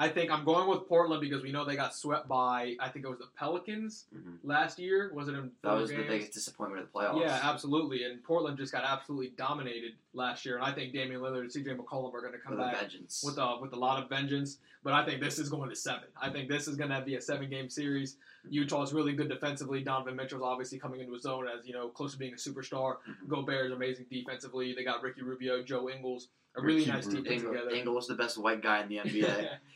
I 0.02 0.08
think 0.08 0.32
I'm 0.32 0.46
going 0.46 0.70
with 0.70 0.88
Portland 0.88 1.20
because 1.20 1.44
we 1.44 1.52
know 1.52 1.66
they 1.66 1.76
got 1.76 1.94
swept 1.94 2.30
by 2.30 2.78
I 2.80 2.88
think 2.88 3.04
it 3.06 3.10
was 3.10 3.20
the 3.20 3.28
Pelicans 3.38 4.06
Mhm. 4.16 4.38
last 4.44 4.80
year. 4.80 5.12
Was 5.14 5.28
it 5.28 5.36
in 5.36 5.52
That 5.62 5.74
was 5.74 5.90
the 5.90 5.98
biggest 5.98 6.32
disappointment 6.32 6.82
of 6.84 6.92
the 6.92 6.98
playoffs. 6.98 7.20
Yeah, 7.20 7.38
absolutely. 7.44 8.06
And 8.06 8.24
Portland 8.24 8.58
just 8.58 8.72
got 8.72 8.86
absolutely 8.86 9.32
dominated 9.32 9.96
last 10.14 10.46
year. 10.46 10.56
And 10.56 10.64
I 10.66 10.72
think 10.72 10.94
Damian 10.94 11.20
Lillard 11.20 11.42
and 11.42 11.52
CJ 11.52 11.76
McCollum 11.76 12.14
are 12.14 12.22
going 12.22 12.32
to 12.32 12.40
come 12.40 12.54
With 12.54 12.62
back 12.62 12.80
vengeance. 12.80 13.22
with 13.26 13.38
a 13.38 13.58
with 13.60 13.74
a 13.74 13.76
lot 13.76 14.02
of 14.02 14.08
vengeance. 14.10 14.60
But 14.84 14.94
I 14.94 15.04
think 15.04 15.22
this 15.22 15.38
is 15.38 15.50
going 15.50 15.70
to 15.70 15.76
seven. 15.76 16.08
I 16.16 16.30
think 16.30 16.48
this 16.48 16.70
is 16.70 16.78
going 16.78 16.92
to 16.92 17.02
be 17.02 17.16
a 17.16 17.22
seven 17.22 17.50
game 17.50 17.70
series. 17.70 18.16
Utah 18.50 18.82
is 18.84 18.94
really 18.94 19.12
good 19.12 19.28
defensively. 19.28 19.84
Donovan 19.84 20.16
Mitchell's 20.16 20.44
obviously 20.44 20.80
coming 20.80 21.02
into 21.02 21.12
his 21.12 21.26
own 21.26 21.46
as 21.50 21.68
you 21.68 21.74
know 21.74 21.90
close 21.90 22.14
to 22.14 22.18
being 22.20 22.34
a 22.34 22.38
superstar. 22.38 23.00
Mhm. 23.06 23.28
Gobert 23.28 23.66
is 23.66 23.72
amazing 23.74 24.06
defensively. 24.10 24.72
They 24.74 24.86
got 24.86 25.02
Ricky 25.04 25.24
Rubio, 25.24 25.62
Joe 25.62 25.90
Ingles, 25.90 26.30
a 26.56 26.62
really 26.62 26.78
Ricky 26.80 26.92
nice 26.92 27.06
team 27.08 27.26
put 27.26 27.38
together. 27.40 27.70
Ingles 27.72 28.08
the 28.08 28.16
best 28.16 28.38
white 28.38 28.62
guy 28.62 28.82
in 28.82 28.88
the 28.88 29.00
NBA. 29.00 29.58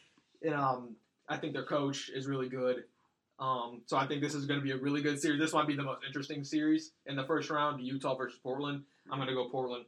and 0.44 0.54
um, 0.54 0.96
I 1.28 1.38
think 1.38 1.54
their 1.54 1.66
coach 1.66 2.10
is 2.14 2.28
really 2.28 2.50
good. 2.50 2.84
Um, 3.40 3.82
so 3.88 3.98
I 3.98 4.06
think 4.08 4.22
this 4.22 4.36
is 4.36 4.46
going 4.46 4.60
to 4.60 4.64
be 4.64 4.72
a 4.72 4.78
really 4.78 5.02
good 5.02 5.20
series. 5.20 5.40
This 5.40 5.54
might 5.54 5.68
be 5.68 5.76
the 5.76 5.84
most 5.84 6.02
interesting 6.06 6.44
series 6.44 6.92
in 7.08 7.16
the 7.16 7.24
first 7.24 7.50
round, 7.50 7.82
Utah 7.82 8.16
versus 8.16 8.40
Portland. 8.42 8.84
I'm 9.12 9.18
going 9.18 9.28
to 9.30 9.34
go 9.34 9.50
Portland. 9.50 9.86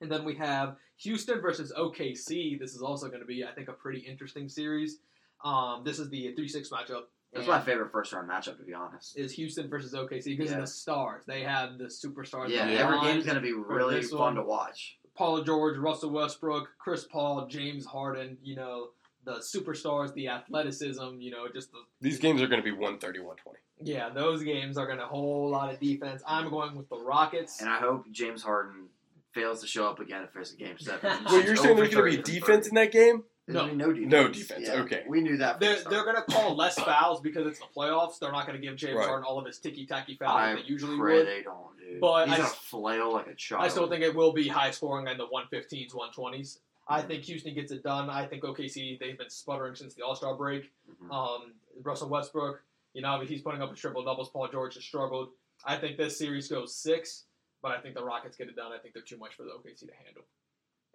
And 0.00 0.10
then 0.10 0.24
we 0.24 0.34
have 0.36 0.76
Houston 0.98 1.40
versus 1.40 1.72
OKC. 1.78 2.58
This 2.58 2.74
is 2.74 2.80
also 2.82 3.08
going 3.08 3.20
to 3.20 3.26
be, 3.26 3.44
I 3.44 3.52
think, 3.52 3.68
a 3.68 3.72
pretty 3.72 4.00
interesting 4.00 4.48
series. 4.48 4.98
Um, 5.44 5.82
this 5.84 5.98
is 5.98 6.08
the 6.08 6.32
3 6.34 6.48
6 6.48 6.70
matchup. 6.70 7.02
That's 7.32 7.46
my 7.46 7.60
favorite 7.60 7.92
first 7.92 8.12
round 8.12 8.28
matchup, 8.28 8.56
to 8.58 8.64
be 8.64 8.74
honest. 8.74 9.16
Is 9.16 9.32
Houston 9.32 9.68
versus 9.68 9.94
OKC 9.94 10.36
because 10.36 10.50
Yeah. 10.50 10.56
of 10.56 10.62
the 10.62 10.66
stars. 10.66 11.22
They 11.26 11.42
have 11.42 11.78
the 11.78 11.84
superstars. 11.84 12.48
Yeah, 12.48 12.64
every 12.64 13.00
game's 13.02 13.24
gonna 13.24 13.40
be 13.40 13.52
really 13.52 14.02
fun 14.02 14.18
one. 14.18 14.34
to 14.36 14.42
watch. 14.42 14.98
Paul 15.14 15.42
George, 15.44 15.76
Russell 15.76 16.10
Westbrook, 16.10 16.70
Chris 16.78 17.04
Paul, 17.04 17.46
James 17.46 17.84
Harden, 17.86 18.36
you 18.42 18.56
know, 18.56 18.88
the 19.24 19.34
superstars, 19.36 20.12
the 20.14 20.28
athleticism, 20.28 21.18
you 21.18 21.30
know, 21.30 21.46
just 21.52 21.72
the 21.72 21.78
These 22.00 22.18
games 22.18 22.40
are 22.42 22.46
going 22.46 22.60
to 22.60 22.64
be 22.64 22.72
130, 22.72 23.18
120. 23.20 23.58
Yeah, 23.82 24.10
those 24.10 24.42
games 24.42 24.76
are 24.76 24.86
going 24.86 24.98
to 24.98 25.06
whole 25.06 25.50
lot 25.50 25.72
of 25.72 25.80
defense. 25.80 26.22
I'm 26.26 26.50
going 26.50 26.76
with 26.76 26.88
the 26.88 26.98
Rockets. 26.98 27.60
And 27.60 27.68
I 27.68 27.78
hope 27.78 28.10
James 28.10 28.42
Harden 28.42 28.88
fails 29.32 29.60
to 29.60 29.66
show 29.66 29.86
up 29.88 30.00
again 30.00 30.22
if 30.22 30.32
there's 30.32 30.52
a 30.52 30.56
game 30.56 30.78
seven. 30.78 31.10
well, 31.26 31.42
you're 31.42 31.56
saying 31.56 31.76
there's 31.76 31.94
going 31.94 32.12
to 32.12 32.16
be 32.18 32.22
defense 32.22 32.68
in 32.68 32.74
that 32.74 32.92
game? 32.92 33.24
No. 33.48 33.66
no 33.66 33.92
defense. 33.92 34.12
No 34.12 34.28
defense, 34.28 34.68
Yeah, 34.68 34.82
okay. 34.82 35.02
We 35.08 35.20
knew 35.22 35.38
that. 35.38 35.60
They're, 35.60 35.82
the 35.82 35.88
they're 35.88 36.04
going 36.04 36.16
to 36.16 36.22
call 36.22 36.56
less 36.56 36.78
fouls 36.78 37.20
because 37.20 37.46
it's 37.46 37.58
the 37.58 37.66
playoffs. 37.74 38.18
They're 38.18 38.32
not 38.32 38.46
going 38.46 38.60
to 38.60 38.64
give 38.64 38.76
James 38.76 38.96
Right. 38.96 39.06
Harden 39.08 39.24
all 39.24 39.38
of 39.38 39.46
his 39.46 39.58
ticky 39.58 39.86
tacky 39.86 40.16
fouls 40.16 40.36
I 40.36 40.54
that 40.54 40.62
they 40.62 40.68
usually 40.68 40.96
pray 40.96 41.18
would. 41.18 41.26
they 41.26 41.42
don't, 41.42 41.76
dude. 41.78 42.00
But 42.00 42.28
He's 42.28 42.34
I 42.34 42.38
gonna 42.38 42.48
flail 42.48 43.12
like 43.12 43.26
a 43.26 43.34
child. 43.34 43.64
I 43.64 43.68
still 43.68 43.88
think 43.88 44.02
it 44.02 44.14
will 44.14 44.32
be 44.32 44.46
high 44.46 44.70
scoring 44.70 45.08
in 45.08 45.18
the 45.18 45.26
115s, 45.26 45.92
120s. 45.92 46.58
I 46.90 47.02
think 47.02 47.22
Houston 47.24 47.54
gets 47.54 47.70
it 47.72 47.82
done. 47.82 48.10
I 48.10 48.26
think 48.26 48.42
OKC, 48.42 48.98
they've 48.98 49.16
been 49.16 49.30
sputtering 49.30 49.74
since 49.76 49.94
the 49.94 50.02
All 50.04 50.14
Star 50.16 50.34
break. 50.34 50.72
Mhm. 50.88 51.10
Um, 51.10 51.54
Russell 51.82 52.08
Westbrook, 52.08 52.62
you 52.94 53.00
know, 53.02 53.20
he's 53.20 53.42
putting 53.42 53.62
up 53.62 53.72
a 53.72 53.74
triple 53.76 54.02
doubles. 54.04 54.30
Paul 54.30 54.48
George 54.48 54.74
has 54.74 54.84
struggled. 54.84 55.30
I 55.64 55.76
think 55.76 55.96
this 55.96 56.18
series 56.18 56.48
goes 56.48 56.74
six, 56.76 57.26
but 57.62 57.70
I 57.72 57.80
think 57.80 57.94
the 57.94 58.04
Rockets 58.04 58.36
get 58.36 58.48
it 58.48 58.56
done. 58.56 58.72
I 58.72 58.78
think 58.78 58.94
they're 58.94 59.02
too 59.04 59.18
much 59.18 59.34
for 59.34 59.44
the 59.44 59.50
OKC 59.52 59.86
to 59.86 59.94
handle. 60.04 60.24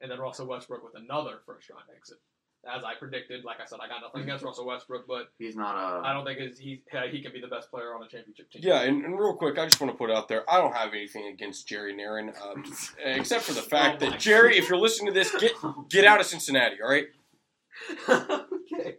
And 0.01 0.11
then 0.11 0.19
Russell 0.19 0.47
Westbrook 0.47 0.83
with 0.83 0.95
another 0.95 1.39
first 1.45 1.69
round 1.69 1.83
exit. 1.95 2.19
As 2.73 2.83
I 2.83 2.93
predicted, 2.97 3.43
like 3.43 3.57
I 3.61 3.65
said, 3.65 3.79
I 3.81 3.87
got 3.87 4.01
nothing 4.01 4.21
against 4.21 4.43
Russell 4.43 4.65
Westbrook, 4.65 5.05
but 5.07 5.27
He's 5.37 5.55
not 5.55 5.75
a. 5.75 6.05
I 6.05 6.13
don't 6.13 6.25
think 6.25 6.39
it's, 6.39 6.59
he 6.59 6.81
he 7.11 7.21
can 7.21 7.31
be 7.31 7.39
the 7.39 7.47
best 7.47 7.69
player 7.69 7.93
on 7.93 8.01
a 8.03 8.07
championship 8.07 8.51
team. 8.51 8.61
Yeah, 8.63 8.81
and, 8.81 9.05
and 9.05 9.19
real 9.19 9.33
quick, 9.33 9.57
I 9.57 9.65
just 9.65 9.79
want 9.79 9.93
to 9.93 9.97
put 9.97 10.09
out 10.09 10.27
there, 10.27 10.49
I 10.49 10.57
don't 10.57 10.73
have 10.75 10.93
anything 10.93 11.27
against 11.27 11.67
Jerry 11.67 11.93
Narron, 11.93 12.33
um, 12.41 12.63
except 13.05 13.43
for 13.43 13.53
the 13.53 13.61
fact 13.61 14.01
Oh 14.01 14.09
that 14.09 14.19
Jerry, 14.19 14.57
if 14.57 14.69
you're 14.69 14.79
listening 14.79 15.13
to 15.13 15.19
this, 15.19 15.31
get 15.35 15.53
get 15.89 16.05
out 16.05 16.19
of 16.19 16.25
Cincinnati, 16.25 16.77
all 16.83 16.89
right? 16.89 17.07
okay. 18.09 18.95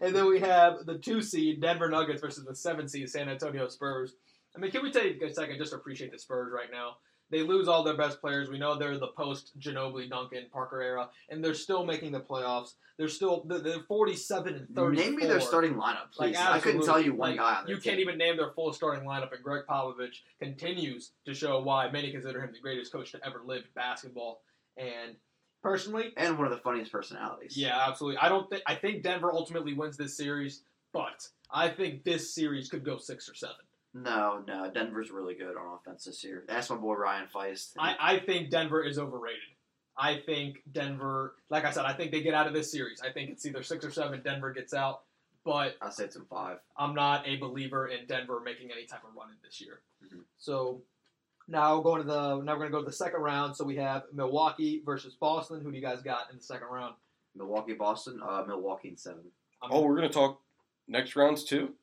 And 0.00 0.14
then 0.14 0.26
we 0.26 0.40
have 0.40 0.84
the 0.84 0.98
two 0.98 1.22
seed 1.22 1.60
Denver 1.60 1.88
Nuggets 1.88 2.20
versus 2.20 2.44
the 2.44 2.54
seven 2.54 2.88
seed 2.88 3.08
San 3.08 3.28
Antonio 3.28 3.68
Spurs. 3.68 4.14
I 4.54 4.58
mean, 4.58 4.70
can 4.70 4.82
we 4.82 4.90
take 4.90 5.20
a 5.22 5.32
second 5.32 5.58
just 5.58 5.72
to 5.72 5.76
appreciate 5.76 6.12
the 6.12 6.18
Spurs 6.18 6.50
right 6.54 6.70
now? 6.70 6.96
They 7.30 7.42
lose 7.42 7.66
all 7.66 7.82
their 7.82 7.96
best 7.96 8.20
players. 8.20 8.48
We 8.48 8.58
know 8.58 8.76
they're 8.78 8.98
the 8.98 9.08
post 9.08 9.58
Ginobili, 9.58 10.08
Duncan, 10.08 10.46
Parker 10.52 10.80
era, 10.80 11.08
and 11.28 11.42
they're 11.44 11.54
still 11.54 11.84
making 11.84 12.12
the 12.12 12.20
playoffs. 12.20 12.74
They're 12.98 13.08
still 13.08 13.42
they're- 13.44 13.58
they're 13.58 13.80
47 13.80 14.54
and 14.54 14.68
34. 14.68 14.90
Name 14.92 15.16
me 15.16 15.26
their 15.26 15.40
starting 15.40 15.74
lineup, 15.74 16.12
please. 16.12 16.34
Like, 16.34 16.36
I 16.36 16.60
couldn't 16.60 16.84
tell 16.84 17.00
you 17.00 17.14
one 17.14 17.30
Like, 17.30 17.38
guy 17.40 17.54
on 17.56 17.64
their 17.66 17.74
You 17.74 17.80
team. 17.80 17.90
can't 17.90 18.00
even 18.00 18.16
name 18.16 18.36
their 18.36 18.50
full 18.52 18.72
starting 18.72 19.04
lineup, 19.04 19.34
and 19.34 19.42
Gregg 19.42 19.64
Popovich 19.68 20.20
continues 20.38 21.10
to 21.24 21.34
show 21.34 21.60
why 21.60 21.90
many 21.90 22.10
consider 22.12 22.40
him 22.42 22.52
the 22.52 22.60
greatest 22.60 22.92
coach 22.92 23.12
to 23.12 23.26
ever 23.26 23.42
live 23.44 23.64
basketball. 23.74 24.40
And 24.76 25.16
personally, 25.62 26.12
And 26.16 26.38
one 26.38 26.46
of 26.46 26.52
the 26.52 26.58
funniest 26.62 26.92
personalities. 26.92 27.56
yeah, 27.56 27.86
absolutely. 27.88 28.18
I 28.18 28.28
don't 28.28 28.48
think 28.48 28.62
I 28.66 28.76
think 28.76 29.02
Denver 29.02 29.32
ultimately 29.32 29.74
wins 29.74 29.96
this 29.96 30.16
series, 30.16 30.62
but 30.92 31.28
I 31.50 31.68
think 31.68 32.04
this 32.04 32.32
series 32.32 32.70
could 32.70 32.84
go 32.84 32.96
six 32.98 33.28
or 33.28 33.34
seven. 33.34 33.56
No, 34.02 34.42
no. 34.46 34.70
Denver's 34.70 35.10
really 35.10 35.34
good 35.34 35.56
on 35.56 35.74
offense 35.78 36.04
this 36.04 36.22
year. 36.24 36.44
That's 36.48 36.68
my 36.70 36.76
boy 36.76 36.94
Ryan 36.94 37.26
Feist. 37.34 37.72
I, 37.78 37.96
I 38.00 38.18
think 38.20 38.50
Denver 38.50 38.82
is 38.84 38.98
overrated. 38.98 39.40
I 39.98 40.18
think 40.26 40.58
Denver, 40.70 41.34
like 41.48 41.64
I 41.64 41.70
said, 41.70 41.84
I 41.86 41.94
think 41.94 42.12
they 42.12 42.20
get 42.22 42.34
out 42.34 42.46
of 42.46 42.52
this 42.52 42.70
series. 42.70 43.00
I 43.00 43.10
think 43.12 43.30
it's 43.30 43.46
either 43.46 43.62
six 43.62 43.84
or 43.84 43.90
seven. 43.90 44.20
Denver 44.22 44.52
gets 44.52 44.74
out, 44.74 45.02
but 45.44 45.76
I'll 45.80 45.90
say 45.90 46.04
it's 46.04 46.16
in 46.16 46.24
five. 46.26 46.58
I'm 46.76 46.94
not 46.94 47.26
a 47.26 47.36
believer 47.36 47.88
in 47.88 48.06
Denver 48.06 48.40
making 48.44 48.70
any 48.70 48.84
type 48.84 49.04
of 49.08 49.16
run 49.16 49.30
in 49.30 49.36
this 49.42 49.60
year. 49.60 49.80
Mhm. 50.04 50.20
So 50.36 50.82
now 51.48 51.80
going 51.80 52.02
to 52.02 52.06
the 52.06 52.36
now 52.42 52.52
we're 52.52 52.58
going 52.68 52.70
to 52.72 52.76
go 52.76 52.80
to 52.80 52.86
the 52.86 52.92
second 52.92 53.20
round. 53.22 53.56
So 53.56 53.64
we 53.64 53.76
have 53.76 54.02
Milwaukee 54.12 54.82
versus 54.84 55.14
Boston. 55.14 55.62
Who 55.62 55.70
do 55.70 55.76
you 55.76 55.82
guys 55.82 56.02
got 56.02 56.30
in 56.30 56.36
the 56.36 56.42
second 56.42 56.66
round? 56.68 56.94
Milwaukee, 57.34 57.72
Boston. 57.72 58.20
Uh, 58.22 58.44
Milwaukee 58.46 58.88
in 58.88 58.96
seven. 58.98 59.22
I'm- 59.62 59.70
Oh, 59.72 59.80
we're 59.86 59.96
going 59.96 60.08
to 60.08 60.12
talk 60.14 60.40
next 60.88 61.16
rounds 61.16 61.42
too? 61.44 61.74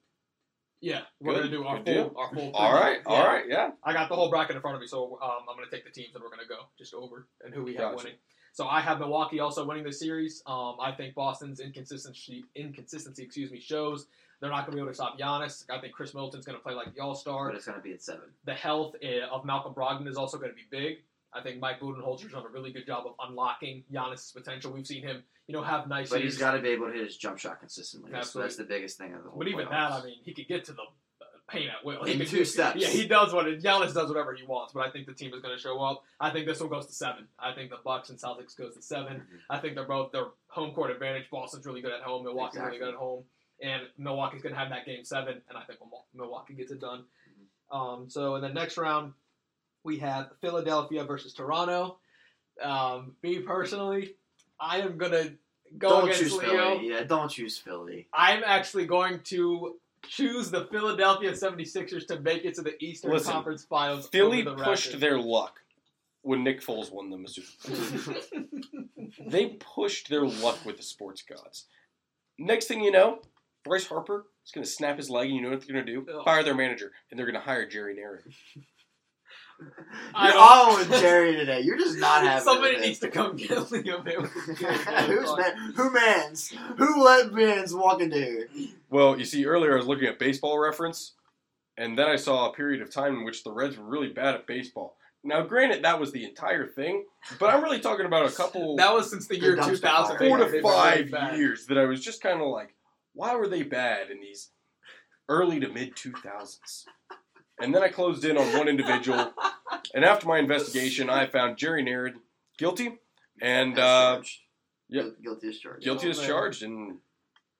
Yeah, 0.83 1.03
we're 1.21 1.31
Good, 1.31 1.39
going 1.39 1.51
to 1.51 1.57
do 1.57 1.65
our 1.65 1.77
good 1.77 1.85
full 1.85 1.93
deal. 1.93 2.13
our 2.17 2.29
full. 2.35 2.51
All 2.53 2.73
preview. 2.73 3.01
Yeah. 3.07 3.25
right, 3.25 3.45
yeah. 3.47 3.69
I 3.85 3.93
got 3.93 4.09
the 4.09 4.15
whole 4.15 4.29
bracket 4.29 4.57
in 4.57 4.61
front 4.61 4.75
of 4.75 4.81
me, 4.81 4.87
so 4.87 5.17
um, 5.23 5.45
I'm 5.49 5.55
going 5.55 5.67
to 5.67 5.73
take 5.73 5.85
the 5.85 5.91
teams 5.91 6.13
and 6.13 6.21
we're 6.21 6.29
going 6.29 6.41
to 6.41 6.47
go 6.47 6.65
just 6.77 6.93
over 6.93 7.25
and 7.41 7.53
who 7.53 7.63
we 7.63 7.71
have 7.75 7.91
Gotcha. 7.91 7.95
winning. 7.95 8.13
So 8.51 8.67
I 8.67 8.81
have 8.81 8.99
Milwaukee 8.99 9.39
also 9.39 9.65
winning 9.65 9.85
the 9.85 9.93
series. 9.93 10.43
Um, 10.45 10.75
I 10.81 10.91
think 10.91 11.15
Boston's 11.15 11.61
inconsistency 11.61 12.43
inconsistency 12.53 13.23
excuse 13.23 13.49
me 13.49 13.61
shows 13.61 14.07
they're 14.41 14.49
not 14.49 14.65
going 14.65 14.71
to 14.71 14.75
be 14.75 14.81
able 14.81 14.89
to 14.91 14.93
stop 14.93 15.17
Giannis. 15.17 15.63
I 15.69 15.79
think 15.79 15.93
Khris 15.93 16.13
Middleton's 16.13 16.45
going 16.45 16.57
to 16.57 16.61
play 16.61 16.73
like 16.73 16.93
the 16.93 17.01
All 17.01 17.15
Star. 17.15 17.47
But 17.47 17.55
it's 17.55 17.65
going 17.65 17.77
to 17.77 17.81
be 17.83 17.93
at 17.93 18.01
seven. 18.01 18.25
The 18.43 18.53
health 18.53 18.93
eh, 19.01 19.21
of 19.31 19.45
Malcolm 19.45 19.73
Brogdon 19.73 20.05
is 20.09 20.17
also 20.17 20.37
going 20.37 20.51
to 20.51 20.55
be 20.55 20.65
big. 20.69 20.97
I 21.35 21.41
think 21.41 21.59
Mike 21.59 21.79
Budenholzer's 21.79 22.31
done 22.31 22.45
a 22.45 22.49
really 22.49 22.71
good 22.71 22.85
job 22.85 23.05
of 23.07 23.13
unlocking 23.27 23.83
Giannis' 23.91 24.33
potential. 24.33 24.71
We've 24.71 24.85
seen 24.85 25.03
him, 25.03 25.23
you 25.47 25.53
know, 25.55 25.63
have 25.63 25.87
nice 25.87 26.09
But 26.09 26.21
years. 26.21 26.33
he's 26.33 26.39
got 26.39 26.51
to 26.51 26.59
be 26.61 26.69
able 26.69 26.87
to 26.87 26.93
hit 26.93 27.05
his 27.05 27.17
jump 27.17 27.39
shot 27.39 27.59
consistently. 27.59 28.11
That's, 28.11 28.31
that's 28.33 28.55
the 28.55 28.63
biggest 28.63 28.97
thing 28.97 29.13
of 29.13 29.23
the 29.23 29.29
whole. 29.29 29.39
But 29.39 29.47
even 29.47 29.65
playoffs. 29.65 29.69
that, 29.71 29.91
I 29.91 30.03
mean, 30.05 30.17
he 30.23 30.33
could 30.33 30.47
get 30.47 30.65
to 30.65 30.73
the 30.73 30.81
uh, 30.81 31.25
paint 31.49 31.69
at 31.69 31.83
will. 31.85 32.03
He 32.03 32.13
In 32.13 32.19
could 32.19 32.27
two 32.27 32.45
steps. 32.45 32.79
Yeah, 32.79 32.87
he 32.89 33.07
does 33.07 33.33
what 33.33 33.45
Giannis 33.47 33.93
does 33.93 34.09
whatever 34.09 34.33
he 34.35 34.45
wants. 34.45 34.73
But 34.73 34.87
I 34.87 34.91
think 34.91 35.07
the 35.07 35.13
team 35.13 35.33
is 35.33 35.41
going 35.41 35.55
to 35.55 35.61
show 35.61 35.79
up. 35.81 36.03
I 36.19 36.29
think 36.29 36.45
this 36.45 36.59
one 36.59 36.69
goes 36.69 36.85
to 36.87 36.93
seven. 36.93 37.27
I 37.39 37.53
think 37.53 37.71
the 37.71 37.77
Bucks 37.83 38.09
and 38.09 38.19
Celtics 38.19 38.55
goes 38.57 38.75
to 38.75 38.81
seven. 38.81 39.17
Mhm. 39.17 39.39
I 39.49 39.59
think 39.59 39.75
they're 39.75 39.85
both 39.87 40.11
their 40.11 40.25
home 40.47 40.73
court 40.73 40.91
advantage. 40.91 41.29
Boston's 41.31 41.65
really 41.65 41.81
good 41.81 41.93
at 41.93 42.01
home. 42.01 42.23
Milwaukee's 42.25 42.59
really 42.61 42.77
good 42.79 42.89
at 42.89 42.95
home. 42.95 43.23
And 43.61 43.83
Milwaukee's 43.97 44.41
going 44.41 44.53
to 44.53 44.59
have 44.59 44.69
that 44.69 44.85
game 44.85 45.03
seven. 45.03 45.41
And 45.49 45.57
I 45.57 45.63
think 45.63 45.79
Milwaukee 46.13 46.53
gets 46.53 46.71
it 46.71 46.79
done. 46.81 46.99
Mm-hmm. 47.29 47.75
Um, 47.75 48.09
so 48.09 48.35
in 48.35 48.41
the 48.41 48.49
next 48.49 48.77
round, 48.77 49.13
we 49.83 49.97
have 49.99 50.31
Philadelphia 50.41 51.03
versus 51.03 51.33
Toronto. 51.33 51.97
Um, 52.61 53.15
me 53.23 53.39
personally, 53.39 54.15
I 54.59 54.79
am 54.79 54.97
going 54.97 55.11
to 55.11 55.33
go 55.77 55.89
Don't 55.89 56.03
against 56.03 56.21
choose 56.21 56.33
Leo. 56.33 56.49
Philly. 56.49 56.89
Yeah, 56.89 57.03
don't 57.03 57.29
choose 57.29 57.57
Philly. 57.57 58.07
I'm 58.13 58.43
actually 58.45 58.85
going 58.85 59.19
to 59.25 59.75
choose 60.07 60.51
the 60.51 60.65
Philadelphia 60.65 61.31
76ers 61.31 62.07
to 62.07 62.19
make 62.19 62.45
it 62.45 62.55
to 62.55 62.61
the 62.61 62.81
Eastern 62.83 63.11
Listen, 63.11 63.33
Conference 63.33 63.63
Finals. 63.65 64.07
Philly 64.07 64.41
the 64.41 64.53
pushed 64.55 64.93
Raptors. 64.93 64.99
their 64.99 65.19
luck 65.19 65.59
when 66.21 66.43
Nick 66.43 66.61
Foles 66.61 66.91
won 66.91 67.09
them 67.09 67.25
a 67.25 67.27
Super 67.27 67.47
Bowl. 67.67 68.45
they 69.27 69.47
pushed 69.59 70.09
their 70.09 70.25
luck 70.25 70.65
with 70.65 70.77
the 70.77 70.83
sports 70.83 71.21
gods. 71.21 71.65
Next 72.37 72.65
thing 72.67 72.81
you 72.81 72.91
know, 72.91 73.19
Bryce 73.63 73.87
Harper 73.87 74.25
is 74.45 74.51
going 74.51 74.63
to 74.65 74.69
snap 74.69 74.97
his 74.97 75.09
leg, 75.09 75.27
and 75.27 75.35
you 75.35 75.41
know 75.41 75.49
what 75.49 75.65
they're 75.65 75.73
going 75.73 75.85
to 75.85 75.91
do? 75.91 76.05
Ugh. 76.19 76.25
Fire 76.25 76.43
their 76.43 76.55
manager, 76.55 76.91
and 77.09 77.17
they're 77.17 77.25
going 77.25 77.39
to 77.39 77.45
hire 77.45 77.67
Jerry 77.67 77.95
Narron. 77.95 78.33
I 80.15 80.25
You're 80.25 80.33
don't- 80.33 80.43
all 80.43 80.77
with 80.77 80.89
Jerry 80.99 81.35
today. 81.35 81.61
You're 81.61 81.77
just 81.77 81.97
not 81.97 82.23
having. 82.27 82.43
Somebody 82.43 82.75
it. 82.75 82.81
needs 82.81 82.99
to 82.99 83.09
come 83.09 83.35
get 83.35 83.49
Liam 83.51 84.27
Who's 85.07 85.37
man? 85.37 85.73
Who 85.75 85.91
mans? 85.91 86.53
Who 86.77 87.03
let 87.03 87.31
mans 87.33 87.73
walk 87.73 88.01
into 88.01 88.17
here? 88.17 88.49
Well, 88.89 89.17
you 89.17 89.25
see, 89.25 89.45
earlier 89.45 89.73
I 89.73 89.77
was 89.77 89.85
looking 89.87 90.07
at 90.07 90.19
baseball 90.19 90.59
reference, 90.59 91.13
and 91.77 91.97
then 91.97 92.07
I 92.07 92.15
saw 92.15 92.49
a 92.49 92.53
period 92.53 92.81
of 92.81 92.91
time 92.91 93.15
in 93.17 93.23
which 93.25 93.43
the 93.43 93.51
Reds 93.51 93.77
were 93.77 93.85
really 93.85 94.09
bad 94.09 94.35
at 94.35 94.47
baseball. 94.47 94.97
Now, 95.25 95.41
granted, 95.41 95.83
that 95.85 95.99
was 96.01 96.11
the 96.11 96.25
entire 96.25 96.67
thing, 96.67 97.05
but 97.39 97.49
I'm 97.49 97.63
really 97.63 97.79
talking 97.79 98.05
about 98.05 98.29
a 98.29 98.35
couple 98.35 98.75
That 98.75 98.93
was 98.93 99.09
since 99.09 99.25
the 99.27 99.39
year 99.39 99.55
2000. 99.55 100.17
four 100.17 100.37
to 100.37 100.61
five 100.61 101.11
really 101.13 101.37
years 101.37 101.65
that 101.67 101.77
I 101.77 101.85
was 101.85 102.01
just 102.03 102.21
kind 102.21 102.41
of 102.41 102.47
like, 102.49 102.75
why 103.13 103.33
were 103.35 103.47
they 103.47 103.63
bad 103.63 104.09
in 104.11 104.19
these 104.19 104.49
early 105.29 105.61
to 105.61 105.69
mid 105.69 105.95
2000s? 105.95 106.83
And 107.61 107.73
then 107.73 107.83
I 107.83 107.89
closed 107.89 108.25
in 108.25 108.37
on 108.37 108.57
one 108.57 108.67
individual, 108.67 109.31
and 109.93 110.03
after 110.03 110.27
my 110.27 110.39
investigation, 110.39 111.09
I 111.09 111.27
found 111.27 111.57
Jerry 111.57 111.83
Narron 111.83 112.15
guilty 112.57 112.97
and 113.41 113.73
As 113.73 113.79
uh, 113.79 114.13
charged. 114.15 114.39
yep. 114.89 115.05
Guil- 115.05 115.23
Guilty 115.23 115.47
as 115.49 115.57
charged. 115.59 115.83
guilty 115.83 116.09
as 116.09 116.19
charged, 116.19 116.63
and 116.63 116.97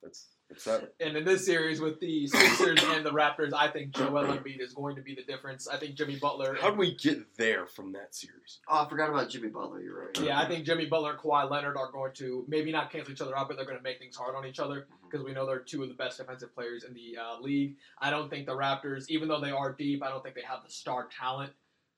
that's 0.01 0.27
that's 0.53 0.65
that. 0.65 0.93
And 0.99 1.17
in 1.17 1.25
this 1.25 1.45
series 1.45 1.81
with 1.81 1.99
the 1.99 2.27
Sixers 2.27 2.83
and 2.83 3.05
the 3.05 3.09
Raptors, 3.11 3.53
I 3.53 3.67
think 3.69 3.91
Joel 3.95 4.23
Embiid 4.25 4.59
is 4.61 4.73
going 4.73 4.95
to 4.95 5.01
be 5.01 5.15
the 5.15 5.23
difference. 5.23 5.67
I 5.67 5.77
think 5.77 5.95
Jimmy 5.95 6.17
Butler. 6.17 6.57
How 6.59 6.69
did 6.69 6.79
we 6.79 6.95
get 6.95 7.35
there 7.37 7.65
from 7.65 7.93
that 7.93 8.13
series? 8.15 8.59
Oh, 8.67 8.85
I 8.85 8.89
forgot 8.89 9.09
about 9.09 9.29
Jimmy 9.29 9.49
Butler. 9.49 9.81
You're 9.81 10.05
right. 10.05 10.19
Yeah, 10.19 10.39
I 10.39 10.47
think 10.47 10.65
Jimmy 10.65 10.85
Butler 10.85 11.11
and 11.11 11.19
Kawhi 11.19 11.49
Leonard 11.49 11.77
are 11.77 11.91
going 11.91 12.13
to 12.13 12.45
maybe 12.47 12.71
not 12.71 12.91
cancel 12.91 13.13
each 13.13 13.21
other 13.21 13.37
out, 13.37 13.47
but 13.47 13.57
they're 13.57 13.65
going 13.65 13.77
to 13.77 13.83
make 13.83 13.99
things 13.99 14.15
hard 14.15 14.35
on 14.35 14.45
each 14.45 14.59
other 14.59 14.87
because 15.09 15.25
we 15.25 15.33
know 15.33 15.45
they're 15.45 15.59
two 15.59 15.83
of 15.83 15.89
the 15.89 15.95
best 15.95 16.17
defensive 16.17 16.53
players 16.53 16.83
in 16.83 16.93
the 16.93 17.17
uh, 17.21 17.39
league. 17.39 17.75
I 17.99 18.09
don't 18.09 18.29
think 18.29 18.45
the 18.45 18.55
Raptors, 18.55 19.05
even 19.09 19.27
though 19.27 19.41
they 19.41 19.51
are 19.51 19.71
deep, 19.73 20.03
I 20.03 20.09
don't 20.09 20.23
think 20.23 20.35
they 20.35 20.41
have 20.41 20.63
the 20.63 20.71
star 20.71 21.07
talent. 21.19 21.51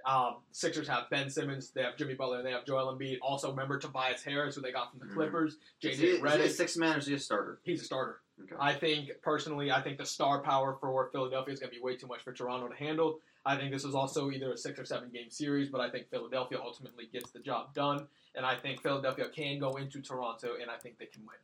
Um, 0.05 0.35
Sixers 0.51 0.87
have 0.87 1.09
Ben 1.09 1.31
Simmons, 1.31 1.71
they 1.71 1.81
have 1.81 1.97
Jimmy 1.97 2.13
Butler, 2.13 2.37
and 2.37 2.45
they 2.45 2.51
have 2.51 2.63
Joel 2.63 2.95
Embiid. 2.95 3.17
Also, 3.23 3.49
remember 3.49 3.79
Tobias 3.79 4.21
Harris, 4.23 4.53
who 4.55 4.61
they 4.61 4.71
got 4.71 4.91
from 4.91 4.99
the 4.99 5.07
Mhm. 5.07 5.15
Clippers. 5.15 5.57
Is 5.81 5.97
he, 5.97 6.05
JJ 6.19 6.25
is 6.27 6.35
he 6.35 6.41
a 6.43 6.49
six 6.49 6.77
man 6.77 6.95
or 6.95 6.99
is 6.99 7.07
he 7.07 7.15
a 7.15 7.19
starter? 7.19 7.59
he's 7.63 7.81
a 7.81 7.85
starter. 7.85 8.21
Okay. 8.43 8.55
I 8.59 8.73
think 8.73 9.11
personally, 9.21 9.71
I 9.71 9.81
think 9.81 9.97
the 9.97 10.05
star 10.05 10.41
power 10.41 10.77
for 10.79 11.09
Philadelphia 11.11 11.53
is 11.53 11.59
going 11.59 11.71
to 11.71 11.75
be 11.75 11.81
way 11.81 11.95
too 11.95 12.07
much 12.07 12.21
for 12.21 12.33
Toronto 12.33 12.67
to 12.67 12.75
handle. 12.75 13.19
I 13.45 13.55
think 13.55 13.71
this 13.71 13.85
is 13.85 13.95
also 13.95 14.31
either 14.31 14.51
a 14.51 14.57
six 14.57 14.79
or 14.79 14.85
seven 14.85 15.09
game 15.09 15.29
series, 15.29 15.69
but 15.69 15.79
I 15.79 15.89
think 15.89 16.09
Philadelphia 16.09 16.57
ultimately 16.61 17.07
gets 17.13 17.31
the 17.31 17.39
job 17.39 17.73
done, 17.73 18.07
and 18.33 18.45
I 18.45 18.55
think 18.55 18.81
Philadelphia 18.81 19.29
can 19.29 19.59
go 19.59 19.75
into 19.75 20.01
Toronto, 20.01 20.55
and 20.59 20.69
I 20.69 20.77
think 20.77 20.97
they 20.97 21.05
can 21.05 21.21
win. 21.21 21.37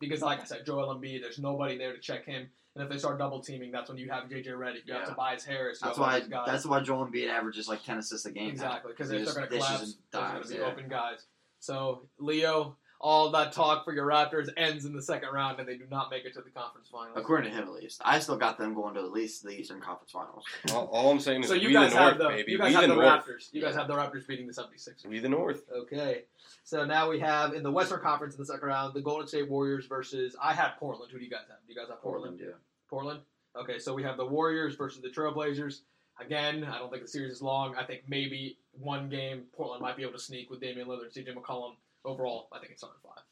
Because, 0.00 0.22
like 0.22 0.40
I 0.40 0.44
said, 0.44 0.64
Joel 0.64 0.94
Embiid, 0.94 1.20
there's 1.20 1.38
nobody 1.38 1.76
there 1.76 1.92
to 1.92 1.98
check 1.98 2.24
him, 2.24 2.48
and 2.74 2.82
if 2.82 2.90
they 2.90 2.96
start 2.96 3.18
double 3.18 3.40
teaming, 3.40 3.70
that's 3.70 3.88
when 3.88 3.98
you 3.98 4.08
have 4.10 4.24
JJ 4.24 4.46
Redick, 4.46 4.86
you 4.86 4.94
have 4.94 5.02
Yeah. 5.02 5.04
Tobias 5.04 5.44
Harris, 5.44 5.80
That's 5.80 5.98
why. 5.98 6.20
That's 6.20 6.64
why 6.64 6.80
Joel 6.80 7.06
Embiid 7.06 7.28
averages 7.28 7.68
like 7.68 7.84
ten 7.84 7.98
assists 7.98 8.26
a 8.26 8.30
game. 8.30 8.50
Exactly, 8.50 8.92
because 8.92 9.10
if 9.10 9.24
they're 9.24 9.34
going 9.34 9.48
to 9.48 9.56
collapse, 9.56 9.96
there's 10.10 10.30
going 10.30 10.42
to 10.42 10.48
be 10.48 10.54
yeah. 10.54 10.62
open 10.62 10.88
guys. 10.88 11.26
So, 11.60 12.08
Leo, 12.18 12.76
all 13.02 13.30
that 13.32 13.52
talk 13.52 13.84
for 13.84 13.92
your 13.92 14.06
Raptors 14.06 14.48
ends 14.56 14.84
in 14.84 14.94
the 14.94 15.02
second 15.02 15.30
round, 15.34 15.58
and 15.58 15.68
they 15.68 15.76
do 15.76 15.84
not 15.90 16.08
make 16.10 16.24
it 16.24 16.32
to 16.34 16.40
the 16.40 16.50
conference 16.50 16.88
finals. 16.88 17.16
According 17.16 17.50
to 17.50 17.56
him, 17.56 17.64
at 17.64 17.72
least, 17.72 18.00
I 18.04 18.20
still 18.20 18.36
got 18.36 18.58
them 18.58 18.74
going 18.74 18.94
to 18.94 19.00
at 19.00 19.10
least 19.10 19.42
the 19.42 19.50
Eastern 19.50 19.80
Conference 19.80 20.12
Finals. 20.12 20.44
All, 20.72 20.86
all 20.86 21.10
I'm 21.10 21.18
saying 21.18 21.42
is 21.42 21.48
So 21.48 21.54
you 21.54 21.68
we 21.68 21.74
guys 21.74 21.92
the 21.92 21.98
North, 21.98 22.10
have 22.10 22.18
the 22.18 22.28
baby. 22.28 22.52
you 22.52 22.58
guys 22.58 22.68
we 22.68 22.74
have 22.74 22.82
the 22.82 22.88
the, 22.94 22.94
North. 22.94 23.26
Raptors. 23.26 23.48
You 23.52 23.60
guys 23.60 23.74
have 23.74 23.88
the 23.88 23.94
Raptors 23.94 24.26
beating 24.26 24.46
the 24.46 24.52
76ers. 24.52 25.04
We 25.06 25.18
the 25.18 25.28
North. 25.28 25.64
Okay. 25.76 26.22
So 26.62 26.84
now 26.84 27.10
we 27.10 27.18
have 27.18 27.54
in 27.54 27.64
the 27.64 27.72
Western 27.72 28.00
Conference 28.00 28.34
in 28.34 28.40
the 28.40 28.46
second 28.46 28.68
round 28.68 28.94
the 28.94 29.00
Golden 29.02 29.26
State 29.26 29.50
Warriors 29.50 29.86
versus 29.86 30.36
I 30.40 30.54
have 30.54 30.76
Portland. 30.78 31.10
Who 31.12 31.18
do 31.18 31.24
you 31.24 31.30
guys 31.30 31.40
have? 31.48 31.58
Do 31.66 31.72
you 31.72 31.78
guys 31.78 31.88
have 31.88 32.00
Portland? 32.00 32.38
Portland, 32.38 32.54
yeah. 32.54 32.88
Portland. 32.88 33.20
Okay, 33.60 33.78
so 33.80 33.94
we 33.94 34.02
have 34.04 34.16
the 34.16 34.24
Warriors 34.24 34.76
versus 34.76 35.02
the 35.02 35.08
Trailblazers. 35.08 35.80
Again, 36.24 36.62
I 36.64 36.78
don't 36.78 36.90
think 36.90 37.02
the 37.02 37.08
series 37.08 37.32
is 37.32 37.42
long. 37.42 37.74
I 37.76 37.84
think 37.84 38.02
maybe 38.06 38.58
one 38.72 39.08
game 39.08 39.42
Portland 39.52 39.82
might 39.82 39.96
be 39.96 40.02
able 40.02 40.12
to 40.12 40.18
sneak 40.18 40.50
with 40.50 40.60
Damian 40.60 40.86
Lillard, 40.86 41.12
CJ 41.16 41.34
McCollum. 41.34 41.72
Overall, 42.04 42.48
I 42.52 42.58
think 42.58 42.72
it's 42.72 42.80
seven 42.80 42.96
five. 43.02 43.22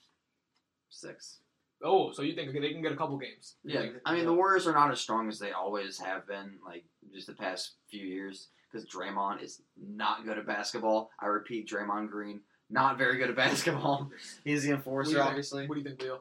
Six. 0.88 1.38
Oh, 1.82 2.12
so 2.12 2.22
you 2.22 2.34
think 2.34 2.52
they 2.52 2.72
can 2.72 2.82
get 2.82 2.92
a 2.92 2.96
couple 2.96 3.16
games? 3.18 3.56
Yeah, 3.64 3.80
think- 3.80 3.94
I 4.04 4.14
mean 4.14 4.26
the 4.26 4.34
Warriors 4.34 4.66
are 4.66 4.72
not 4.74 4.90
as 4.92 5.00
strong 5.00 5.28
as 5.28 5.38
they 5.38 5.52
always 5.52 5.98
have 5.98 6.26
been, 6.26 6.58
like 6.64 6.84
just 7.14 7.26
the 7.26 7.34
past 7.34 7.72
few 7.90 8.06
years. 8.06 8.48
Because 8.70 8.86
Draymond 8.88 9.42
is 9.42 9.62
not 9.76 10.24
good 10.24 10.38
at 10.38 10.46
basketball. 10.46 11.10
I 11.18 11.26
repeat, 11.26 11.68
Draymond 11.68 12.08
Green 12.08 12.40
not 12.72 12.96
very 12.98 13.16
good 13.18 13.28
at 13.30 13.34
basketball. 13.34 14.08
He's 14.44 14.62
the 14.62 14.70
What 14.70 14.76
enforcer, 14.76 15.10
you 15.10 15.20
obviously. 15.20 15.66
What 15.66 15.74
do 15.74 15.80
you 15.80 15.86
think, 15.88 16.00
Leo? 16.00 16.20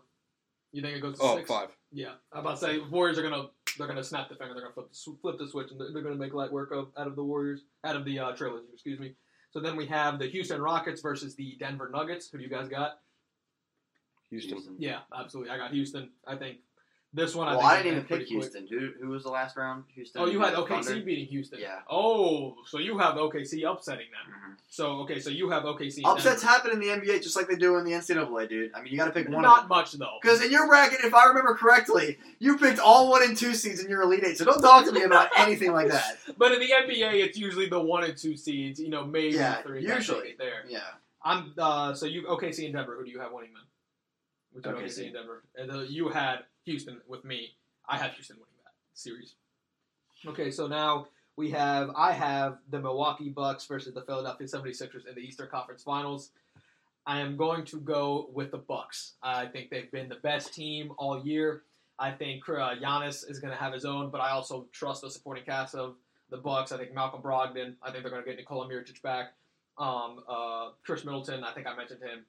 You 0.72 0.82
think 0.82 0.98
it 0.98 1.02
goes 1.02 1.18
to 1.20 1.24
Oh, 1.24 1.36
six? 1.38 1.48
five. 1.48 1.70
Yeah, 1.92 2.14
I'm 2.34 2.40
about 2.40 2.60
to 2.60 2.66
say 2.66 2.80
Warriors 2.80 3.20
are 3.20 3.24
gonna 3.24 3.50
they're 3.78 3.88
gonna 3.88 4.04
snap 4.04 4.30
the 4.30 4.36
finger. 4.36 4.54
They're 4.56 4.64
gonna 4.64 4.74
flip 4.74 4.88
the, 4.92 5.16
flip 5.22 5.38
the 5.38 5.48
switch 5.48 5.70
and 5.72 5.80
they're, 5.80 5.92
they're 5.94 6.02
gonna 6.02 6.16
make 6.16 6.34
light 6.34 6.52
work 6.52 6.72
of 6.72 6.88
out 6.98 7.06
of 7.08 7.16
the 7.16 7.24
Warriors, 7.24 7.62
out 7.84 7.96
of 7.96 8.04
the 8.06 8.18
uh, 8.18 8.32
Trailblazers. 8.34 8.74
Excuse 8.74 9.00
me. 9.00 9.14
So 9.52 9.60
then 9.60 9.76
we 9.76 9.88
have 9.88 10.20
the 10.20 10.28
Houston 10.28 10.62
Rockets 10.62 11.02
versus 11.02 11.36
the 11.36 11.56
Denver 11.60 11.90
Nuggets. 11.92 12.30
Who 12.30 12.38
do 12.38 12.44
you 12.44 12.50
guys 12.50 12.68
got? 12.68 13.00
Houston. 14.30 14.76
Yeah, 14.78 15.00
absolutely. 15.18 15.52
I 15.52 15.58
got 15.58 15.72
Houston. 15.72 16.12
I 16.28 16.36
think 16.36 16.58
this 17.12 17.34
one. 17.34 17.48
Well, 17.48 17.62
I, 17.66 17.74
I 17.74 17.78
didn't 17.78 17.92
even 17.94 18.02
pick 18.04 18.18
quick. 18.20 18.28
Houston. 18.28 18.68
Who 18.70 18.92
who 19.02 19.10
was 19.10 19.24
the 19.24 19.30
last 19.32 19.58
round? 19.58 19.86
Houston. 19.96 20.22
Oh, 20.22 20.26
you 20.26 20.40
had 20.42 20.54
OKC 20.54 20.84
Thunder? 20.86 21.02
beating 21.02 21.26
Houston. 21.26 21.60
Yeah. 21.60 21.80
Oh, 21.90 22.56
so 22.68 22.78
you 22.78 23.00
have 23.00 23.16
OKC 23.16 23.64
upsetting 23.70 24.06
them. 24.12 24.34
Mhm. 24.34 24.56
So 24.68 25.00
okay, 25.02 25.20
so 25.20 25.32
you 25.32 25.50
have 25.50 25.64
OKC. 25.64 26.02
Upsets 26.06 26.44
happen 26.44 26.72
in 26.72 26.80
the 26.80 26.88
NBA 26.90 27.24
just 27.24 27.36
like 27.36 27.48
they 27.48 27.56
do 27.56 27.78
in 27.78 27.84
the 27.86 27.94
NCAA, 27.94 28.48
dude. 28.48 28.72
I 28.76 28.82
mean, 28.84 28.92
you 28.92 28.98
got 29.00 29.06
to 29.06 29.12
pick 29.12 29.28
one. 29.28 29.42
Not 29.42 29.68
much 29.70 29.94
though. 29.94 30.20
Because 30.22 30.44
in 30.44 30.52
your 30.52 30.68
bracket, 30.68 31.00
if 31.04 31.16
I 31.16 31.26
remember 31.26 31.56
correctly, 31.56 32.20
you 32.38 32.58
picked 32.60 32.80
all 32.80 33.10
one 33.10 33.24
and 33.24 33.36
two 33.36 33.56
seeds 33.56 33.84
in 33.84 33.90
your 33.90 34.04
Elite 34.04 34.24
Eight. 34.24 34.38
So 34.38 34.46
don't 34.46 34.62
talk 34.62 34.86
to 34.86 34.92
me 34.92 35.02
about 35.02 35.30
anything 35.38 35.72
like 35.74 35.90
that. 35.90 36.18
But 36.38 36.52
in 36.52 36.60
the 36.60 36.70
NBA, 36.70 37.24
it's 37.26 37.38
usually 37.40 37.68
the 37.68 37.80
one 37.80 38.04
and 38.04 38.16
two 38.16 38.38
seeds. 38.38 38.80
You 38.80 38.90
know, 38.90 39.04
maybe 39.04 39.36
Yeah, 39.36 39.64
three. 39.64 39.82
usually. 39.82 40.36
there. 40.38 40.64
Yeah. 40.68 40.82
I'm 41.24 41.54
uh, 41.58 41.94
so 41.96 42.06
you 42.06 42.22
OKC 42.28 42.66
and 42.66 42.74
Denver. 42.74 42.96
Who 42.98 43.04
do 43.04 43.12
you 43.12 43.20
have 43.20 43.32
winning 43.34 43.50
took 44.64 44.78
OKC. 44.78 44.84
OKC 44.84 45.04
and 45.06 45.14
Denver, 45.14 45.44
and 45.56 45.72
uh, 45.72 45.80
you 45.82 46.10
had 46.10 46.40
Houston 46.70 47.02
with 47.08 47.26
me. 47.26 47.56
I 47.88 47.98
have 47.98 48.14
Houston 48.14 48.38
winning 48.38 48.54
that 48.64 48.74
series. 48.94 49.36
Okay, 50.26 50.52
so 50.52 50.68
now 50.68 51.08
we 51.36 51.50
have 51.52 51.90
I 51.96 52.12
have 52.12 52.60
the 52.70 52.80
Milwaukee 52.80 53.30
Bucks 53.30 53.66
versus 53.66 53.94
the 53.94 54.02
Philadelphia 54.02 54.48
76ers 54.48 55.08
in 55.08 55.16
the 55.16 55.22
Eastern 55.22 55.48
Conference 55.50 55.84
Finals. 55.84 56.32
I 57.08 57.22
am 57.22 57.38
going 57.38 57.66
to 57.66 57.80
go 57.80 58.30
with 58.34 58.52
the 58.52 58.58
Bucks. 58.58 59.14
I 59.24 59.48
think 59.48 59.72
they've 59.72 59.92
been 59.92 60.10
the 60.10 60.18
best 60.22 60.54
team 60.54 60.92
all 60.98 61.26
year. 61.26 61.64
I 61.98 62.12
think 62.12 62.48
uh, 62.48 62.76
Giannis 62.76 63.30
is 63.30 63.40
going 63.40 63.52
to 63.52 63.60
have 63.60 63.74
his 63.74 63.84
own, 63.84 64.12
but 64.12 64.22
I 64.22 64.30
also 64.30 64.68
trust 64.72 65.02
the 65.02 65.10
supporting 65.10 65.44
cast 65.44 65.74
of 65.74 65.96
the 66.30 66.38
Bucks. 66.38 66.72
I 66.72 66.78
think 66.78 66.94
Malcolm 66.94 67.22
Brogdon. 67.22 67.76
I 67.82 67.92
think 67.92 68.04
they're 68.04 68.12
going 68.12 68.24
to 68.24 68.30
get 68.30 68.38
Nikola 68.38 68.70
Mirotic 68.70 69.02
back. 69.02 69.34
Um, 69.78 70.20
uh, 70.28 70.70
Khris 70.86 71.04
Middleton. 71.04 71.44
I 71.44 71.52
think 71.54 71.66
I 71.66 71.76
mentioned 71.76 72.02
him. 72.04 72.26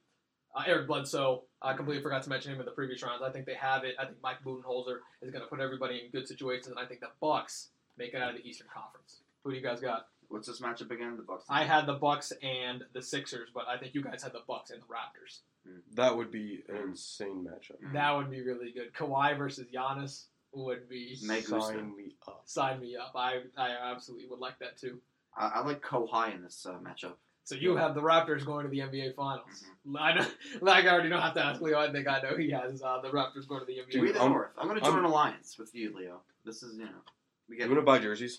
Uh, 0.55 0.63
Eric 0.67 0.87
Bledsoe. 0.87 1.43
I 1.61 1.73
completely 1.73 2.01
forgot 2.03 2.23
to 2.23 2.29
mention 2.29 2.51
him 2.51 2.59
in 2.59 2.65
the 2.65 2.71
previous 2.71 3.01
rounds. 3.03 3.21
I 3.21 3.31
think 3.31 3.45
they 3.45 3.53
have 3.53 3.83
it. 3.83 3.95
I 3.99 4.05
think 4.05 4.17
Mike 4.21 4.43
Budenholzer 4.45 4.97
is 5.21 5.31
going 5.31 5.43
to 5.43 5.47
put 5.49 5.59
everybody 5.59 6.01
in 6.03 6.11
good 6.11 6.27
situations, 6.27 6.67
and 6.67 6.79
I 6.79 6.85
think 6.85 6.99
the 7.01 7.07
Bucks 7.21 7.69
make 7.97 8.13
it 8.13 8.21
out 8.21 8.31
of 8.31 8.37
the 8.37 8.47
Eastern 8.47 8.67
Conference. 8.73 9.21
Who 9.43 9.51
do 9.51 9.57
you 9.57 9.63
guys 9.63 9.79
got? 9.79 10.07
What's 10.27 10.47
this 10.47 10.61
matchup 10.61 10.91
again? 10.91 11.17
The 11.17 11.23
Bucks. 11.23 11.45
I 11.49 11.63
had 11.63 11.85
the 11.85 11.93
Bucks 11.93 12.31
and 12.41 12.83
the 12.93 13.01
Sixers, 13.01 13.49
but 13.53 13.67
I 13.67 13.77
think 13.77 13.93
you 13.93 14.01
guys 14.03 14.23
had 14.23 14.33
the 14.33 14.41
Bucks 14.47 14.71
and 14.71 14.81
the 14.81 14.85
Raptors. 14.85 15.39
That 15.93 16.15
would 16.17 16.31
be 16.31 16.63
an 16.69 16.77
insane 16.89 17.45
matchup. 17.47 17.93
That 17.93 18.11
would 18.15 18.31
be 18.31 18.41
really 18.41 18.71
good. 18.71 18.93
Kawhi 18.93 19.37
versus 19.37 19.67
Giannis 19.73 20.25
would 20.53 20.89
be 20.89 21.17
Make 21.23 21.47
Gusto. 21.47 21.59
Sign 21.71 21.95
me 21.95 22.15
up. 22.27 22.41
sign 22.45 22.79
me 22.79 22.95
up. 22.95 23.11
I 23.15 23.41
I 23.57 23.91
absolutely 23.91 24.27
would 24.29 24.39
like 24.39 24.57
that 24.59 24.77
too. 24.77 24.99
I, 25.37 25.47
I 25.55 25.59
like 25.61 25.81
Kawhi 25.81 26.33
in 26.35 26.41
this 26.43 26.65
uh, 26.65 26.73
matchup. 26.79 27.13
So 27.51 27.57
you 27.57 27.75
have 27.75 27.95
the 27.95 28.01
Raptors 28.01 28.45
going 28.45 28.63
to 28.63 28.69
the 28.71 28.79
NBA 28.79 29.13
Finals. 29.13 29.65
Mm-hmm. 29.85 29.97
I 29.97 30.13
know, 30.13 30.25
like 30.61 30.85
I 30.85 30.89
already 30.93 31.09
don't 31.09 31.21
have 31.21 31.33
to 31.33 31.45
ask 31.45 31.59
Leo. 31.59 31.77
I 31.77 31.91
think 31.91 32.07
I 32.07 32.21
know 32.21 32.37
he 32.37 32.49
has 32.51 32.81
uh, 32.81 33.01
the 33.01 33.09
Raptors 33.09 33.45
going 33.45 33.59
to 33.59 33.65
the 33.65 33.73
NBA. 33.73 33.91
Dude, 33.91 34.01
we 34.03 34.11
the 34.13 34.21
I'm- 34.21 34.31
North. 34.31 34.51
I'm 34.57 34.67
going 34.69 34.79
to 34.79 34.85
join 34.85 34.93
I'm- 34.95 35.03
an 35.05 35.11
alliance 35.11 35.57
with 35.59 35.75
you, 35.75 35.93
Leo. 35.93 36.21
This 36.45 36.63
is 36.63 36.77
you 36.77 36.85
know 36.85 36.91
we 37.49 37.55
You 37.57 37.61
get 37.63 37.67
want 37.67 37.81
to 37.81 37.85
buy 37.85 37.99
jerseys? 37.99 38.37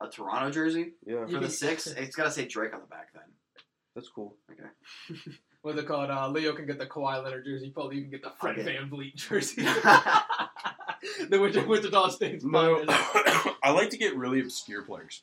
a 0.00 0.08
Toronto 0.08 0.50
jersey 0.50 0.92
Yeah, 1.06 1.26
for 1.26 1.38
the 1.38 1.50
six. 1.50 1.86
It's 1.98 2.16
got 2.16 2.24
to 2.24 2.30
say 2.30 2.46
Drake 2.46 2.72
on 2.72 2.80
the 2.80 2.86
back 2.86 3.12
then. 3.12 3.24
that's 3.94 4.08
cool. 4.08 4.36
Okay. 4.50 5.20
What's 5.60 5.78
it 5.78 5.86
called? 5.86 6.08
Uh, 6.10 6.28
Leo 6.30 6.54
can 6.54 6.64
get 6.64 6.78
the 6.78 6.86
Kawhi 6.86 7.22
Leonard 7.22 7.44
jersey. 7.44 7.68
Probably 7.68 7.96
you 7.96 8.02
can 8.02 8.10
get 8.10 8.22
the 8.22 8.30
Fred 8.40 8.58
Okay. 8.58 8.74
VanVleet 8.76 9.16
jersey. 9.16 9.62
the 11.28 11.38
Wichita, 11.38 11.66
Wichita 11.66 12.08
State's 12.08 12.42
No. 12.44 12.84
I 12.88 13.70
like 13.70 13.90
to 13.90 13.98
get 13.98 14.16
really 14.16 14.40
obscure 14.40 14.82
players. 14.82 15.22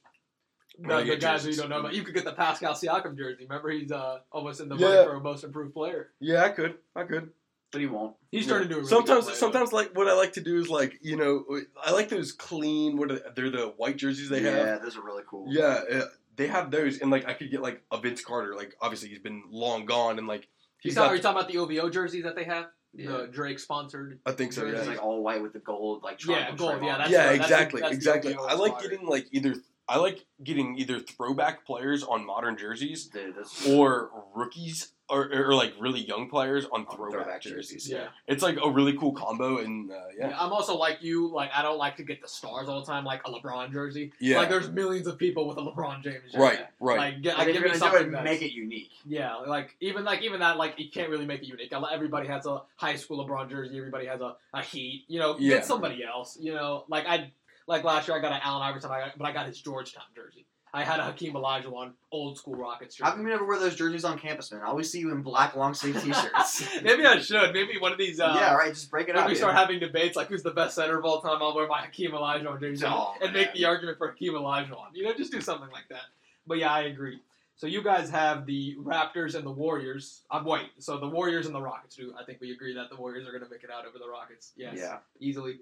The, 0.88 0.98
the 0.98 1.04
get 1.06 1.20
guys 1.22 1.44
who 1.44 1.52
you 1.52 1.58
don't 1.58 1.70
know 1.70 1.80
about. 1.80 1.94
You 1.94 2.04
could 2.04 2.14
get 2.16 2.26
the 2.26 2.34
Pascal 2.34 2.74
Siakam 2.74 3.18
jersey. 3.18 3.44
Remember, 3.48 3.70
he's 3.70 3.92
uh, 3.92 4.20
almost 4.32 4.60
in 4.62 4.70
the 4.70 4.76
Yeah. 4.78 4.88
running 4.88 5.06
for 5.10 5.16
a 5.16 5.20
most 5.22 5.44
improved 5.44 5.74
player. 5.74 6.12
Yeah, 6.20 6.44
I 6.44 6.50
could. 6.50 6.76
I 6.96 7.04
could. 7.04 7.30
but 7.72 7.80
he 7.82 7.88
won't. 7.88 8.16
He's 8.32 8.46
Yeah. 8.46 8.54
turned 8.54 8.64
into 8.66 8.76
a 8.76 8.78
really 8.80 8.90
sometimes, 8.90 9.20
good 9.26 9.26
player, 9.32 9.36
sometimes 9.38 9.72
like 9.74 9.96
what 9.96 10.08
I 10.10 10.14
like 10.14 10.34
to 10.34 10.42
do 10.42 10.60
is 10.60 10.70
like 10.70 11.00
you 11.02 11.16
know 11.16 11.46
I 11.84 11.92
like 11.92 12.10
those 12.10 12.32
clean. 12.34 12.98
What 12.98 13.12
are 13.12 13.16
they, 13.16 13.22
they're 13.36 13.50
the 13.50 13.68
white 13.78 13.96
jerseys 13.98 14.28
they 14.30 14.42
have. 14.42 14.58
yeah, 14.58 14.66
have. 14.74 14.82
those 14.82 14.98
are 14.98 15.02
really 15.04 15.24
cool. 15.26 15.46
Yeah, 15.50 15.82
uh, 15.90 16.06
they 16.36 16.48
have 16.48 16.70
those, 16.72 17.00
and 17.00 17.10
like 17.12 17.28
I 17.30 17.34
could 17.34 17.50
get 17.50 17.62
like 17.62 17.82
a 17.92 17.98
Vince 17.98 18.24
Carter. 18.26 18.56
Like 18.56 18.76
obviously 18.82 19.08
he's 19.10 19.20
been 19.20 19.44
long 19.50 19.86
gone, 19.86 20.18
and 20.18 20.28
like 20.28 20.42
You 20.84 20.90
he's 20.90 20.96
talk, 20.96 21.06
are 21.06 21.08
got. 21.10 21.16
you 21.16 21.22
talking 21.22 21.40
about 21.40 21.52
the 21.52 21.60
OVO 21.78 21.90
jerseys 21.90 22.24
that 22.26 22.36
they 22.36 22.44
have? 22.44 22.66
Yeah. 22.94 23.12
The 23.20 23.28
Drake 23.28 23.58
sponsored. 23.60 24.20
I 24.26 24.34
think 24.34 24.52
so. 24.52 24.66
It's 24.68 24.84
Yeah. 24.84 24.90
like 24.92 25.02
all 25.02 25.24
white 25.24 25.42
with 25.42 25.54
the 25.54 25.60
gold, 25.60 26.04
like 26.04 26.20
Yeah, 26.26 26.36
triangle 26.36 26.58
gold, 26.58 26.72
trim 26.74 26.84
yeah, 26.84 26.92
on 26.94 27.00
that's 27.00 27.10
yeah, 27.12 27.18
the- 27.32 27.38
that's 27.38 27.38
the- 27.38 27.54
exactly, 27.56 27.80
that's 27.82 27.92
the 27.92 27.96
exactly. 27.96 28.36
OVO 28.36 28.44
I 28.48 28.54
like 28.56 28.72
inspired. 28.74 28.90
getting 28.92 29.08
like 29.08 29.28
either 29.32 29.56
I 29.90 29.98
like 29.98 30.26
getting 30.44 30.78
either 30.78 31.00
throwback 31.00 31.66
players 31.66 32.04
on 32.04 32.26
modern 32.26 32.58
jerseys 32.58 33.06
Dude, 33.08 33.36
or 33.68 34.10
rookies 34.36 34.94
or, 35.10 35.30
or 35.34 35.54
like 35.54 35.74
really 35.78 36.00
young 36.00 36.30
players 36.30 36.64
on 36.72 36.86
On 36.88 36.96
throwback, 36.96 37.12
throwback 37.24 37.42
jerseys. 37.42 37.84
jerseys. 37.84 37.90
Yeah. 37.92 38.08
It's 38.28 38.42
like 38.42 38.58
a 38.64 38.70
really 38.70 38.96
cool 38.96 39.12
combo, 39.12 39.58
and 39.58 39.92
uh, 39.92 39.96
Yeah. 40.18 40.30
yeah, 40.30 40.38
I'm 40.40 40.54
also 40.54 40.78
like 40.78 41.00
you. 41.04 41.28
Like 41.28 41.50
I 41.54 41.62
don't 41.62 41.78
like 41.78 41.98
to 41.98 42.04
get 42.04 42.22
the 42.22 42.30
stars 42.30 42.70
all 42.70 42.80
the 42.80 42.86
time, 42.86 43.04
like 43.04 43.22
a 43.28 43.30
LeBron 43.32 43.74
jersey. 43.74 44.14
yeah, 44.22 44.38
Like 44.38 44.48
there's 44.48 44.70
millions 44.70 45.08
of 45.08 45.18
people 45.18 45.46
with 45.50 45.58
a 45.58 45.62
LeBron 45.62 46.02
James 46.02 46.24
jersey. 46.32 46.38
right, 46.38 46.60
right. 46.80 46.98
Like, 46.98 47.22
get, 47.22 47.38
Like, 47.38 47.48
like 47.48 47.54
give 47.56 47.62
you're 47.64 47.72
me 47.74 47.78
something 47.78 48.14
it, 48.14 48.24
make 48.24 48.42
it 48.42 48.54
unique. 48.54 48.92
Yeah, 49.06 49.36
like 49.36 49.76
even 49.82 50.06
like 50.06 50.22
even 50.22 50.40
that 50.40 50.56
like 50.56 50.80
you 50.80 50.90
can't 50.90 51.10
really 51.10 51.26
make 51.26 51.42
it 51.42 51.48
unique. 51.48 51.74
Everybody 51.74 52.28
has 52.30 52.46
a 52.46 52.62
high 52.78 52.96
school 52.96 53.28
LeBron 53.28 53.50
jersey. 53.50 53.78
Everybody 53.78 54.06
has 54.06 54.22
a, 54.22 54.38
a 54.54 54.62
Heat. 54.62 55.04
You 55.10 55.20
know, 55.20 55.36
Yeah. 55.38 55.56
get 55.58 55.66
somebody 55.66 56.06
else. 56.06 56.38
You 56.40 56.54
know, 56.54 56.86
like 56.88 57.06
I 57.06 57.32
like 57.72 57.84
last 57.84 58.08
year 58.08 58.18
I 58.18 58.22
got 58.22 58.32
an 58.34 58.42
Allen 58.44 58.62
Iverson, 58.62 58.92
I 58.92 59.00
got, 59.00 59.18
but 59.18 59.26
I 59.26 59.32
got 59.32 59.48
his 59.48 59.60
Georgetown 59.62 60.04
jersey. 60.16 60.46
I 60.74 60.86
had 60.86 61.02
a 61.02 61.04
Hakeem 61.04 61.34
Olajuwon 61.34 61.92
old 62.14 62.38
school 62.38 62.56
Rockets 62.56 62.98
How 62.98 63.08
jersey. 63.08 63.18
come 63.18 63.26
you 63.26 63.32
never 63.34 63.46
wear 63.46 63.60
those 63.60 63.76
jerseys 63.76 64.06
on 64.06 64.18
campus, 64.18 64.52
man? 64.54 64.62
I 64.62 64.68
always 64.68 64.90
see 64.90 65.00
you 65.00 65.12
in 65.12 65.22
black 65.22 65.54
long 65.56 65.74
sleeve 65.74 66.02
t-shirts. 66.04 66.82
Maybe 66.82 67.06
I 67.06 67.20
should. 67.20 67.52
Maybe 67.54 67.78
one 67.78 67.92
of 67.92 67.98
these. 67.98 68.22
Uh, 68.22 68.34
yeah, 68.40 68.54
right. 68.54 68.74
Just 68.74 68.90
break 68.90 69.10
it 69.10 69.16
When 69.16 69.24
up. 69.26 69.30
we 69.30 69.36
start 69.36 69.54
having 69.54 69.80
debates 69.80 70.16
like 70.16 70.28
who's 70.28 70.44
the 70.44 70.52
best 70.52 70.76
center 70.76 70.98
of 70.98 71.04
all 71.04 71.20
time, 71.22 71.40
I'll 71.42 71.54
wear 71.56 71.68
my 71.68 71.82
Hakeem 71.82 72.12
Olajuwon 72.12 72.60
jersey 72.62 72.86
Oh, 72.88 73.16
and 73.22 73.34
make 73.34 73.54
the 73.54 73.66
argument 73.66 73.98
for 73.98 74.12
Hakeem 74.12 74.34
Olajuwon. 74.34 74.88
You 74.94 75.04
know, 75.04 75.14
just 75.14 75.32
do 75.34 75.42
something 75.42 75.70
like 75.72 75.90
that. 75.90 76.04
But 76.48 76.60
yeah, 76.60 76.72
I 76.72 76.84
agree. 76.84 77.20
So 77.58 77.68
you 77.68 77.84
guys 77.84 78.10
have 78.10 78.46
the 78.46 78.76
Raptors 78.80 79.36
and 79.36 79.46
the 79.46 79.52
Warriors. 79.52 80.22
I'm 80.32 80.46
white. 80.46 80.70
So 80.80 80.98
the 80.98 81.08
Warriors 81.08 81.46
and 81.48 81.54
the 81.54 81.62
Rockets 81.62 81.96
do. 81.98 82.14
I 82.20 82.24
think 82.24 82.40
we 82.40 82.52
agree 82.54 82.74
that 82.76 82.90
the 82.90 82.96
Warriors 82.96 83.28
are 83.28 83.32
going 83.32 83.44
to 83.44 83.50
make 83.50 83.64
it 83.66 83.70
out 83.70 83.86
over 83.86 84.00
the 84.00 84.10
Rockets. 84.10 84.54
Yes, 84.56 84.76
Yeah. 84.78 84.98
easily. 85.20 85.60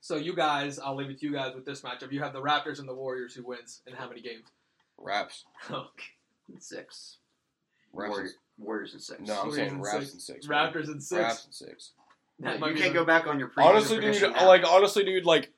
So 0.00 0.16
you 0.16 0.34
guys, 0.34 0.78
I'll 0.78 0.96
leave 0.96 1.10
it 1.10 1.18
to 1.20 1.26
you 1.26 1.32
guys 1.32 1.54
with 1.54 1.64
this 1.66 1.82
matchup. 1.82 2.10
You 2.12 2.22
have 2.22 2.32
the 2.32 2.40
Raptors 2.40 2.78
and 2.78 2.88
the 2.88 2.94
Warriors. 2.94 3.34
Who 3.34 3.44
wins 3.44 3.82
in 3.86 3.92
how 3.94 4.08
many 4.08 4.20
games? 4.22 4.44
Raps, 4.98 5.44
Okay. 5.70 5.88
Six. 6.58 7.18
Raps. 7.92 8.10
Warriors, 8.10 8.34
Warriors 8.58 8.92
and 8.94 9.02
six. 9.02 9.20
No, 9.20 9.32
I'm 9.34 9.38
Warriors 9.48 9.56
saying 9.56 9.68
and 9.70 9.82
Raps 9.82 9.98
six. 9.98 10.12
and 10.12 10.22
six. 10.22 10.48
man. 10.48 10.72
Raptors 10.72 10.86
and 10.88 11.02
six. 11.02 11.20
Raps 11.22 11.44
and 11.44 11.54
six. 11.54 11.90
Yeah, 12.42 12.50
That 12.52 12.60
might 12.60 12.68
you 12.68 12.74
be 12.74 12.80
can't 12.80 12.92
the- 12.92 12.98
go 13.00 13.04
back 13.04 13.26
on 13.26 13.38
your 13.38 13.48
previous 13.48 13.70
Honestly, 13.74 13.96
dude, 13.96 14.04
prediction 14.04 14.32
now. 14.32 14.46
like 14.48 14.64
honestly, 14.66 15.04
dude, 15.04 15.24
like 15.26 15.52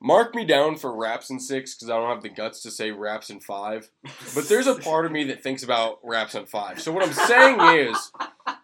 mark 0.00 0.34
me 0.34 0.44
down 0.44 0.76
for 0.76 0.94
Raps 0.94 1.30
and 1.30 1.42
six 1.42 1.74
because 1.74 1.90
I 1.90 1.96
don't 1.96 2.08
have 2.08 2.22
the 2.22 2.28
guts 2.28 2.62
to 2.62 2.70
say 2.70 2.90
Raps 2.92 3.30
and 3.30 3.42
five. 3.42 3.90
But 4.34 4.48
there's 4.48 4.66
a 4.66 4.74
part 4.76 5.06
of 5.06 5.12
me 5.12 5.24
that 5.24 5.42
thinks 5.42 5.62
about 5.62 5.98
Raps 6.02 6.34
and 6.34 6.48
five. 6.48 6.80
So 6.80 6.92
what 6.92 7.02
I'm 7.06 7.12
saying 7.12 7.60
is, 7.88 8.12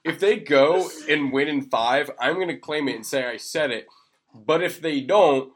if 0.05 0.18
they 0.20 0.36
go 0.38 0.88
and 1.09 1.32
win 1.32 1.48
in 1.48 1.62
five, 1.62 2.11
I'm 2.20 2.38
gonna 2.38 2.59
claim 2.59 2.88
it 2.88 2.96
and 2.96 3.07
say 3.07 3.24
I 3.26 3.36
said 3.36 3.70
it. 3.70 3.86
But 4.35 4.62
if 4.62 4.80
they 4.80 5.01
don't, 5.01 5.53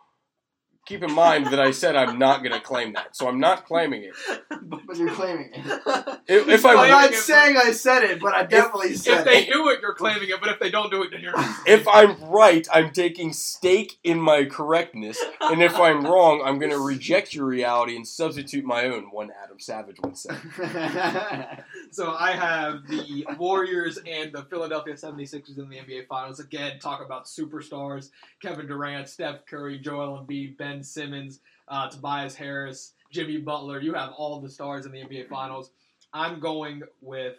keep 0.86 1.02
in 1.02 1.12
mind 1.12 1.46
that 1.46 1.60
I 1.60 1.72
said 1.72 1.96
I'm 1.96 2.18
not 2.18 2.42
gonna 2.42 2.60
claim 2.60 2.94
that. 2.94 3.16
So 3.16 3.28
I'm 3.28 3.40
not 3.40 3.66
claiming 3.66 4.04
it. 4.04 4.14
but 4.62 4.96
you're 4.96 5.10
claiming 5.10 5.50
it. 5.52 6.20
If, 6.28 6.48
if 6.48 6.64
I'm 6.66 6.78
I 6.78 6.88
not 6.88 6.98
claiming 7.00 7.18
it, 7.18 7.22
saying 7.22 7.56
I 7.56 7.72
said 7.72 8.04
it, 8.04 8.20
but 8.20 8.34
I 8.34 8.44
definitely 8.44 8.94
said 8.94 9.14
it. 9.14 9.18
if 9.18 9.24
they 9.24 9.42
it. 9.42 9.52
do 9.52 9.68
it, 9.68 9.80
you're 9.82 9.94
claiming 9.94 10.28
it. 10.28 10.40
But 10.40 10.50
if 10.50 10.60
they 10.60 10.70
don't 10.70 10.90
do 10.90 11.02
it, 11.02 11.10
then 11.10 11.20
you're 11.20 11.34
if 11.66 11.86
I'm 11.88 12.20
right, 12.24 12.66
I'm 12.72 12.90
taking 12.90 13.32
stake 13.32 13.98
in 14.04 14.20
my 14.20 14.44
correctness, 14.44 15.18
and 15.40 15.62
if 15.62 15.76
I'm 15.76 16.04
wrong, 16.04 16.42
I'm 16.44 16.58
gonna 16.58 16.78
reject 16.78 17.34
your 17.34 17.46
reality 17.46 17.96
and 17.96 18.06
substitute 18.06 18.64
my 18.64 18.84
own. 18.84 19.04
One 19.10 19.30
Adam 19.42 19.58
Savage 19.58 19.98
once 20.02 20.22
said. 20.22 20.40
So 21.90 22.14
I 22.18 22.32
have 22.32 22.86
the 22.88 23.26
Warriors 23.38 23.98
and 24.06 24.32
the 24.32 24.42
Philadelphia 24.44 24.94
76ers 24.94 25.58
in 25.58 25.68
the 25.68 25.76
NBA 25.76 26.06
Finals. 26.06 26.40
Again, 26.40 26.78
talk 26.78 27.04
about 27.04 27.24
superstars. 27.26 28.10
Kevin 28.40 28.66
Durant, 28.66 29.08
Steph 29.08 29.46
Curry, 29.46 29.78
Joel 29.78 30.24
Embiid, 30.24 30.56
Ben 30.56 30.82
Simmons, 30.82 31.40
uh, 31.68 31.88
Tobias 31.88 32.34
Harris, 32.34 32.92
Jimmy 33.10 33.38
Butler. 33.38 33.80
You 33.80 33.94
have 33.94 34.12
all 34.16 34.40
the 34.40 34.50
stars 34.50 34.86
in 34.86 34.92
the 34.92 34.98
NBA 34.98 35.28
Finals. 35.28 35.70
I'm 36.12 36.40
going 36.40 36.82
with... 37.00 37.36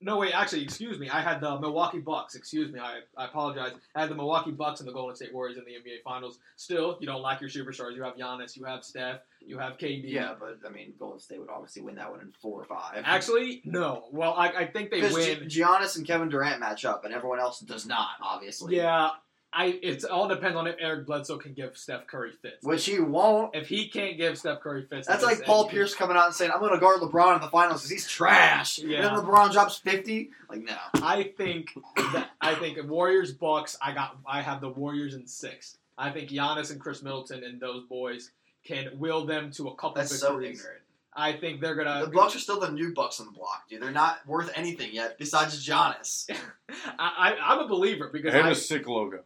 No, 0.00 0.18
wait, 0.18 0.32
actually, 0.34 0.62
excuse 0.62 0.98
me. 0.98 1.08
I 1.08 1.22
had 1.22 1.40
the 1.40 1.58
Milwaukee 1.58 2.00
Bucks. 2.00 2.34
Excuse 2.34 2.70
me. 2.70 2.78
I, 2.78 3.00
I 3.16 3.24
apologize. 3.24 3.72
I 3.94 4.00
had 4.02 4.10
the 4.10 4.14
Milwaukee 4.14 4.50
Bucks 4.50 4.80
and 4.80 4.88
the 4.88 4.92
Golden 4.92 5.16
State 5.16 5.32
Warriors 5.32 5.56
in 5.56 5.64
the 5.64 5.70
NBA 5.72 6.02
Finals. 6.04 6.38
Still, 6.56 6.98
you 7.00 7.06
don't 7.06 7.22
lack 7.22 7.40
your 7.40 7.48
superstars. 7.48 7.94
You 7.96 8.02
have 8.02 8.14
Giannis, 8.16 8.56
you 8.56 8.64
have 8.64 8.84
Steph, 8.84 9.20
you 9.40 9.58
have 9.58 9.78
KD. 9.78 10.02
yeah, 10.04 10.34
but 10.38 10.58
I 10.66 10.70
mean, 10.70 10.92
Golden 10.98 11.18
State 11.18 11.40
would 11.40 11.48
obviously 11.48 11.80
win 11.80 11.94
that 11.94 12.10
one 12.10 12.20
in 12.20 12.30
four 12.42 12.60
or 12.60 12.64
five. 12.66 13.02
Actually, 13.06 13.62
no. 13.64 14.04
Well, 14.12 14.34
I, 14.34 14.48
I 14.48 14.66
think 14.66 14.90
they 14.90 15.00
win. 15.00 15.48
Gi- 15.48 15.60
Giannis 15.62 15.96
and 15.96 16.06
Kevin 16.06 16.28
Durant 16.28 16.60
match 16.60 16.84
up, 16.84 17.04
and 17.06 17.14
everyone 17.14 17.40
else 17.40 17.60
does 17.60 17.86
not, 17.86 18.08
obviously. 18.22 18.76
Yeah, 18.76 19.10
I. 19.56 19.78
It's 19.82 20.04
all 20.04 20.28
depends 20.28 20.56
on 20.56 20.66
if 20.66 20.76
Eric 20.78 21.06
Bledsoe 21.06 21.38
can 21.38 21.54
give 21.54 21.78
Steph 21.78 22.06
Curry 22.06 22.32
fits. 22.32 22.62
Which 22.62 22.84
he 22.84 23.00
won't. 23.00 23.54
If 23.56 23.68
he 23.68 23.88
can't 23.88 24.18
give 24.18 24.36
Steph 24.38 24.60
Curry 24.60 24.84
fits, 24.84 25.08
That's 25.08 25.24
like 25.24 25.44
Paul 25.44 25.66
Pierce 25.68 25.94
coming 25.94 26.16
out 26.16 26.26
and 26.26 26.34
saying, 26.34 26.50
"I'm 26.52 26.60
going 26.60 26.74
to 26.74 26.78
guard 26.78 27.00
LeBron 27.00 27.36
in 27.36 27.40
the 27.40 27.48
finals 27.48 27.80
because 27.80 27.90
he's 27.90 28.06
trash." 28.06 28.78
Yeah. 28.78 28.98
And 28.98 29.16
then 29.16 29.24
LeBron 29.24 29.52
drops 29.52 29.78
fifty. 29.78 30.30
Like 30.50 30.62
no. 30.62 30.76
I 31.02 31.32
think 31.36 31.70
that 31.96 32.30
I 32.40 32.54
think 32.54 32.78
Warriors 32.86 33.32
Bucks. 33.32 33.78
I 33.80 33.92
got. 33.92 34.18
I 34.26 34.42
have 34.42 34.60
the 34.60 34.68
Warriors 34.68 35.14
in 35.14 35.26
six. 35.26 35.78
I 35.96 36.10
think 36.10 36.28
Giannis 36.28 36.70
and 36.70 36.78
Khris 36.78 37.02
Middleton 37.02 37.42
and 37.42 37.58
those 37.58 37.84
boys 37.84 38.32
can 38.64 38.90
will 38.98 39.24
them 39.24 39.50
to 39.52 39.68
a 39.68 39.74
couple 39.74 39.94
That's 39.94 40.18
so 40.18 40.40
ignorant. 40.40 40.82
I 41.16 41.32
think 41.32 41.62
they're 41.62 41.74
gonna. 41.74 42.04
The 42.04 42.10
Bucks 42.10 42.36
are 42.36 42.38
still 42.38 42.60
the 42.60 42.70
new 42.70 42.92
Bucks 42.92 43.20
on 43.20 43.26
the 43.26 43.32
block, 43.32 43.68
dude. 43.70 43.80
They're 43.80 43.90
not 43.90 44.18
worth 44.26 44.50
anything 44.54 44.90
yet 44.92 45.16
besides 45.18 45.66
Giannis. 45.66 46.28
I, 46.98 47.34
I, 47.38 47.54
I'm 47.54 47.60
a 47.60 47.68
believer 47.68 48.10
because 48.12 48.34
And 48.34 48.46
I, 48.46 48.50
a 48.50 48.54
sick 48.54 48.86
logo. 48.86 49.20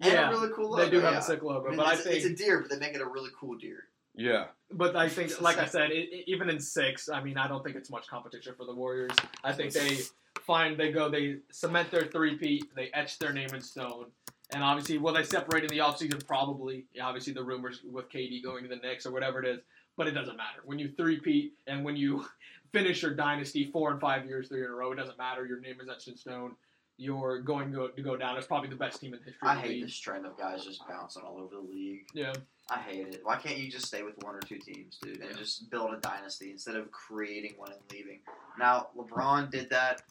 And 0.00 0.12
Yeah, 0.12 0.28
a 0.28 0.30
really 0.30 0.50
cool 0.54 0.70
logo. 0.70 0.84
they 0.84 0.90
do 0.90 1.00
have 1.00 1.12
yeah. 1.14 1.18
a 1.18 1.22
sick 1.22 1.42
logo, 1.42 1.66
I 1.66 1.68
mean, 1.70 1.76
but 1.76 1.86
I 1.86 1.92
it's, 1.94 2.02
think 2.02 2.16
it's 2.16 2.24
a 2.26 2.34
deer, 2.34 2.60
but 2.60 2.70
they 2.70 2.78
make 2.78 2.94
it 2.94 3.00
a 3.00 3.06
really 3.06 3.30
cool 3.38 3.56
deer. 3.56 3.84
Yeah. 4.14 4.46
But 4.70 4.96
I 4.96 5.08
think, 5.08 5.40
like 5.40 5.58
I 5.58 5.66
said, 5.66 5.90
it, 5.90 6.08
it- 6.12 6.24
even 6.30 6.48
in 6.50 6.60
six, 6.60 7.08
I 7.08 7.22
mean, 7.22 7.36
I 7.36 7.48
don't 7.48 7.64
think 7.64 7.76
it's 7.76 7.90
much 7.90 8.06
competition 8.08 8.54
for 8.56 8.64
the 8.64 8.74
Warriors. 8.74 9.12
I 9.42 9.52
think 9.52 9.72
they 9.72 9.98
find 10.42 10.78
they 10.78 10.92
go, 10.92 11.08
they 11.08 11.38
cement 11.50 11.90
their 11.90 12.06
three-peat, 12.06 12.74
they 12.76 12.90
etch 12.94 13.18
their 13.18 13.32
name 13.32 13.48
in 13.54 13.60
stone. 13.60 14.06
And 14.54 14.62
obviously, 14.62 14.96
will 14.98 15.12
they 15.12 15.24
separate 15.24 15.64
in 15.64 15.68
the 15.68 15.78
offseason? 15.78 16.26
Probably. 16.26 16.86
Yeah, 16.94 17.06
obviously, 17.06 17.34
the 17.34 17.44
rumors 17.44 17.82
with 17.84 18.08
KD 18.10 18.42
going 18.42 18.62
to 18.62 18.68
the 18.68 18.76
Knicks 18.76 19.04
or 19.04 19.12
whatever 19.12 19.42
it 19.42 19.46
is. 19.46 19.60
But 19.96 20.06
it 20.06 20.12
doesn't 20.12 20.36
matter. 20.38 20.60
When 20.64 20.78
you 20.78 20.88
three-peat 20.96 21.52
and 21.66 21.84
when 21.84 21.96
you 21.96 22.24
finish 22.72 23.02
your 23.02 23.12
dynasty 23.14 23.68
four 23.72 23.90
and 23.90 24.00
five 24.00 24.24
years, 24.24 24.48
three 24.48 24.64
in 24.64 24.70
a 24.70 24.72
row, 24.74 24.92
it 24.92 24.96
doesn't 24.96 25.18
matter. 25.18 25.44
Your 25.44 25.60
name 25.60 25.80
is 25.82 25.88
etched 25.88 26.08
in 26.08 26.16
stone. 26.16 26.54
You're 27.00 27.40
going 27.40 27.72
to 27.72 27.90
go, 28.02 28.16
down. 28.16 28.36
It's 28.36 28.46
probably 28.46 28.68
the 28.68 28.76
best 28.76 29.00
team 29.00 29.14
in 29.14 29.20
history. 29.20 29.34
I 29.42 29.54
of 29.54 29.62
the 29.62 29.62
hate 29.62 29.74
league. 29.76 29.84
this 29.84 29.98
trend 29.98 30.26
of 30.26 30.36
guys 30.36 30.64
just 30.64 30.86
bouncing 30.88 31.22
all 31.22 31.38
over 31.38 31.54
the 31.54 31.72
league. 31.72 32.06
Yeah. 32.12 32.32
I 32.70 32.78
hate 32.78 33.06
it. 33.06 33.20
Why 33.22 33.36
can't 33.36 33.56
you 33.56 33.70
just 33.70 33.86
stay 33.86 34.02
with 34.02 34.14
one 34.22 34.34
or 34.34 34.40
two 34.40 34.58
teams, 34.58 34.98
dude, 35.00 35.20
and 35.20 35.30
Yeah. 35.30 35.36
just 35.36 35.70
build 35.70 35.94
a 35.94 35.98
dynasty 36.00 36.50
instead 36.50 36.74
of 36.74 36.90
creating 36.90 37.54
one 37.56 37.70
and 37.72 37.80
leaving? 37.90 38.18
Now, 38.58 38.88
LeBron 38.96 39.50
did 39.50 39.70
that, 39.70 40.02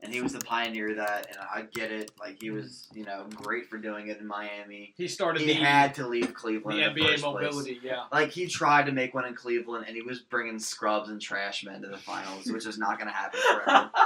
and 0.00 0.14
he 0.14 0.22
was 0.22 0.32
the 0.32 0.38
pioneer 0.38 0.90
of 0.92 0.96
that, 0.98 1.26
and 1.26 1.36
I 1.38 1.62
get 1.62 1.90
it. 1.90 2.12
Like 2.20 2.40
he 2.40 2.50
was, 2.50 2.86
mm-hmm. 2.90 2.98
you 3.00 3.04
know, 3.04 3.26
great 3.34 3.66
for 3.66 3.76
doing 3.76 4.06
it 4.08 4.18
in 4.20 4.26
Miami. 4.26 4.94
He 4.96 5.08
started 5.08 5.42
He 5.42 5.48
the, 5.48 5.54
had 5.54 5.92
to 5.96 6.06
leave 6.06 6.32
Cleveland. 6.34 6.78
the 6.78 6.84
NBA 6.84 7.08
first 7.10 7.24
place. 7.24 7.42
mobility. 7.44 7.80
Yeah. 7.82 8.04
Like 8.12 8.30
he 8.30 8.46
tried 8.46 8.86
to 8.86 8.92
make 8.92 9.12
one 9.12 9.24
in 9.26 9.34
Cleveland, 9.34 9.86
and 9.88 9.96
he 9.96 10.02
was 10.02 10.20
bringing 10.20 10.60
scrubs 10.60 11.08
and 11.10 11.20
trash 11.20 11.64
men 11.64 11.82
to 11.82 11.88
the 11.88 11.98
finals, 11.98 12.46
which 12.46 12.64
is 12.64 12.78
not 12.78 12.96
going 12.98 13.08
to 13.08 13.14
happen 13.14 13.40
forever. 13.52 13.90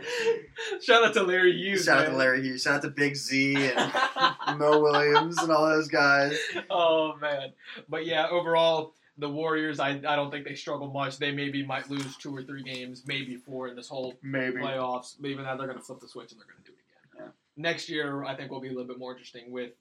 Shout 0.80 1.04
out 1.04 1.14
to 1.14 1.22
Larry 1.22 1.52
Hughes. 1.56 1.84
Shout 1.84 1.98
out 2.06 2.10
to 2.10 2.16
Larry 2.16 2.42
Hughes. 2.42 2.62
Shout 2.62 2.76
out 2.76 2.82
to 2.82 2.90
Big 2.90 3.16
Z 3.16 3.56
and 3.56 3.92
Mo 4.58 4.80
Williams 4.80 5.38
and 5.38 5.50
all 5.50 5.66
those 5.68 5.88
guys. 5.88 6.38
oh 6.70 7.16
man, 7.20 7.52
but 7.88 8.06
yeah, 8.06 8.28
overall, 8.28 8.94
the 9.18 9.28
Warriors. 9.28 9.80
I, 9.80 9.90
I 9.90 10.16
don't 10.16 10.30
think 10.30 10.44
they 10.46 10.54
struggle 10.54 10.88
much. 10.88 11.18
They 11.18 11.32
maybe 11.32 11.64
might 11.64 11.90
lose 11.90 12.16
two 12.16 12.34
or 12.34 12.42
three 12.42 12.62
games, 12.62 13.04
maybe 13.06 13.36
four 13.36 13.68
in 13.68 13.76
this 13.76 13.88
whole 13.88 14.14
Maybe. 14.22 14.58
playoffs. 14.58 15.16
But 15.20 15.30
even 15.30 15.44
that, 15.44 15.58
they're 15.58 15.66
going 15.66 15.78
to 15.78 15.84
flip 15.84 16.00
the 16.00 16.08
switch 16.08 16.30
and 16.32 16.40
they're 16.40 16.46
going 16.46 16.62
to 16.64 16.70
do 16.70 16.76
it 16.76 17.16
again. 17.18 17.26
Yeah. 17.26 17.62
Next 17.62 17.88
year, 17.88 18.24
I 18.24 18.36
think 18.36 18.50
will 18.50 18.60
be 18.60 18.68
a 18.68 18.72
little 18.72 18.86
bit 18.86 18.98
more 18.98 19.12
interesting 19.16 19.50
with 19.50 19.72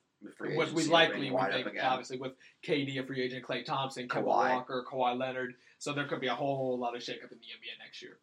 what 0.55 0.71
we 0.71 0.85
likely 0.85 1.29
we 1.29 1.37
think 1.63 1.77
obviously 1.83 2.17
with 2.17 2.31
KD 2.65 2.99
a 2.99 3.05
free 3.05 3.21
agent, 3.21 3.45
Klay 3.45 3.63
Thompson, 3.63 4.09
Kevin 4.09 4.27
Kawhi. 4.27 4.53
Walker, 4.55 4.83
Kawhi 4.91 5.15
Leonard. 5.17 5.53
So 5.77 5.93
there 5.93 6.07
could 6.07 6.19
be 6.19 6.27
a 6.27 6.33
whole 6.33 6.79
lot 6.79 6.95
of 6.95 7.03
shakeup 7.03 7.31
in 7.31 7.37
the 7.37 7.45
NBA 7.53 7.77
next 7.83 8.01
year. 8.01 8.17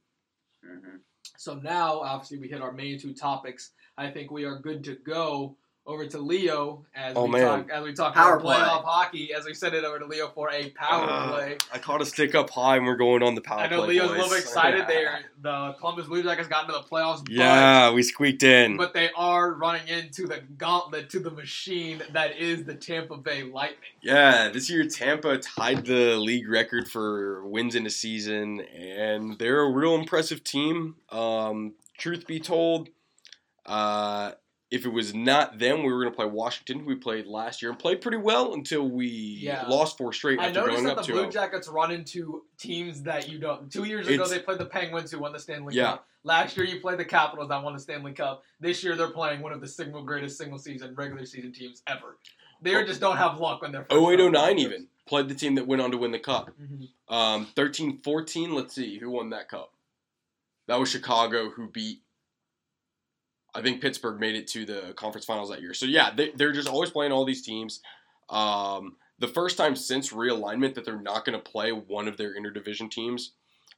Mhm. 0.67 0.99
So 1.37 1.55
now, 1.55 2.01
obviously, 2.01 2.39
we 2.39 2.49
hit 2.49 2.61
our 2.61 2.73
main 2.73 2.99
two 2.99 3.15
topics. 3.15 3.71
I 3.97 4.11
think 4.11 4.31
we 4.31 4.45
are 4.45 4.59
good 4.59 4.85
to 4.85 4.97
go 4.97 5.57
over 5.87 6.07
to 6.07 6.19
Leo 6.19 6.83
as 6.95 7.15
Oh, 7.15 7.25
we 7.25 7.33
man. 7.33 7.43
talk 7.67 7.71
as 7.71 7.85
we 7.85 7.93
talk 7.93 8.15
Power 8.15 8.37
about 8.37 8.43
play. 8.43 8.57
playoff 8.57 8.85
hockey. 8.85 9.35
As 9.35 9.45
we 9.45 9.53
send 9.53 9.75
it 9.75 9.85
over 9.85 9.99
to 9.99 10.07
Leo 10.07 10.29
for 10.29 10.51
a 10.51 10.71
power 10.71 11.05
Uh, 11.07 11.31
play. 11.33 11.59
I 11.73 11.79
caught 11.79 12.01
a 12.01 12.07
stick 12.07 12.35
up 12.35 12.49
high 12.49 12.77
and 12.79 12.87
we're 12.87 12.97
going 12.97 13.23
on 13.23 13.35
the 13.35 13.43
power 13.43 13.59
play. 13.59 13.67
I 13.67 13.71
know 13.71 13.85
play, 13.85 13.89
Leo's 13.95 14.11
a 14.11 14.13
little 14.15 14.31
bit 14.31 14.39
excited. 14.41 14.87
There, 14.87 15.19
the 15.43 15.75
Columbus 15.79 16.07
Blue 16.07 16.23
Jackets 16.23 16.49
got 16.49 16.63
into 16.67 16.73
the 16.73 16.85
playoffs. 16.89 17.19
but- 17.25 17.29
Yeah, 17.33 17.93
we 17.93 18.03
squeaked 18.03 18.43
in. 18.43 18.79
But 18.79 18.95
they 18.95 19.11
are 19.15 19.53
running 19.53 19.87
into 19.89 20.27
the 20.27 20.41
gauntlet 20.57 21.11
to 21.11 21.21
the 21.21 21.31
machine 21.31 22.03
that 22.13 22.39
is 22.39 22.65
the 22.65 22.75
Tampa 22.75 23.19
Bay 23.19 23.43
Lightning. 23.43 23.79
Yeah, 24.01 24.49
this 24.49 24.71
year 24.71 24.87
Tampa 24.87 25.37
tied 25.37 25.85
the 25.85 26.17
league 26.17 26.49
record 26.49 26.91
for 26.91 27.47
wins 27.47 27.75
in 27.75 27.85
a 27.87 27.91
season, 27.91 28.61
and 28.61 29.39
they're 29.39 29.61
a 29.61 29.71
real 29.71 29.95
impressive 29.97 30.43
team. 30.45 30.97
Um, 31.11 31.75
truth 31.99 32.27
be 32.27 32.41
told, 32.41 32.89
uh, 33.67 34.33
if 34.75 34.85
it 34.85 34.89
was 34.89 35.15
not 35.15 35.59
them, 35.59 35.85
we 35.85 35.93
were 35.93 36.01
going 36.01 36.13
to 36.13 36.17
play 36.17 36.27
Washington, 36.27 36.81
who 36.81 36.87
we 36.87 36.95
played 36.97 37.27
last 37.27 37.63
year 37.63 37.71
and 37.71 37.79
played 37.79 38.01
pretty 38.01 38.17
well 38.19 38.55
until 38.55 38.89
we 38.89 39.07
Yeah. 39.07 39.67
lost 39.69 39.97
four 39.97 40.13
straight 40.13 40.41
I 40.41 40.47
after 40.49 40.61
noticed 40.61 40.83
going 40.83 40.97
that 40.97 41.07
the 41.07 41.13
Blue 41.13 41.31
Jackets 41.31 41.69
run 41.69 41.93
into 41.93 42.43
teams 42.59 43.03
that 43.05 43.29
you 43.29 43.39
don't. 43.39 43.71
Two 43.73 43.85
years 43.85 44.07
ago, 44.07 44.15
It's- 44.15 44.31
they 44.31 44.41
played 44.41 44.59
the 44.59 44.67
Penguins, 44.67 45.11
who 45.13 45.21
won 45.21 45.33
the 45.33 45.39
Stanley 45.39 45.75
Yeah. 45.77 45.85
Cup. 45.93 46.09
Last 46.25 46.57
year, 46.57 46.67
you 46.67 46.81
played 46.81 46.99
the 46.99 47.05
Capitals, 47.05 47.49
that 47.51 47.63
won 47.63 47.75
the 47.75 47.79
Stanley 47.79 48.13
Cup. 48.13 48.43
This 48.59 48.83
year, 48.83 48.97
they're 48.97 49.11
playing 49.11 49.43
one 49.43 49.53
of 49.53 49.61
the 49.61 49.69
single 49.69 50.03
greatest 50.03 50.39
single 50.39 50.59
season, 50.59 50.95
regular 50.95 51.25
season 51.25 51.53
teams 51.53 51.83
ever. 51.87 52.17
They 52.61 52.75
Oh. 52.75 52.85
just 52.85 53.01
don't 53.01 53.17
have 53.19 53.39
luck 53.39 53.63
when 53.63 53.73
they're. 53.73 53.87
0809 53.91 54.59
even 54.59 54.89
played 55.07 55.29
the 55.29 55.35
team 55.35 55.55
that 55.57 55.67
went 55.67 55.83
on 55.83 55.91
to 55.93 55.99
win 55.99 56.11
the 56.13 56.19
cup. 56.19 56.51
Mhm. 56.61 56.89
Um, 57.09 57.47
13-14, 57.55 58.55
let's 58.55 58.75
see 58.75 58.99
who 58.99 59.11
won 59.11 59.31
that 59.31 59.49
cup. 59.49 59.73
That 60.67 60.81
was 60.81 60.89
Chicago, 60.89 61.51
who 61.51 61.69
beat. 61.69 62.01
I 63.55 63.63
think 63.63 63.81
Pittsburgh 63.81 64.21
made 64.21 64.35
it 64.35 64.47
to 64.49 64.65
the 64.65 64.95
conference 64.97 65.25
finals 65.25 65.51
that 65.51 65.61
year. 65.61 65.75
So 65.75 65.87
yeah, 65.87 66.11
they, 66.15 66.31
they're 66.31 66.53
just 66.53 66.69
always 66.69 66.91
playing 66.91 67.13
all 67.13 67.25
these 67.25 67.43
teams. 67.43 67.81
Um, 68.29 68.97
the 69.19 69.29
first 69.29 69.57
time 69.57 69.77
since 69.77 70.13
realignment 70.13 70.75
that 70.75 70.85
they're 70.85 71.01
not 71.01 71.25
going 71.25 71.39
to 71.39 71.51
play 71.51 71.71
one 71.71 72.09
of 72.09 72.17
their 72.17 72.35
interdivision 72.35 72.91
teams. 72.91 73.33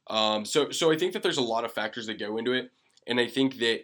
Um, 0.07 0.45
so 0.45 0.71
so 0.71 0.91
I 0.91 0.97
think 0.97 1.13
that 1.13 1.21
there's 1.21 1.37
a 1.37 1.41
lot 1.41 1.65
of 1.65 1.73
factors 1.73 2.07
that 2.07 2.17
go 2.17 2.37
into 2.37 2.53
it, 2.53 2.71
and 3.05 3.19
I 3.19 3.27
think 3.27 3.59
that 3.59 3.81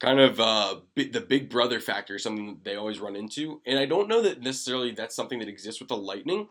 kind 0.00 0.18
of 0.18 0.40
uh, 0.40 0.76
bi- 0.96 1.10
the 1.12 1.20
big 1.20 1.48
brother 1.48 1.80
factor 1.80 2.16
is 2.16 2.22
something 2.22 2.46
that 2.46 2.64
they 2.64 2.76
always 2.76 2.98
run 2.98 3.16
into, 3.16 3.60
and 3.64 3.78
I 3.78 3.86
don't 3.86 4.08
know 4.08 4.20
that 4.22 4.42
necessarily 4.42 4.90
that's 4.90 5.14
something 5.14 5.38
that 5.38 5.48
exists 5.48 5.80
with 5.80 5.88
the 5.88 5.96
Lightning, 5.96 6.48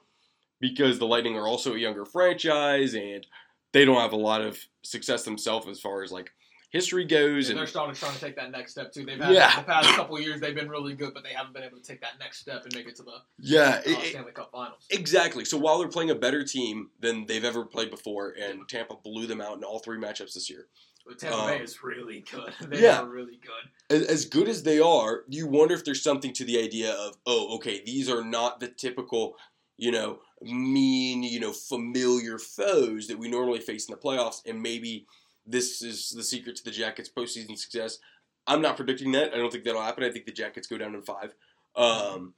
because 0.59 0.97
the 0.97 1.05
Lightning 1.05 1.36
are 1.36 1.45
also 1.45 1.74
a 1.74 1.78
younger 1.78 2.05
franchise 2.05 2.93
and 2.93 3.28
they 3.74 3.84
don't 3.84 3.99
have 3.99 4.13
a 4.13 4.17
lot 4.17 4.41
of 4.41 4.57
success 4.82 5.24
themselves 5.24 5.67
as 5.67 5.82
far 5.82 6.03
as 6.03 6.11
like 6.11 6.32
history 6.74 7.05
goes, 7.05 7.47
And 7.47 7.51
and 7.51 7.59
they're 7.59 7.67
starting 7.67 7.95
trying 7.95 8.15
to 8.15 8.19
take 8.19 8.36
that 8.36 8.51
next 8.51 8.71
step 8.71 8.91
too. 8.91 9.05
They've 9.05 9.19
had 9.19 9.32
Yeah. 9.32 9.55
the 9.57 9.63
past 9.63 9.89
couple 9.95 10.19
years 10.19 10.41
they've 10.41 10.55
been 10.55 10.67
really 10.67 10.95
good, 10.95 11.13
but 11.13 11.24
they 11.24 11.30
haven't 11.30 11.53
been 11.53 11.63
able 11.63 11.78
to 11.78 11.84
take 11.84 12.01
that 12.01 12.19
next 12.19 12.39
step 12.39 12.63
and 12.65 12.76
make 12.76 12.88
it 12.88 12.95
to 12.97 13.03
the 13.03 13.13
yeah, 13.38 13.82
uh, 13.86 13.89
it- 13.89 14.09
Stanley 14.09 14.32
Cup 14.34 14.51
Finals. 14.51 14.86
Exactly. 14.89 15.45
So 15.45 15.57
while 15.57 15.78
they're 15.78 15.88
playing 15.88 16.09
a 16.09 16.15
better 16.15 16.43
team 16.43 16.89
than 16.99 17.28
they've 17.28 17.45
ever 17.45 17.63
played 17.63 17.91
before, 17.91 18.32
and 18.32 18.67
Tampa 18.67 18.95
blew 18.95 19.28
them 19.28 19.39
out 19.39 19.55
in 19.55 19.63
all 19.63 19.80
three 19.80 19.99
matchups 19.99 20.34
this 20.34 20.49
year. 20.49 20.67
But 21.05 21.19
Tampa 21.19 21.38
um, 21.38 21.47
Bay 21.47 21.59
is 21.59 21.84
really 21.84 22.24
good. 22.32 22.53
They 22.69 22.82
yeah. 22.82 23.01
are 23.01 23.05
really 23.05 23.39
good. 23.41 23.95
As, 23.95 24.07
as 24.07 24.26
good 24.26 24.49
as 24.49 24.63
they 24.63 24.80
are, 24.80 25.26
you 25.30 25.47
wonder 25.47 25.76
if 25.76 25.86
there's 25.86 26.01
something 26.01 26.34
to 26.34 26.43
the 26.43 26.59
idea 26.59 26.91
of, 26.93 27.17
oh, 27.28 27.55
okay, 27.57 27.84
these 27.86 28.09
are 28.09 28.24
not 28.24 28.59
the 28.59 28.67
typical, 28.67 29.36
you 29.78 29.91
know, 29.91 30.19
mean, 30.41 31.21
you 31.21 31.39
know, 31.39 31.51
familiar 31.53 32.39
foes 32.39 33.07
that 33.07 33.19
we 33.19 33.30
normally 33.30 33.59
face 33.59 33.88
in 33.88 33.93
the 33.93 33.99
playoffs, 34.01 34.41
and 34.47 34.61
maybe 34.61 35.05
this 35.45 35.81
is 35.81 36.09
the 36.11 36.23
secret 36.23 36.55
to 36.57 36.63
the 36.63 36.71
Jackets' 36.71 37.09
postseason 37.09 37.57
success. 37.57 37.99
I'm 38.47 38.61
not 38.61 38.75
predicting 38.75 39.11
that. 39.13 39.33
I 39.33 39.37
don't 39.37 39.51
think 39.51 39.63
that'll 39.63 39.81
happen. 39.81 40.03
I 40.03 40.11
think 40.11 40.25
the 40.25 40.31
Jackets 40.31 40.67
go 40.67 40.77
down 40.77 40.95
in 40.95 41.01
five. 41.01 41.33
Um, 41.75 42.33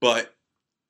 but 0.00 0.34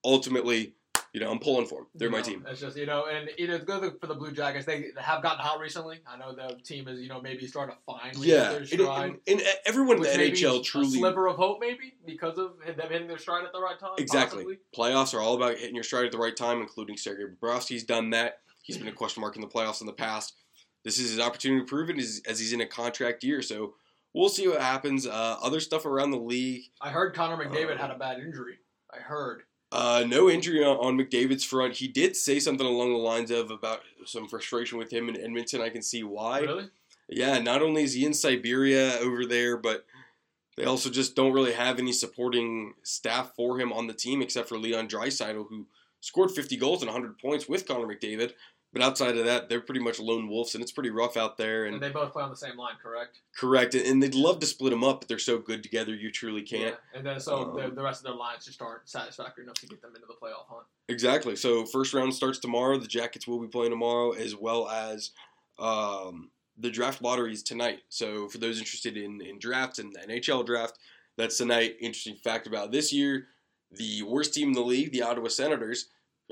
ultimately, 0.04 0.74
you 1.12 1.20
know, 1.20 1.30
I'm 1.30 1.38
pulling 1.38 1.66
for 1.66 1.80
them. 1.80 1.86
They're 1.94 2.08
You 2.08 2.12
my 2.12 2.18
know, 2.18 2.24
team. 2.24 2.44
It's 2.48 2.60
just 2.60 2.76
you 2.76 2.84
know, 2.86 3.06
and 3.06 3.30
you 3.38 3.48
know, 3.48 3.54
it's 3.54 3.64
good 3.64 3.94
for 4.00 4.06
the 4.06 4.14
Blue 4.14 4.30
Jackets. 4.30 4.66
They 4.66 4.86
have 4.98 5.22
gotten 5.22 5.40
hot 5.40 5.58
recently. 5.58 6.00
I 6.06 6.18
know 6.18 6.34
the 6.34 6.54
team 6.62 6.86
is 6.86 7.00
you 7.00 7.08
know 7.08 7.20
maybe 7.20 7.46
starting 7.46 7.74
to 7.76 7.80
find 7.92 8.14
Yeah, 8.18 8.50
their 8.50 8.66
stride. 8.66 9.10
and, 9.26 9.40
and 9.40 9.42
everyone 9.64 9.96
in 9.96 10.02
the 10.02 10.08
NHL 10.08 10.60
a 10.60 10.62
truly 10.62 10.98
sliver 10.98 11.26
of 11.28 11.36
hope 11.36 11.58
maybe 11.60 11.94
because 12.06 12.36
of 12.38 12.52
them 12.76 12.90
hitting 12.90 13.08
their 13.08 13.18
stride 13.18 13.44
at 13.44 13.52
the 13.52 13.60
right 13.60 13.78
time. 13.78 13.92
Exactly. 13.96 14.44
possibly. 14.44 14.58
playoffs 14.76 15.14
are 15.14 15.20
all 15.20 15.34
about 15.34 15.56
hitting 15.56 15.74
your 15.74 15.84
stride 15.84 16.04
at 16.04 16.12
the 16.12 16.18
right 16.18 16.36
time, 16.36 16.60
including 16.60 16.96
Sergei 16.98 17.24
Bobrovsky's 17.24 17.84
done 17.84 18.10
that. 18.10 18.40
He's 18.62 18.76
been 18.76 18.88
a 18.88 18.92
question 18.92 19.22
mark 19.22 19.34
in 19.34 19.40
the 19.40 19.48
playoffs 19.48 19.80
in 19.80 19.86
the 19.86 19.94
past. 19.94 20.34
This 20.84 20.98
is 20.98 21.10
his 21.10 21.20
opportunity 21.20 21.60
to 21.60 21.66
prove 21.66 21.90
it 21.90 21.98
as, 21.98 22.22
as 22.26 22.38
he's 22.38 22.52
in 22.52 22.60
a 22.60 22.66
contract 22.66 23.24
year. 23.24 23.42
So 23.42 23.74
we'll 24.14 24.28
see 24.28 24.48
what 24.48 24.60
happens. 24.60 25.06
Uh, 25.06 25.36
other 25.42 25.60
stuff 25.60 25.84
around 25.86 26.10
the 26.12 26.18
league. 26.18 26.64
I 26.80 26.90
heard 26.90 27.14
Connor 27.14 27.36
McDavid 27.42 27.74
Uh, 27.74 27.78
had 27.78 27.90
a 27.90 27.98
bad 27.98 28.20
injury. 28.20 28.58
I 28.92 28.98
heard. 28.98 29.42
Uh, 29.70 30.04
no 30.06 30.30
injury 30.30 30.64
on, 30.64 30.76
on 30.78 30.96
McDavid's 30.98 31.44
front. 31.44 31.74
He 31.74 31.88
did 31.88 32.16
say 32.16 32.40
something 32.40 32.66
along 32.66 32.92
the 32.92 32.98
lines 32.98 33.30
of 33.30 33.50
about 33.50 33.80
some 34.06 34.26
frustration 34.28 34.78
with 34.78 34.90
him 34.90 35.08
in 35.08 35.20
Edmonton. 35.20 35.60
I 35.60 35.68
can 35.68 35.82
see 35.82 36.02
why. 36.02 36.40
Really? 36.40 36.70
Yeah, 37.10 37.38
not 37.38 37.62
only 37.62 37.84
is 37.84 37.94
he 37.94 38.04
in 38.06 38.14
Siberia 38.14 38.98
over 38.98 39.26
there, 39.26 39.56
but 39.56 39.84
they 40.56 40.64
also 40.64 40.90
just 40.90 41.14
don't 41.14 41.32
really 41.32 41.52
have 41.52 41.78
any 41.78 41.92
supporting 41.92 42.74
staff 42.82 43.32
for 43.36 43.60
him 43.60 43.72
on 43.72 43.86
the 43.86 43.94
team 43.94 44.22
except 44.22 44.48
for 44.48 44.58
Leon 44.58 44.88
Draisaitl, 44.88 45.48
who 45.48 45.66
scored 46.00 46.30
50 46.30 46.56
goals 46.56 46.82
and 46.82 46.90
100 46.90 47.18
points 47.18 47.48
with 47.48 47.66
Connor 47.66 47.86
McDavid. 47.86 48.32
But 48.72 48.82
outside 48.82 49.16
of 49.16 49.24
that, 49.24 49.48
they're 49.48 49.62
pretty 49.62 49.80
much 49.80 49.98
lone 49.98 50.28
wolves, 50.28 50.54
and 50.54 50.62
it's 50.62 50.72
pretty 50.72 50.90
rough 50.90 51.16
out 51.16 51.38
there. 51.38 51.64
And 51.64 51.74
And 51.76 51.82
they 51.82 51.88
both 51.88 52.12
play 52.12 52.22
on 52.22 52.28
the 52.28 52.36
same 52.36 52.56
line, 52.58 52.74
correct? 52.82 53.20
correct, 53.34 53.74
and 53.74 54.02
they'd 54.02 54.14
love 54.14 54.40
to 54.40 54.46
split 54.46 54.70
them 54.72 54.84
up, 54.84 55.00
but 55.00 55.08
they're 55.08 55.18
so 55.18 55.38
good 55.38 55.62
together, 55.62 55.94
you 55.94 56.10
truly 56.12 56.42
can't. 56.42 56.74
Yeah. 56.92 56.98
And 56.98 57.06
then 57.06 57.18
so 57.18 57.54
the, 57.56 57.64
Um, 57.64 57.74
the 57.74 57.82
rest 57.82 58.00
of 58.00 58.04
their 58.04 58.14
lines 58.14 58.44
just 58.44 58.60
aren't 58.60 58.86
satisfactory 58.86 59.44
enough 59.44 59.56
to 59.60 59.66
get 59.66 59.80
them 59.80 59.92
into 59.94 60.06
the 60.06 60.14
playoff 60.14 60.46
hunt. 60.48 60.66
Exactly. 60.88 61.34
So 61.34 61.64
first 61.64 61.94
round 61.94 62.12
starts 62.14 62.38
tomorrow. 62.38 62.76
The 62.78 62.86
Jackets 62.86 63.26
will 63.26 63.40
be 63.40 63.48
playing 63.48 63.70
tomorrow, 63.70 64.10
as 64.12 64.36
well 64.36 64.68
as 64.68 65.12
um, 65.58 66.30
the 66.58 66.70
draft 66.70 67.00
lotteries 67.02 67.42
tonight. 67.42 67.80
So 67.88 68.28
for 68.28 68.38
those 68.38 68.58
interested 68.58 68.96
in, 68.96 69.20
in 69.22 69.38
drafts 69.38 69.78
and 69.78 69.92
the 69.94 70.00
NHL 70.00 70.44
draft, 70.44 70.78
that's 71.16 71.38
tonight. 71.38 71.76
Interesting 71.80 72.16
fact 72.16 72.46
about 72.46 72.70
this 72.70 72.92
year: 72.92 73.28
the 73.72 74.02
worst 74.02 74.34
team 74.34 74.48
in 74.48 74.54
the 74.54 74.60
league, 74.60 74.92
the 74.92 75.02
Ottawa 75.02 75.28
Senators, 75.28 75.88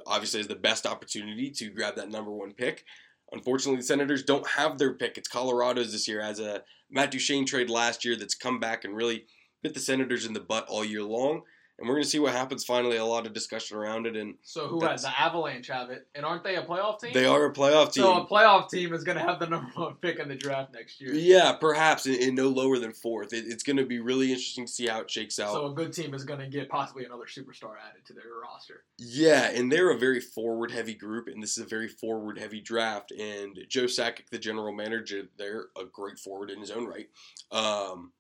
obviously 0.07 0.41
has 0.41 0.49
the 0.49 0.55
best 0.55 0.87
opportunity 0.87 1.51
to 1.51 1.71
grab 1.71 1.97
that 1.97 2.11
number 2.11 2.31
one 2.31 2.53
pick. 2.53 2.85
Unfortunately, 3.33 3.79
the 3.79 3.87
Senators 3.87 4.23
don't 4.23 4.47
have 4.47 4.79
their 4.79 4.95
pick. 4.95 5.19
It's 5.19 5.29
Colorado's 5.29 5.93
this 5.93 6.07
year, 6.07 6.21
as 6.21 6.39
a 6.39 6.63
Matt 6.91 7.11
Duchene 7.11 7.45
trade 7.45 7.71
last 7.71 8.05
year 8.05 8.17
that's 8.17 8.35
come 8.35 8.61
back 8.61 8.85
and 8.85 8.95
really 8.95 9.27
bit 9.63 9.75
the 9.75 9.81
Senators 9.81 10.27
in 10.27 10.33
the 10.33 10.41
butt 10.41 10.67
all 10.69 10.85
year 10.85 11.03
long. 11.03 11.43
And 11.79 11.87
we're 11.87 11.97
going 11.97 12.05
to 12.05 12.09
see 12.09 12.19
what 12.19 12.33
happens 12.33 12.65
finally. 12.65 12.97
A 12.97 13.05
lot 13.05 13.27
of 13.27 13.35
discussion 13.35 13.77
around 13.77 14.07
it, 14.07 14.17
and 14.17 14.37
So 14.43 14.67
who 14.67 14.83
has 14.87 15.03
the 15.03 15.21
Avalanche 15.21 15.67
have 15.67 15.91
it? 15.91 16.07
And 16.15 16.25
aren't 16.25 16.43
they 16.43 16.57
a 16.57 16.63
playoff 16.63 17.01
team? 17.01 17.11
They 17.13 17.27
are 17.27 17.45
a 17.45 17.53
playoff 17.53 17.93
team. 17.93 18.05
So 18.05 18.23
a 18.23 18.27
playoff 18.27 18.71
team 18.71 18.95
is 18.95 19.05
going 19.05 19.19
to 19.19 19.25
have 19.25 19.39
the 19.41 19.47
number 19.47 19.71
one 19.75 19.95
pick 19.97 20.19
in 20.19 20.29
the 20.29 20.37
draft 20.37 20.73
next 20.73 21.01
year. 21.03 21.13
yeah, 21.13 21.53
perhaps 21.53 22.07
in, 22.07 22.15
in 22.15 22.35
no 22.35 22.49
lower 22.49 22.79
than 22.79 22.93
fourth. 22.93 23.35
It, 23.35 23.45
it's 23.47 23.63
going 23.63 23.77
to 23.77 23.85
be 23.85 24.01
really 24.01 24.29
interesting 24.29 24.65
to 24.65 24.73
see 24.73 24.87
how 24.87 25.01
it 25.01 25.11
shakes 25.11 25.39
out. 25.39 25.53
So 25.53 25.67
a 25.67 25.75
good 25.75 25.93
team 25.93 26.15
is 26.15 26.25
going 26.25 26.41
to 26.41 26.47
get 26.47 26.71
possibly 26.71 27.05
another 27.05 27.25
superstar 27.27 27.75
added 27.89 28.07
to 28.07 28.15
their 28.15 28.25
roster. 28.43 28.85
yeah, 28.99 29.51
and 29.51 29.71
they're 29.71 29.91
a 29.91 29.99
very 29.99 30.21
forward 30.21 30.71
heavy 30.71 30.95
group, 30.95 31.29
and 31.29 31.43
this 31.43 31.59
is 31.59 31.65
a 31.65 31.69
very 31.69 31.89
forward 31.89 32.39
heavy 32.39 32.61
draft. 32.61 33.13
And 33.13 33.59
Joe 33.69 33.85
Sakic, 33.85 34.31
the 34.31 34.39
general 34.39 34.73
manager, 34.73 35.25
they're 35.37 35.67
a 35.79 35.85
great 35.85 36.19
forward 36.19 36.51
in 36.51 36.61
his 36.61 36.71
own 36.71 36.87
right. 36.87 37.09
Um, 37.53 38.13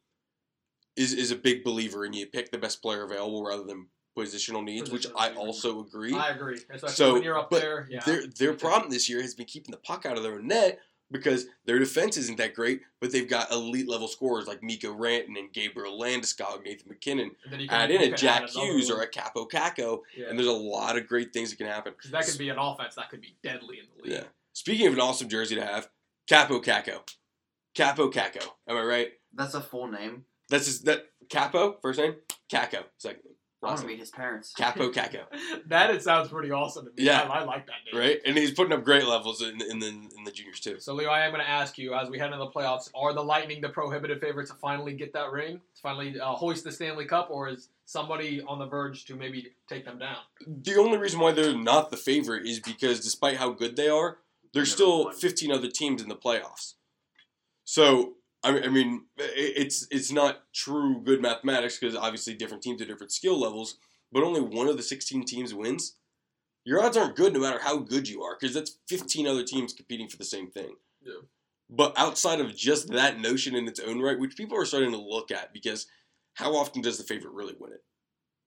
is 0.97 1.12
is 1.12 1.30
a 1.30 1.36
big 1.36 1.62
believer 1.64 2.05
in 2.05 2.12
you 2.12 2.26
pick 2.26 2.51
the 2.51 2.59
best 2.59 2.82
player 2.82 3.05
available 3.05 3.44
rather 3.44 3.64
than 3.64 3.86
positional 4.16 4.64
needs, 4.64 4.90
which 4.90 5.07
I 5.16 5.28
needs. 5.28 5.38
also 5.38 5.80
agree. 5.80 6.14
I 6.14 6.30
agree, 6.30 6.55
especially 6.70 6.88
So, 6.88 7.12
when 7.14 7.22
you're 7.22 7.38
up 7.38 7.51
but 7.51 7.61
there. 7.61 7.86
Yeah, 7.90 8.01
Their 8.07 8.26
their 8.26 8.55
problem 8.55 8.90
this 8.90 9.09
year 9.09 9.20
has 9.20 9.34
been 9.34 9.47
keeping 9.47 9.72
the 9.72 9.76
puck 9.78 10.07
out 10.07 10.16
of 10.16 10.22
their 10.22 10.34
own 10.36 10.47
net 10.49 10.80
because 11.12 11.47
their 11.66 11.78
defense 11.78 12.16
isn't 12.16 12.38
that 12.38 12.55
great, 12.55 12.80
but 13.01 13.12
they've 13.12 13.28
got 13.28 13.53
elite 13.53 13.88
level 13.88 14.09
scorers 14.09 14.47
like 14.49 14.62
Mikko 14.62 14.94
Rantanen 14.97 15.38
and 15.38 15.53
Gabriel 15.53 16.01
Landeskog, 16.01 16.64
Nathan 16.64 16.88
MacKinnon. 16.88 17.30
And 17.44 17.53
then 17.53 17.61
you 17.61 17.68
Add 17.70 17.90
in 17.92 18.12
a 18.12 18.16
Jack 18.16 18.49
Hughes 18.49 18.90
or 18.90 19.03
a 19.03 19.09
Kaapo 19.09 19.49
Kakko, 19.49 20.01
yeah. 20.16 20.26
and 20.30 20.38
there's 20.38 20.49
a 20.49 20.53
lot 20.53 20.97
of 20.97 21.07
great 21.07 21.32
things 21.32 21.51
that 21.51 21.57
can 21.57 21.66
happen. 21.66 21.92
'Cause 22.01 22.11
that 22.11 22.24
could 22.26 22.38
be 22.38 22.49
an 22.49 22.59
offense 22.59 22.94
that 22.97 23.11
could 23.11 23.20
be 23.20 23.36
deadly 23.42 23.78
in 23.78 23.86
the 23.97 24.03
league. 24.03 24.12
Yeah. 24.14 24.24
Speaking 24.55 24.86
of 24.88 24.94
an 24.94 25.01
awesome 25.01 25.28
jersey 25.28 25.55
to 25.57 25.64
have, 25.64 25.90
Kaapo 26.26 26.64
Kakko. 26.64 27.03
Kaapo 27.76 28.11
Kakko. 28.12 28.42
Am 28.66 28.76
I 28.78 28.82
right? 28.82 29.12
That's 29.34 29.55
a 29.55 29.61
full 29.61 29.86
name. 29.88 30.24
That's 30.49 30.66
his 30.66 30.82
that 30.82 31.07
Kaapo, 31.28 31.80
first 31.82 31.99
name? 31.99 32.16
Kakko, 32.51 32.84
second 32.99 33.22
name. 33.24 33.32
I 33.62 33.68
want 33.70 33.80
to 33.80 33.86
meet 33.86 33.99
his 33.99 34.11
parents. 34.11 34.53
Kaapo 34.57 34.92
Kakko. 34.94 35.24
that 35.66 35.90
it 35.90 36.01
sounds 36.03 36.28
pretty 36.28 36.53
awesome 36.53 36.84
to 36.84 36.90
me. 36.90 37.05
Yeah. 37.05 37.22
I, 37.22 37.38
I 37.38 37.44
like 37.44 37.66
that 37.66 37.72
name. 37.90 38.01
Right? 38.01 38.20
And 38.24 38.36
he's 38.36 38.53
putting 38.53 38.72
up 38.72 38.84
great 38.84 39.05
levels 39.07 39.42
in, 39.42 39.61
in 39.61 39.80
the 39.80 39.88
in 39.88 40.24
the 40.24 40.30
juniors 40.30 40.61
too. 40.61 40.78
So 40.78 40.94
Leo, 40.94 41.09
I 41.09 41.24
am 41.24 41.32
going 41.32 41.42
to 41.42 41.49
ask 41.51 41.76
you 41.76 41.94
as 41.94 42.09
we 42.09 42.18
head 42.18 42.26
into 42.26 42.38
the 42.38 42.51
playoffs: 42.51 42.90
Are 42.94 43.12
the 43.12 43.24
Lightning 43.24 43.61
the 43.61 43.70
prohibitive 43.70 44.20
favorite 44.20 44.47
to 44.49 44.55
finally 44.55 44.92
get 44.92 45.12
that 45.14 45.32
ring, 45.32 45.57
to 45.74 45.82
finally 45.82 46.20
uh, 46.20 46.34
hoist 46.34 46.62
the 46.62 46.70
Stanley 46.70 47.07
Cup, 47.07 47.28
or 47.30 47.49
is 47.49 47.70
somebody 47.86 48.40
on 48.42 48.61
the 48.61 48.66
verge 48.66 49.05
to 49.07 49.16
maybe 49.16 49.49
take 49.68 49.84
them 49.84 49.99
down? 49.99 50.18
The 50.47 50.76
only 50.76 50.99
reason 50.99 51.18
why 51.18 51.32
they're 51.32 51.57
not 51.57 51.90
the 51.90 51.97
favorite 51.97 52.47
is 52.47 52.61
because 52.61 53.01
despite 53.01 53.38
how 53.38 53.51
good 53.51 53.74
they 53.74 53.88
are, 53.88 54.18
there's 54.53 54.68
Never 54.68 54.76
still 54.76 55.05
won. 55.07 55.14
15 55.16 55.51
other 55.51 55.68
teams 55.68 56.03
in 56.03 56.09
the 56.09 56.14
playoffs. 56.14 56.74
So 57.64 58.12
I 58.47 58.53
mean, 58.53 58.64
I 58.64 58.68
mean, 58.68 59.05
it's 59.18 59.88
it's 59.90 60.12
not 60.12 60.42
true 60.55 61.03
good 61.03 61.20
mathematics 61.20 61.78
because 61.78 61.97
obviously 61.97 62.34
different 62.34 62.62
teams 62.62 62.80
have 62.80 62.88
different 62.88 63.12
skill 63.12 63.40
levels, 63.40 63.78
but 64.12 64.22
only 64.22 64.40
one 64.40 64.68
of 64.68 64.76
the 64.76 64.82
16 64.82 65.24
teams 65.24 65.53
wins. 65.53 65.97
Your 66.64 66.82
odds 66.82 66.97
aren't 66.97 67.16
good 67.16 67.32
no 67.32 67.40
matter 67.40 67.61
how 67.61 67.78
good 67.78 68.09
you 68.09 68.22
are 68.22 68.36
because 68.38 68.55
that's 68.55 68.78
15 68.88 69.26
other 69.26 69.42
teams 69.42 69.72
competing 69.72 70.09
for 70.09 70.16
the 70.16 70.24
same 70.24 70.51
thing. 70.51 70.76
Yeah. 71.03 71.22
But 71.68 71.94
outside 71.97 72.40
of 72.40 72.57
just 72.57 72.88
that 72.88 73.20
notion 73.20 73.57
in 73.57 73.66
its 73.66 73.80
own 73.80 74.01
right, 74.01 74.18
which 74.18 74.36
people 74.36 74.57
are 74.57 74.64
starting 74.64 74.92
to 74.92 74.97
look 74.97 75.30
at 75.32 75.53
because 75.53 75.86
how 76.34 76.55
often 76.55 76.82
does 76.82 76.99
the 76.99 77.05
favorite 77.05 77.34
really 77.34 77.55
win 77.59 77.72
it? 77.72 77.84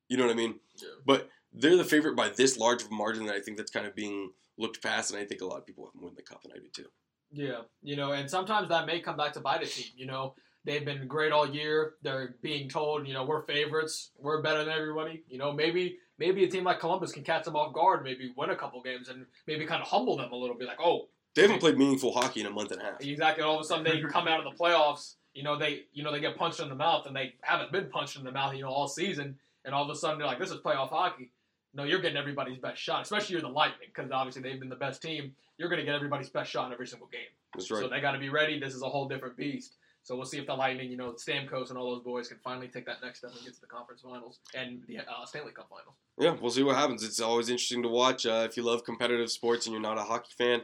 You 0.07 0.17
know 0.17 0.25
what 0.25 0.33
I 0.33 0.37
mean? 0.37 0.59
Yeah. 0.81 0.89
But 1.05 1.29
they're 1.51 1.77
the 1.77 1.83
favorite 1.83 2.15
by 2.15 2.29
this 2.29 2.57
large 2.57 2.81
of 2.83 2.89
a 2.89 2.93
margin 2.93 3.25
that 3.25 3.35
I 3.35 3.41
think 3.41 3.57
that's 3.57 3.71
kind 3.71 3.85
of 3.85 3.95
being 3.95 4.31
looked 4.57 4.81
past, 4.81 5.11
and 5.11 5.19
I 5.19 5.25
think 5.25 5.41
a 5.41 5.45
lot 5.45 5.57
of 5.57 5.65
people 5.65 5.85
have 5.85 6.01
win 6.01 6.13
the 6.15 6.21
cup, 6.21 6.41
and 6.43 6.53
I 6.53 6.57
do 6.57 6.67
too. 6.73 6.89
Yeah, 7.31 7.61
you 7.81 7.95
know, 7.95 8.11
and 8.11 8.29
sometimes 8.29 8.69
that 8.69 8.85
may 8.85 8.99
come 8.99 9.17
back 9.17 9.33
to 9.33 9.39
bite 9.39 9.63
a 9.63 9.67
team. 9.67 9.91
You 9.95 10.07
know, 10.07 10.33
They've 10.65 10.83
been 10.83 11.07
great 11.07 11.31
all 11.31 11.49
year. 11.49 11.93
They're 12.03 12.35
being 12.41 12.69
told, 12.69 13.07
you 13.07 13.13
know, 13.13 13.25
we're 13.25 13.43
favorites. 13.43 14.11
We're 14.17 14.41
better 14.41 14.63
than 14.63 14.73
everybody. 14.73 15.23
You 15.29 15.37
know, 15.37 15.53
maybe 15.53 15.97
maybe 16.17 16.43
a 16.43 16.49
team 16.49 16.65
like 16.65 16.79
Columbus 16.79 17.11
can 17.13 17.23
catch 17.23 17.45
them 17.45 17.55
off 17.55 17.73
guard, 17.73 18.03
maybe 18.03 18.33
win 18.35 18.49
a 18.49 18.55
couple 18.55 18.81
games, 18.81 19.07
and 19.07 19.25
maybe 19.47 19.65
kind 19.65 19.81
of 19.81 19.87
humble 19.87 20.17
them 20.17 20.31
a 20.31 20.35
little 20.35 20.57
bit. 20.57 20.67
Like, 20.67 20.81
oh, 20.81 21.07
They 21.33 21.43
haven't 21.43 21.59
played 21.59 21.77
meaningful 21.77 22.11
hockey 22.11 22.41
in 22.41 22.45
a 22.45 22.51
month 22.51 22.71
and 22.71 22.81
a 22.81 22.83
half. 22.85 23.01
exactly. 23.01 23.43
All 23.43 23.55
of 23.55 23.61
a 23.61 23.63
sudden, 23.63 23.85
they 23.85 24.01
come 24.11 24.27
out 24.27 24.45
of 24.45 24.51
the 24.51 24.61
playoffs. 24.61 25.15
You 25.33 25.43
know, 25.43 25.57
they 25.57 25.83
you 25.93 26.03
know 26.03 26.11
they 26.11 26.19
get 26.19 26.35
punched 26.35 26.59
in 26.59 26.67
the 26.67 26.75
mouth, 26.75 27.05
and 27.05 27.15
they 27.15 27.35
haven't 27.41 27.71
been 27.71 27.89
punched 27.89 28.17
in 28.17 28.25
the 28.25 28.31
mouth, 28.31 28.53
you 28.53 28.63
know, 28.63 28.69
all 28.69 28.87
season. 28.87 29.37
And 29.65 29.73
all 29.73 29.83
of 29.83 29.89
a 29.89 29.95
sudden, 29.95 30.19
they're 30.19 30.27
like, 30.27 30.39
this 30.39 30.51
is 30.51 30.57
playoff 30.57 30.89
hockey. 30.89 31.31
No, 31.73 31.83
you're 31.83 32.01
getting 32.01 32.17
everybody's 32.17 32.57
best 32.57 32.81
shot, 32.81 33.03
especially 33.03 33.33
you're 33.33 33.41
the 33.41 33.47
Lightning, 33.47 33.89
because 33.93 34.11
obviously 34.11 34.41
they've 34.41 34.59
been 34.59 34.69
the 34.69 34.75
best 34.75 35.01
team. 35.01 35.35
You're 35.57 35.69
going 35.69 35.79
to 35.79 35.85
get 35.85 35.95
everybody's 35.95 36.29
best 36.29 36.49
shot 36.49 36.67
in 36.67 36.73
every 36.73 36.87
single 36.87 37.07
game. 37.07 37.21
That's 37.53 37.69
right. 37.69 37.81
So 37.81 37.89
they 37.89 38.01
got 38.01 38.13
to 38.13 38.19
be 38.19 38.29
ready. 38.29 38.59
This 38.59 38.73
is 38.73 38.81
a 38.81 38.89
whole 38.89 39.07
different 39.07 39.37
beast. 39.37 39.75
So 40.03 40.15
we'll 40.15 40.25
see 40.25 40.39
if 40.39 40.47
the 40.47 40.55
Lightning, 40.55 40.89
you 40.89 40.97
know, 40.97 41.11
Stamkos 41.11 41.69
and 41.69 41.77
all 41.77 41.93
those 41.93 42.03
boys 42.03 42.27
can 42.27 42.37
finally 42.43 42.67
take 42.67 42.85
that 42.85 42.97
next 43.03 43.19
step 43.19 43.31
and 43.35 43.43
get 43.43 43.53
to 43.53 43.61
the 43.61 43.67
conference 43.67 44.01
finals 44.01 44.39
and 44.55 44.81
the 44.87 44.99
uh, 44.99 45.25
Stanley 45.25 45.51
Cup 45.51 45.69
finals. 45.69 45.95
Yeah, 46.17 46.35
we'll 46.41 46.51
see 46.51 46.63
what 46.63 46.77
happens. 46.77 47.03
It's 47.03 47.19
always 47.19 47.49
interesting 47.49 47.83
to 47.83 47.89
watch. 47.89 48.25
Uh, 48.25 48.47
if 48.49 48.57
you 48.57 48.63
love 48.63 48.83
competitive 48.83 49.29
sports 49.29 49.67
and 49.67 49.73
you're 49.73 49.81
not 49.81 49.97
a 49.97 50.03
hockey 50.03 50.31
fan, 50.37 50.61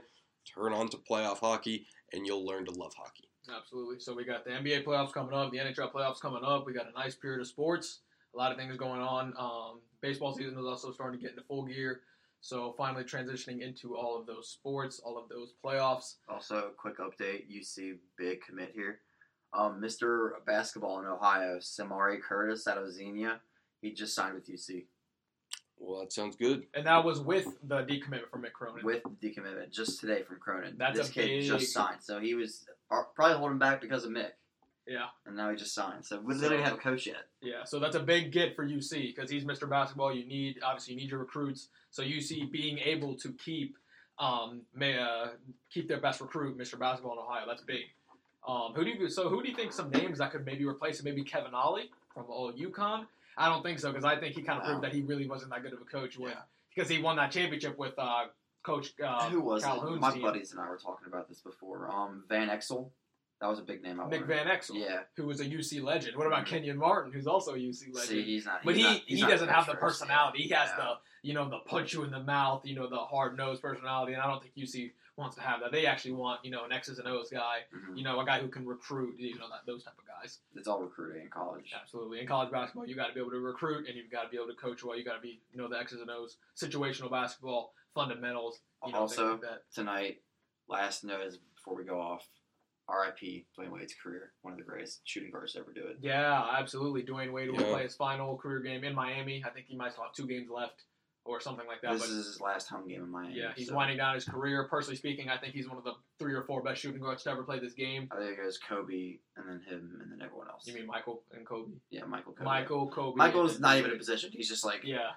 turn 0.51 0.73
on 0.73 0.89
to 0.89 0.97
playoff 0.97 1.39
hockey 1.39 1.85
and 2.13 2.25
you'll 2.25 2.45
learn 2.45 2.65
to 2.65 2.71
love 2.71 2.93
hockey. 2.95 3.29
Absolutely. 3.55 3.99
So 3.99 4.15
we 4.15 4.23
got 4.23 4.45
the 4.45 4.51
NBA 4.51 4.83
playoffs 4.83 5.13
coming 5.13 5.33
up, 5.33 5.51
the 5.51 5.59
NHL 5.59 5.91
playoffs 5.91 6.19
coming 6.19 6.43
up. 6.43 6.65
We 6.65 6.73
got 6.73 6.87
a 6.87 6.97
nice 6.97 7.15
period 7.15 7.41
of 7.41 7.47
sports. 7.47 7.99
A 8.36 8.38
lot 8.38 8.51
of 8.51 8.57
things 8.57 8.75
going 8.75 9.01
on. 9.01 9.33
Um, 9.38 9.79
baseball 10.01 10.33
season 10.33 10.59
is 10.59 10.65
also 10.65 10.91
starting 10.91 11.17
to 11.19 11.23
get 11.23 11.31
into 11.31 11.43
full 11.47 11.63
gear. 11.63 12.01
So 12.41 12.73
finally 12.77 13.03
transitioning 13.03 13.61
into 13.61 13.95
all 13.95 14.19
of 14.19 14.27
those 14.27 14.49
sports, 14.49 14.99
all 15.03 15.17
of 15.17 15.29
those 15.29 15.53
playoffs. 15.63 16.15
Also, 16.29 16.71
quick 16.77 16.97
update: 16.99 17.43
UC 17.49 17.97
big 18.17 18.41
commit 18.41 18.71
here. 18.75 18.99
Um, 19.53 19.81
Mr. 19.81 20.31
Basketball 20.45 20.99
in 20.99 21.05
Ohio, 21.05 21.59
Samari 21.59 22.21
Curtis 22.21 22.67
out 22.67 22.77
of 22.77 22.91
Xenia, 22.91 23.39
he 23.81 23.93
just 23.93 24.13
signed 24.13 24.36
with 24.36 24.49
UC 24.49 24.83
Well, 25.77 26.01
that 26.01 26.11
sounds 26.11 26.36
good. 26.36 26.65
And 26.73 26.86
that 26.88 27.05
was 27.05 27.21
with 27.21 27.47
the 27.63 27.77
decommitment 27.83 28.29
from 28.29 28.41
Mick 28.43 28.51
Cronin. 28.51 28.83
with 28.83 29.03
the 29.03 29.27
decommitment 29.29 29.71
just 29.71 30.01
today 30.01 30.23
from 30.23 30.39
Cronin. 30.39 30.75
That's 30.77 30.97
this 30.97 31.09
a 31.09 31.13
kid 31.13 31.25
big- 31.27 31.47
just 31.47 31.71
signed, 31.71 32.01
so 32.01 32.19
he 32.19 32.33
was 32.36 32.65
uh, 32.91 33.03
probably 33.15 33.38
holding 33.38 33.59
back 33.59 33.79
because 33.79 34.03
of 34.03 34.11
Mick, 34.11 34.31
yeah. 34.88 35.05
and 35.25 35.36
now 35.36 35.49
he 35.49 35.55
just 35.55 35.73
signed. 35.73 36.05
So 36.05 36.19
we 36.19 36.33
literally 36.36 36.63
have 36.63 36.73
a 36.73 36.77
coach 36.77 37.07
yet. 37.07 37.25
Yeah, 37.41 37.63
so 37.65 37.79
that's 37.79 37.95
a 37.95 37.99
big 37.99 38.31
get 38.31 38.55
for 38.55 38.65
UC 38.67 39.15
because 39.15 39.29
he's 39.29 39.43
Mr. 39.43 39.69
Basketball. 39.69 40.13
You 40.15 40.25
need 40.25 40.59
obviously 40.63 40.93
you 40.95 40.99
need 41.01 41.09
your 41.11 41.19
recruits. 41.19 41.69
So 41.91 42.03
UC 42.03 42.51
being 42.51 42.77
able 42.79 43.15
to 43.15 43.31
keep 43.33 43.77
um 44.19 44.61
may 44.73 44.97
uh, 44.97 45.27
keep 45.71 45.88
their 45.88 45.99
best 45.99 46.21
recruit, 46.21 46.57
Mr. 46.57 46.79
Basketball 46.79 47.13
in 47.13 47.19
Ohio. 47.19 47.45
That's 47.47 47.61
big. 47.63 47.86
Um, 48.47 48.73
who 48.75 48.83
do 48.86 48.91
you 48.91 49.09
so 49.09 49.27
who 49.29 49.41
do 49.43 49.49
you 49.49 49.55
think 49.55 49.73
some 49.73 49.89
names 49.89 50.19
that 50.19 50.31
could 50.31 50.45
maybe 50.45 50.65
replace 50.65 50.99
him? 50.99 51.05
Maybe 51.05 51.23
Kevin 51.23 51.53
Ollie 51.53 51.89
from 52.13 52.25
old 52.29 52.57
UConn. 52.57 53.05
I 53.38 53.49
don't 53.49 53.63
think 53.63 53.79
so 53.79 53.91
because 53.91 54.05
I 54.05 54.15
think 54.17 54.36
he 54.36 54.41
kind 54.43 54.59
of 54.59 54.63
Wow. 54.63 54.69
proved 54.79 54.83
that 54.86 54.93
he 54.93 55.01
really 55.01 55.27
wasn't 55.27 55.51
that 55.51 55.61
good 55.63 55.73
of 55.73 55.81
a 55.81 55.86
coach 55.86 56.17
when 56.17 56.29
Yeah. 56.31 56.38
because 56.73 56.89
he 56.89 56.99
won 57.01 57.17
that 57.17 57.31
championship 57.31 57.77
with 57.77 57.93
uh, 57.97 58.25
Coach 58.63 58.93
uh, 59.03 59.29
Who 59.29 59.41
was 59.41 59.63
it? 59.63 59.99
My 59.99 60.11
team. 60.11 60.21
buddies 60.21 60.51
and 60.51 60.59
I 60.61 60.69
were 60.69 60.77
talking 60.77 61.07
about 61.07 61.27
this 61.27 61.39
before. 61.41 61.91
Um, 61.91 62.23
Van 62.29 62.47
Exel, 62.49 62.89
that 63.45 63.49
was 63.51 63.59
a 63.59 63.63
big 63.63 63.83
name. 63.83 63.99
I 63.99 64.09
Nick. 64.09 64.25
Van 64.25 64.47
Exel, 64.47 64.75
Yeah. 64.79 65.03
who 65.15 65.27
was 65.27 65.39
a 65.39 65.45
UC 65.45 65.79
legend. 65.81 66.17
What 66.17 66.25
about 66.27 66.45
Mhm. 66.45 66.49
Kenyon 66.49 66.77
Martin, 66.77 67.11
who's 67.11 67.27
also 67.27 67.53
a 67.53 67.57
UC 67.57 67.91
legend? 67.91 68.09
See, 68.09 68.23
he's 68.23 68.45
not. 68.45 68.63
But 68.63 68.75
he's 68.75 68.85
he, 68.85 68.91
not- 68.91 69.01
he 69.03 69.21
doesn't 69.21 69.49
have 69.49 69.67
the 69.67 69.75
personality. 69.75 70.41
He 70.43 70.49
has 70.49 70.69
Yeah. 70.71 70.77
the 70.77 70.99
you 71.21 71.33
know 71.33 71.47
the 71.49 71.59
punch 71.59 71.93
you 71.93 72.03
in 72.03 72.11
the 72.11 72.19
mouth, 72.21 72.65
you 72.65 72.75
know 72.75 72.87
the 72.87 72.97
hard 72.97 73.35
nosed 73.37 73.61
personality, 73.61 74.13
and 74.13 74.21
I 74.21 74.27
don't 74.27 74.41
think 74.41 74.53
UC 74.55 74.93
wants 75.17 75.35
to 75.37 75.41
have 75.41 75.59
that. 75.61 75.71
They 75.71 75.85
actually 75.87 76.11
want 76.11 76.43
you 76.45 76.51
know 76.51 76.65
an 76.65 76.71
X's 76.71 76.99
and 76.99 77.07
O's 77.07 77.29
guy, 77.29 77.65
Mhm. 77.73 77.97
you 77.97 78.03
know 78.03 78.19
a 78.19 78.25
guy 78.25 78.39
who 78.39 78.47
can 78.47 78.65
recruit, 78.65 79.19
you 79.19 79.37
know 79.39 79.49
that, 79.49 79.65
those 79.65 79.83
type 79.83 79.97
of 79.97 80.05
guys. 80.05 80.39
It's 80.55 80.67
all 80.67 80.81
recruiting 80.81 81.21
in 81.23 81.29
college. 81.29 81.71
Absolutely. 81.73 82.19
In 82.21 82.27
college 82.27 82.51
basketball, 82.51 82.87
you 82.87 82.95
got 82.95 83.07
to 83.07 83.13
be 83.13 83.19
able 83.19 83.31
to 83.31 83.39
recruit, 83.39 83.87
and 83.87 83.95
you've 83.97 84.11
got 84.11 84.23
to 84.23 84.29
be 84.29 84.37
able 84.37 84.47
to 84.47 84.55
coach 84.55 84.83
well. 84.83 84.95
You 84.97 85.03
got 85.03 85.15
to 85.15 85.21
be 85.21 85.41
you 85.51 85.57
know 85.57 85.67
the 85.67 85.79
X's 85.79 86.01
and 86.01 86.09
O's, 86.11 86.37
situational 86.55 87.09
basketball 87.11 87.73
fundamentals. 87.95 88.59
You 88.85 88.91
know, 88.91 88.99
Also- 88.99 89.31
like 89.33 89.41
that. 89.41 89.71
Tonight, 89.73 90.21
last 90.67 91.03
note 91.03 91.21
is 91.21 91.37
before 91.37 91.75
we 91.75 91.83
go 91.85 91.99
off. 91.99 92.27
R.I.P. 92.88 93.45
Dwyane 93.57 93.71
Wade's 93.71 93.93
career, 94.01 94.31
one 94.43 94.53
of 94.53 94.59
the 94.59 94.65
greatest 94.65 95.01
shooting 95.05 95.31
guards 95.31 95.53
to 95.53 95.59
ever 95.59 95.73
do 95.73 95.81
it. 95.88 95.97
Yeah, 96.01 96.45
absolutely. 96.57 97.03
Dwyane 97.03 97.31
Wade 97.31 97.51
will 97.51 97.61
Yeah. 97.61 97.71
play 97.71 97.83
his 97.83 97.95
final 97.95 98.38
career 98.38 98.59
game 98.59 98.83
in 98.83 98.93
Miami. 98.93 99.43
I 99.45 99.49
think 99.49 99.65
he 99.67 99.75
might 99.75 99.91
still 99.93 100.03
have 100.03 100.13
two 100.13 100.27
games 100.27 100.49
left 100.49 100.83
or 101.27 101.39
something 101.41 101.65
like 101.65 101.81
that. 101.81 101.93
this 101.93 102.01
but 102.03 102.09
is 102.11 102.25
his 102.27 102.41
last 102.41 102.67
home 102.69 102.88
game 102.88 103.01
in 103.01 103.09
Miami. 103.09 103.33
Yeah, 103.39 103.51
he's 103.55 103.69
so 103.69 103.75
winding 103.75 103.97
down 103.97 104.13
his 104.13 104.25
career. 104.25 104.67
Personally 104.69 104.95
speaking, 104.95 105.27
I 105.29 105.38
think 105.38 105.55
he's 105.55 105.67
one 105.67 105.79
of 105.79 105.83
the 105.83 105.93
three 106.19 106.36
or 106.36 106.43
four 106.43 106.61
best 106.61 106.79
shooting 106.81 107.01
guards 107.01 107.23
to 107.23 107.31
ever 107.31 107.41
play 107.41 107.57
this 107.57 107.73
game. 107.73 108.07
I 108.11 108.17
think 108.17 108.38
it 108.38 108.38
goes 108.43 108.59
Kobe 108.59 109.17
and 109.36 109.49
then 109.49 109.61
him 109.67 109.99
and 110.03 110.11
then 110.11 110.21
everyone 110.23 110.47
else. 110.49 110.67
You 110.67 110.75
mean 110.75 110.86
Michael 110.86 111.23
and 111.36 111.43
Kobe? 111.43 111.71
yeah, 111.89 112.05
Michael 112.05 112.33
Kobe. 112.33 112.45
Michael, 112.45 112.88
Kobe. 112.89 113.15
Michael's 113.17 113.53
and- 113.53 113.61
not 113.61 113.77
even 113.77 113.89
in 113.91 113.97
position. 113.97 114.29
He's 114.31 114.47
just 114.47 114.63
like 114.63 114.81
Yeah, 114.83 115.13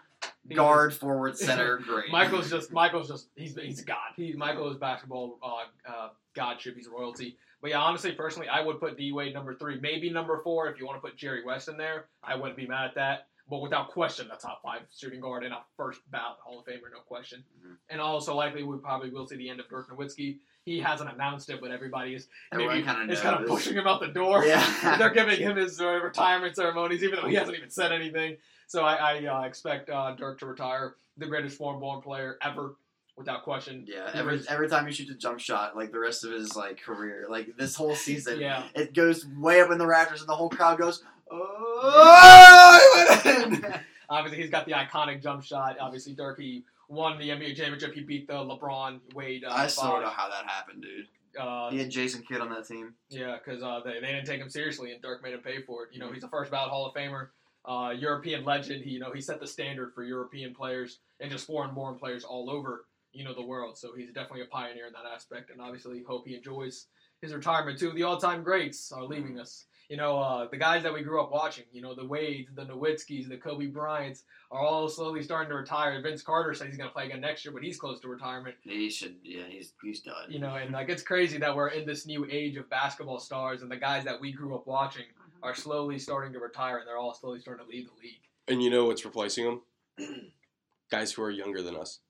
He 0.48 0.54
guard, 0.54 0.94
forward, 0.94 1.36
center, 1.38 1.76
great. 1.76 2.10
Michael's 2.10 2.48
just 2.48 2.72
Michael's 2.72 3.08
just 3.08 3.28
he's 3.36 3.54
he's 3.56 3.80
a 3.82 3.84
god. 3.84 4.14
He 4.16 4.32
Michael 4.32 4.70
is 4.70 4.78
basketball 4.78 5.38
uh, 5.42 5.64
uh, 5.86 6.08
godship. 6.34 6.74
He's 6.76 6.88
royalty. 6.88 7.36
But 7.60 7.70
yeah, 7.70 7.80
honestly, 7.80 8.12
personally, 8.12 8.48
I 8.48 8.60
would 8.60 8.78
put 8.78 8.96
D 8.96 9.12
Wade 9.12 9.34
number 9.34 9.54
three, 9.54 9.78
maybe 9.80 10.10
number 10.10 10.40
four 10.44 10.68
if 10.68 10.78
you 10.78 10.86
want 10.86 10.96
to 10.96 11.06
put 11.06 11.16
Jerry 11.16 11.44
West 11.44 11.68
in 11.68 11.76
there. 11.76 12.06
I 12.22 12.36
wouldn't 12.36 12.56
be 12.56 12.66
mad 12.66 12.86
at 12.86 12.94
that. 12.94 13.26
But 13.50 13.62
without 13.62 13.88
question, 13.88 14.28
the 14.28 14.34
top 14.36 14.60
five 14.62 14.82
shooting 14.94 15.20
guard 15.20 15.42
and 15.42 15.54
a 15.54 15.60
first 15.76 16.00
ballot 16.10 16.36
Hall 16.44 16.60
of 16.60 16.66
Famer, 16.66 16.92
no 16.92 17.00
question. 17.06 17.42
Mhm. 17.64 17.76
And 17.88 18.00
also 18.00 18.34
likely 18.34 18.62
we 18.62 18.76
probably 18.76 19.10
will 19.10 19.26
see 19.26 19.36
the 19.36 19.48
end 19.48 19.58
of 19.58 19.68
Dirk 19.70 19.88
Nowitzki. 19.90 20.38
He 20.64 20.78
hasn't 20.80 21.10
announced 21.10 21.48
it, 21.48 21.60
but 21.62 21.70
everybody 21.70 22.14
is 22.14 22.28
maybe 22.52 22.82
kind 22.82 23.02
of 23.02 23.10
is 23.10 23.22
kind 23.22 23.40
of 23.40 23.48
pushing 23.48 23.74
him 23.74 23.86
out 23.86 24.00
the 24.00 24.08
door. 24.08 24.44
Yeah. 24.44 24.96
They're 24.98 25.08
giving 25.14 25.38
him 25.38 25.56
his 25.56 25.80
uh, 25.80 25.98
retirement 26.02 26.56
ceremonies, 26.56 27.02
even 27.02 27.20
though 27.20 27.28
he 27.28 27.36
hasn't 27.36 27.56
even 27.56 27.70
said 27.70 27.90
anything. 27.90 28.36
So 28.66 28.84
I, 28.84 28.94
I 29.14 29.24
uh, 29.24 29.42
expect 29.46 29.88
uh, 29.88 30.14
Dirk 30.14 30.40
to 30.40 30.46
retire, 30.46 30.96
the 31.16 31.24
greatest 31.24 31.56
foreign-born 31.56 32.02
player 32.02 32.36
ever, 32.42 32.76
without 33.18 33.42
question. 33.42 33.84
Yeah, 33.86 34.10
every 34.14 34.36
was- 34.38 34.46
every 34.46 34.68
time 34.68 34.86
he 34.86 34.92
shoots 34.92 35.10
a 35.10 35.14
jump 35.14 35.40
shot, 35.40 35.76
like 35.76 35.92
the 35.92 35.98
rest 35.98 36.24
of 36.24 36.30
his 36.32 36.56
like 36.56 36.80
career, 36.80 37.26
like 37.28 37.56
this 37.56 37.74
whole 37.74 37.94
season, 37.94 38.40
Yeah. 38.40 38.64
it 38.74 38.94
goes 38.94 39.26
way 39.36 39.60
up 39.60 39.70
in 39.70 39.78
the 39.78 39.86
rafters, 39.86 40.20
and 40.20 40.28
the 40.28 40.34
whole 40.36 40.48
crowd 40.48 40.78
goes, 40.78 41.02
"Oh!" 41.30 43.20
went 43.24 43.26
in." 43.64 43.74
Obviously, 44.10 44.40
he's 44.40 44.50
got 44.50 44.64
the 44.64 44.72
iconic 44.72 45.22
jump 45.22 45.42
shot. 45.44 45.76
Obviously, 45.78 46.14
Dirk 46.14 46.38
he 46.40 46.64
won 46.88 47.18
the 47.18 47.28
NBA 47.28 47.54
championship. 47.56 47.92
He 47.92 48.00
beat 48.00 48.26
the 48.26 48.32
LeBron 48.34 49.00
Wade. 49.14 49.44
Uh, 49.44 49.50
I 49.52 49.66
still 49.66 49.90
don't 49.90 50.02
know 50.02 50.08
how 50.08 50.28
that 50.30 50.46
happened, 50.46 50.82
dude. 50.82 51.06
Uh, 51.38 51.70
He 51.70 51.78
had 51.78 51.90
Jason 51.90 52.22
Kidd 52.26 52.40
on 52.40 52.48
that 52.50 52.66
team. 52.66 52.94
Yeah, 53.10 53.36
because 53.36 53.62
uh, 53.62 53.80
they, 53.84 54.00
they 54.00 54.06
didn't 54.12 54.24
take 54.24 54.40
him 54.40 54.48
seriously, 54.48 54.92
and 54.92 55.02
Dirk 55.02 55.22
made 55.22 55.34
him 55.34 55.40
pay 55.40 55.60
for 55.62 55.82
it. 55.84 55.88
Mm-hmm. 55.88 55.94
You 55.94 56.06
know, 56.06 56.12
he's 56.12 56.24
a 56.24 56.28
first 56.28 56.50
ballot 56.50 56.70
Hall 56.70 56.86
of 56.86 56.94
Famer, 56.94 57.28
uh, 57.66 57.90
European 57.90 58.44
legend. 58.46 58.82
He, 58.82 58.92
you 58.92 58.98
know, 58.98 59.12
he 59.12 59.20
set 59.20 59.38
the 59.40 59.46
standard 59.46 59.92
for 59.94 60.02
European 60.04 60.54
players 60.54 61.00
and 61.20 61.30
just 61.30 61.46
foreign-born 61.46 61.96
players 61.98 62.24
all 62.24 62.48
over, 62.48 62.86
you 63.12 63.24
know, 63.24 63.34
the 63.34 63.44
world. 63.44 63.76
So 63.76 63.94
he's 63.96 64.08
definitely 64.08 64.42
a 64.42 64.46
pioneer 64.46 64.86
in 64.86 64.92
that 64.92 65.10
aspect, 65.12 65.50
and 65.50 65.60
obviously 65.60 66.02
hope 66.06 66.26
he 66.26 66.34
enjoys 66.34 66.86
his 67.20 67.34
retirement 67.34 67.78
too. 67.78 67.92
The 67.92 68.04
all-time 68.04 68.42
greats 68.42 68.92
are 68.92 69.04
leaving 69.04 69.38
us. 69.38 69.64
You 69.88 69.96
know, 69.96 70.18
uh, 70.18 70.48
the 70.50 70.58
guys 70.58 70.82
that 70.82 70.92
we 70.92 71.00
grew 71.02 71.20
up 71.20 71.32
watching. 71.32 71.64
You 71.72 71.80
know, 71.80 71.94
the 71.94 72.04
Wades, 72.04 72.50
the 72.54 72.66
Nowitzkis, 72.66 73.26
the 73.26 73.38
Kobe 73.38 73.66
Bryants 73.66 74.24
are 74.50 74.60
all 74.60 74.86
slowly 74.86 75.22
starting 75.22 75.48
to 75.48 75.56
retire. 75.56 76.00
Vince 76.02 76.20
Carter 76.20 76.52
says 76.52 76.68
he's 76.68 76.76
going 76.76 76.90
to 76.90 76.92
play 76.92 77.06
again 77.06 77.22
next 77.22 77.44
year, 77.44 77.52
but 77.52 77.62
he's 77.62 77.78
close 77.78 77.98
to 78.00 78.08
retirement. 78.08 78.56
He 78.60 78.90
should, 78.90 79.16
yeah, 79.24 79.44
he's 79.48 79.72
he's 79.82 80.00
done. 80.00 80.30
You 80.30 80.40
know, 80.40 80.56
and 80.56 80.72
like 80.72 80.90
it's 80.90 81.02
crazy 81.02 81.38
that 81.38 81.56
we're 81.56 81.68
in 81.68 81.86
this 81.86 82.06
new 82.06 82.26
age 82.30 82.56
of 82.56 82.68
basketball 82.68 83.18
stars, 83.18 83.62
and 83.62 83.70
the 83.70 83.78
guys 83.78 84.04
that 84.04 84.20
we 84.20 84.30
grew 84.30 84.54
up 84.54 84.66
watching 84.66 85.06
are 85.42 85.54
slowly 85.54 85.98
starting 85.98 86.34
to 86.34 86.38
retire, 86.38 86.78
and 86.78 86.86
they're 86.86 86.98
all 86.98 87.14
slowly 87.14 87.40
starting 87.40 87.64
to 87.64 87.70
leave 87.70 87.86
the 87.86 88.02
league. 88.02 88.20
And 88.46 88.62
you 88.62 88.70
know 88.70 88.84
what's 88.84 89.04
replacing 89.04 89.44
them? 89.44 89.60
Guys 90.90 91.12
who 91.12 91.22
are 91.22 91.30
younger 91.30 91.62
than 91.62 91.76
us. 91.76 92.00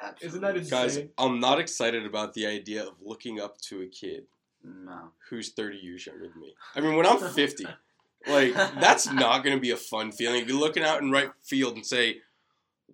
Absolutely. 0.00 0.26
Isn't 0.28 0.40
that 0.42 0.56
insane? 0.56 0.70
Guys, 0.70 0.98
I'm 1.18 1.40
not 1.40 1.58
excited 1.60 2.04
about 2.06 2.34
the 2.34 2.46
idea 2.46 2.82
of 2.84 2.94
looking 3.02 3.40
up 3.40 3.58
to 3.62 3.82
a 3.82 3.86
kid 3.86 4.24
No. 4.64 5.10
who's 5.30 5.50
30 5.50 5.78
years 5.78 6.06
younger 6.06 6.28
than 6.28 6.40
me. 6.40 6.54
I 6.74 6.80
mean, 6.80 6.96
when 6.96 7.06
I'm 7.06 7.18
50, 7.18 7.64
like 8.28 8.54
that's 8.54 9.10
not 9.10 9.42
going 9.44 9.56
to 9.56 9.60
be 9.60 9.70
a 9.70 9.76
fun 9.76 10.12
feeling. 10.12 10.46
You're 10.48 10.58
looking 10.58 10.82
out 10.84 11.00
in 11.02 11.10
right 11.10 11.30
field 11.42 11.74
and 11.74 11.84
say, 11.84 12.18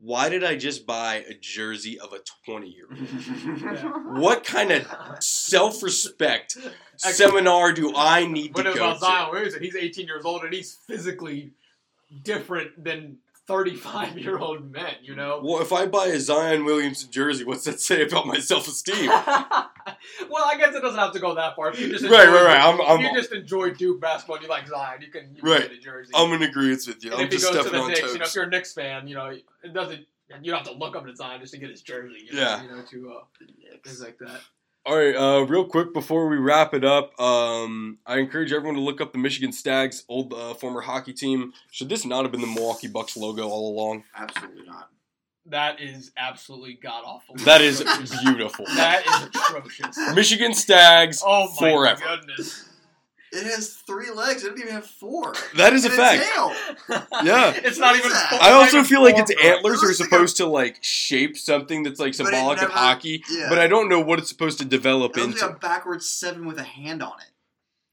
"Why 0.01 0.29
did 0.29 0.43
I 0.45 0.57
just 0.57 0.87
buy 0.87 1.25
a 1.29 1.35
jersey 1.35 1.99
of 2.01 2.13
a 2.13 2.21
20 2.47 2.69
year 2.69 2.87
old? 2.91 4.19
What 4.21 4.45
kind 4.45 4.71
of 4.71 4.87
self-respect 5.21 6.57
seminar 6.97 7.73
do 7.73 7.93
I 7.95 8.27
need 8.27 8.55
to 8.55 8.63
do? 8.63 8.69
What 8.71 8.77
go 8.79 8.85
about 8.87 9.01
Zion 9.01 9.25
to?" 9.25 9.29
Oh, 9.29 9.33
Williamson? 9.33 9.63
He's 9.63 9.77
18 9.77 10.07
years 10.07 10.25
old, 10.25 10.45
and 10.45 10.53
he's 10.55 10.75
physically 10.87 11.51
different 12.23 12.83
than 12.83 13.19
35 13.49 14.19
year 14.19 14.39
old 14.39 14.71
men. 14.71 14.95
You 15.03 15.17
know. 15.17 15.41
Well, 15.43 15.61
if 15.61 15.73
I 15.73 15.87
buy 15.87 16.07
a 16.07 16.21
Zion 16.21 16.65
Williamson 16.65 17.11
jersey, 17.11 17.45
what's 17.45 17.65
that 17.65 17.81
say 17.81 18.03
about 18.07 18.27
my 18.27 18.39
self-esteem? 18.39 19.07
well, 19.09 20.45
I 20.45 20.57
guess 20.59 20.75
it 20.75 20.83
doesn't 20.83 20.99
have 20.99 21.13
to 21.15 21.19
go 21.19 21.35
that 21.35 21.57
far. 21.57 21.71
If 21.71 21.81
you 21.81 21.89
just 21.89 22.05
right, 22.05 22.29
enjoy- 22.29 22.35
right, 22.35 22.45
right. 22.45 22.61
I'm, 22.61 22.81
I'm, 22.81 23.01
you 23.01 23.13
just 23.15 23.33
enjoy 23.33 23.71
Duke 23.71 24.01
basketball, 24.01 24.37
and 24.37 24.45
you 24.45 24.51
like 24.51 24.69
Zion, 24.69 25.01
you 25.03 25.09
can 25.11 25.35
you 25.35 25.43
can 25.43 25.51
Right. 25.51 25.63
get 25.63 25.73
a 25.73 25.81
jersey. 25.81 26.13
I'm 26.15 26.33
in 26.33 26.43
agreement 26.43 26.83
with 26.87 27.03
you. 27.05 27.11
and 27.11 27.21
I'm 27.21 27.27
if 27.27 27.33
he 27.33 27.39
just 27.39 27.53
goes 27.53 27.65
to 27.65 27.71
the 27.71 27.87
Knicks, 27.89 28.01
toes. 28.01 28.13
you 28.13 28.19
know, 28.21 28.25
if 28.27 28.35
you're 28.35 28.45
a 28.45 28.49
Knicks 28.51 28.73
fan, 28.75 29.09
you 29.09 29.15
know, 29.17 29.27
it 29.27 29.73
doesn't. 29.75 30.07
You 30.43 30.53
don't 30.53 30.59
have 30.63 30.67
to 30.75 30.79
look 30.79 30.95
up 30.95 31.07
the 31.07 31.17
Zion 31.17 31.41
just 31.41 31.55
to 31.55 31.59
get 31.59 31.71
his 31.71 31.81
jersey. 31.81 32.27
You 32.27 32.35
know, 32.35 32.41
Yeah. 32.41 32.63
You 32.63 32.69
know, 32.69 32.83
to 32.83 33.13
uh, 33.13 33.47
things 33.83 34.03
like 34.03 34.19
that. 34.19 34.41
All 34.87 34.97
right, 34.97 35.15
uh, 35.15 35.45
real 35.45 35.67
quick 35.67 35.93
before 35.93 36.29
we 36.29 36.37
wrap 36.39 36.73
it 36.73 36.83
up, 36.85 37.19
um, 37.21 37.99
I 38.07 38.19
encourage 38.19 38.53
everyone 38.53 38.77
to 38.77 38.81
look 38.81 39.03
up 39.03 39.13
the 39.13 39.19
Michigan 39.19 39.53
Stags, 39.53 40.05
old 40.09 40.33
uh, 40.33 40.55
former 40.55 40.81
hockey 40.81 41.13
team. 41.13 41.53
Should 41.71 41.91
this 41.91 42.07
not 42.07 42.23
have 42.23 42.33
been 42.33 42.41
the 42.41 42.47
Milwaukee 42.47 42.89
Bucks 42.89 43.15
logo 43.17 43.49
all 43.49 43.75
along? 43.75 44.05
Absolutely 44.17 44.65
not. 44.67 44.89
That 45.45 45.81
is 45.81 46.13
absolutely 46.17 46.75
god 46.83 47.03
awful. 47.05 47.35
That 47.45 47.61
is 47.61 47.83
beautiful. 48.23 48.65
that 48.77 49.05
is 49.07 49.27
atrocious. 49.29 49.99
Michigan 50.15 50.55
Stags 50.55 51.23
Oh 51.25 51.49
my 51.61 51.71
forever. 51.71 52.03
goodness. 52.07 52.68
It 53.33 53.45
has 53.45 53.75
three 53.75 54.11
legs. 54.11 54.43
It 54.43 54.51
doesn't 54.51 54.61
even 54.63 54.73
have 54.75 54.87
four. 54.87 55.35
That 55.57 55.73
is 55.75 55.85
a 55.85 55.89
And 55.89 55.97
fact. 55.97 56.23
tail. 56.23 56.53
Yeah. 57.25 57.53
it's 57.55 57.79
not 57.79 57.95
even. 57.97 58.07
is 58.11 58.13
that? 58.15 58.39
I 58.43 58.53
also 58.53 58.83
feel 58.83 59.03
like 59.03 59.19
its 59.19 59.31
antlers 59.43 59.83
are 59.83 59.87
looks 59.87 60.01
like 60.01 60.09
supposed 60.09 60.37
to 60.39 60.47
like 60.47 60.79
shape 60.83 61.37
something 61.37 61.83
that's 61.83 62.01
like 62.01 62.17
But 62.17 62.27
it 62.27 62.31
symbolic 62.31 62.63
of 62.63 62.71
hockey, 62.71 63.23
yeah. 63.31 63.49
but 63.49 63.59
I 63.59 63.67
don't 63.67 63.89
know 63.89 64.01
what 64.01 64.19
it's 64.19 64.29
supposed 64.29 64.59
to 64.61 64.65
develop 64.65 65.17
It 65.19 65.25
into. 65.25 65.45
like 65.47 65.57
a 65.57 65.59
backwards 65.59 66.09
seven 66.09 66.47
with 66.47 66.59
a 66.59 66.63
hand 66.65 67.03
on 67.03 67.13
it. 67.21 67.31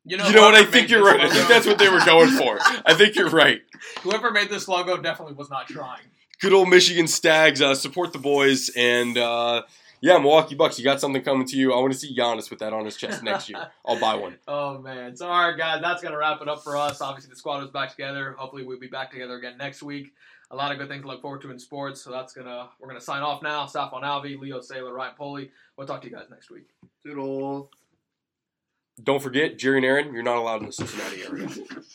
You 0.07 0.17
know, 0.17 0.27
you 0.27 0.33
know 0.35 0.43
what? 0.43 0.53
I 0.55 0.63
think 0.65 0.89
you're 0.89 1.03
this 1.03 1.13
right. 1.13 1.19
I 1.21 1.29
think 1.29 1.47
that's 1.49 1.65
what 1.65 1.79
they 1.79 1.89
were 1.89 2.03
going 2.05 2.29
for. 2.29 2.59
I 2.85 2.93
think 2.93 3.15
you're 3.15 3.29
right. 3.29 3.61
Whoever 4.03 4.29
made 4.31 4.49
this 4.49 4.67
logo 4.67 4.97
definitely 4.97 5.33
was 5.33 5.49
not 5.49 5.67
trying. 5.67 6.01
Good 6.41 6.53
old 6.53 6.69
Michigan 6.69 7.07
Stags. 7.07 7.59
Uh, 7.61 7.73
support 7.73 8.13
the 8.13 8.19
boys 8.19 8.69
and 8.75 9.17
uh, 9.17 9.63
yeah, 10.05 10.19
Milwaukee 10.19 10.53
Bucks. 10.53 10.77
You 10.77 10.85
got 10.85 11.01
something 11.01 11.23
coming 11.23 11.47
to 11.47 11.57
you. 11.57 11.73
I 11.73 11.77
want 11.77 11.91
to 11.91 11.97
see 11.97 12.15
Giannis 12.15 12.51
with 12.51 12.59
that 12.59 12.73
on 12.73 12.85
his 12.85 12.95
chest 12.95 13.23
next 13.23 13.49
year. 13.49 13.71
I'll 13.85 13.99
buy 13.99 14.13
one. 14.13 14.37
Oh 14.47 14.77
man. 14.77 15.15
So 15.15 15.27
all 15.27 15.49
right, 15.49 15.57
guys, 15.57 15.81
that's 15.81 16.03
gonna 16.03 16.17
wrap 16.17 16.41
it 16.43 16.47
up 16.47 16.63
for 16.63 16.77
us. 16.77 17.01
Obviously, 17.01 17.31
the 17.31 17.35
squad 17.35 17.63
is 17.63 17.71
back 17.71 17.89
together. 17.89 18.35
Hopefully, 18.37 18.63
we'll 18.63 18.79
be 18.79 18.87
back 18.87 19.09
together 19.09 19.35
again 19.35 19.57
next 19.57 19.81
week. 19.81 20.13
A 20.51 20.55
lot 20.55 20.71
of 20.71 20.77
good 20.77 20.89
things 20.89 21.01
to 21.01 21.07
look 21.07 21.23
forward 21.23 21.41
to 21.41 21.49
in 21.49 21.57
sports. 21.57 22.01
So 22.01 22.11
that's 22.11 22.33
gonna 22.33 22.69
we're 22.79 22.87
gonna 22.87 23.01
sign 23.01 23.23
off 23.23 23.41
now. 23.41 23.65
Safwan 23.65 24.03
Alvi, 24.03 24.39
Leo 24.39 24.59
Saylor, 24.59 24.93
Ryan 24.93 25.15
Poley. 25.17 25.49
We'll 25.75 25.87
talk 25.87 26.01
to 26.03 26.07
you 26.07 26.15
guys 26.15 26.27
next 26.29 26.51
week. 26.51 26.69
Doodle. 27.03 27.71
Don't 29.03 29.21
forget, 29.21 29.57
Jerry 29.57 29.77
and 29.77 29.85
Aaron, 29.85 30.13
you're 30.13 30.23
not 30.23 30.37
allowed 30.37 30.61
in 30.61 30.67
the 30.67 30.71
Cincinnati 30.71 31.23
area. 31.23 31.49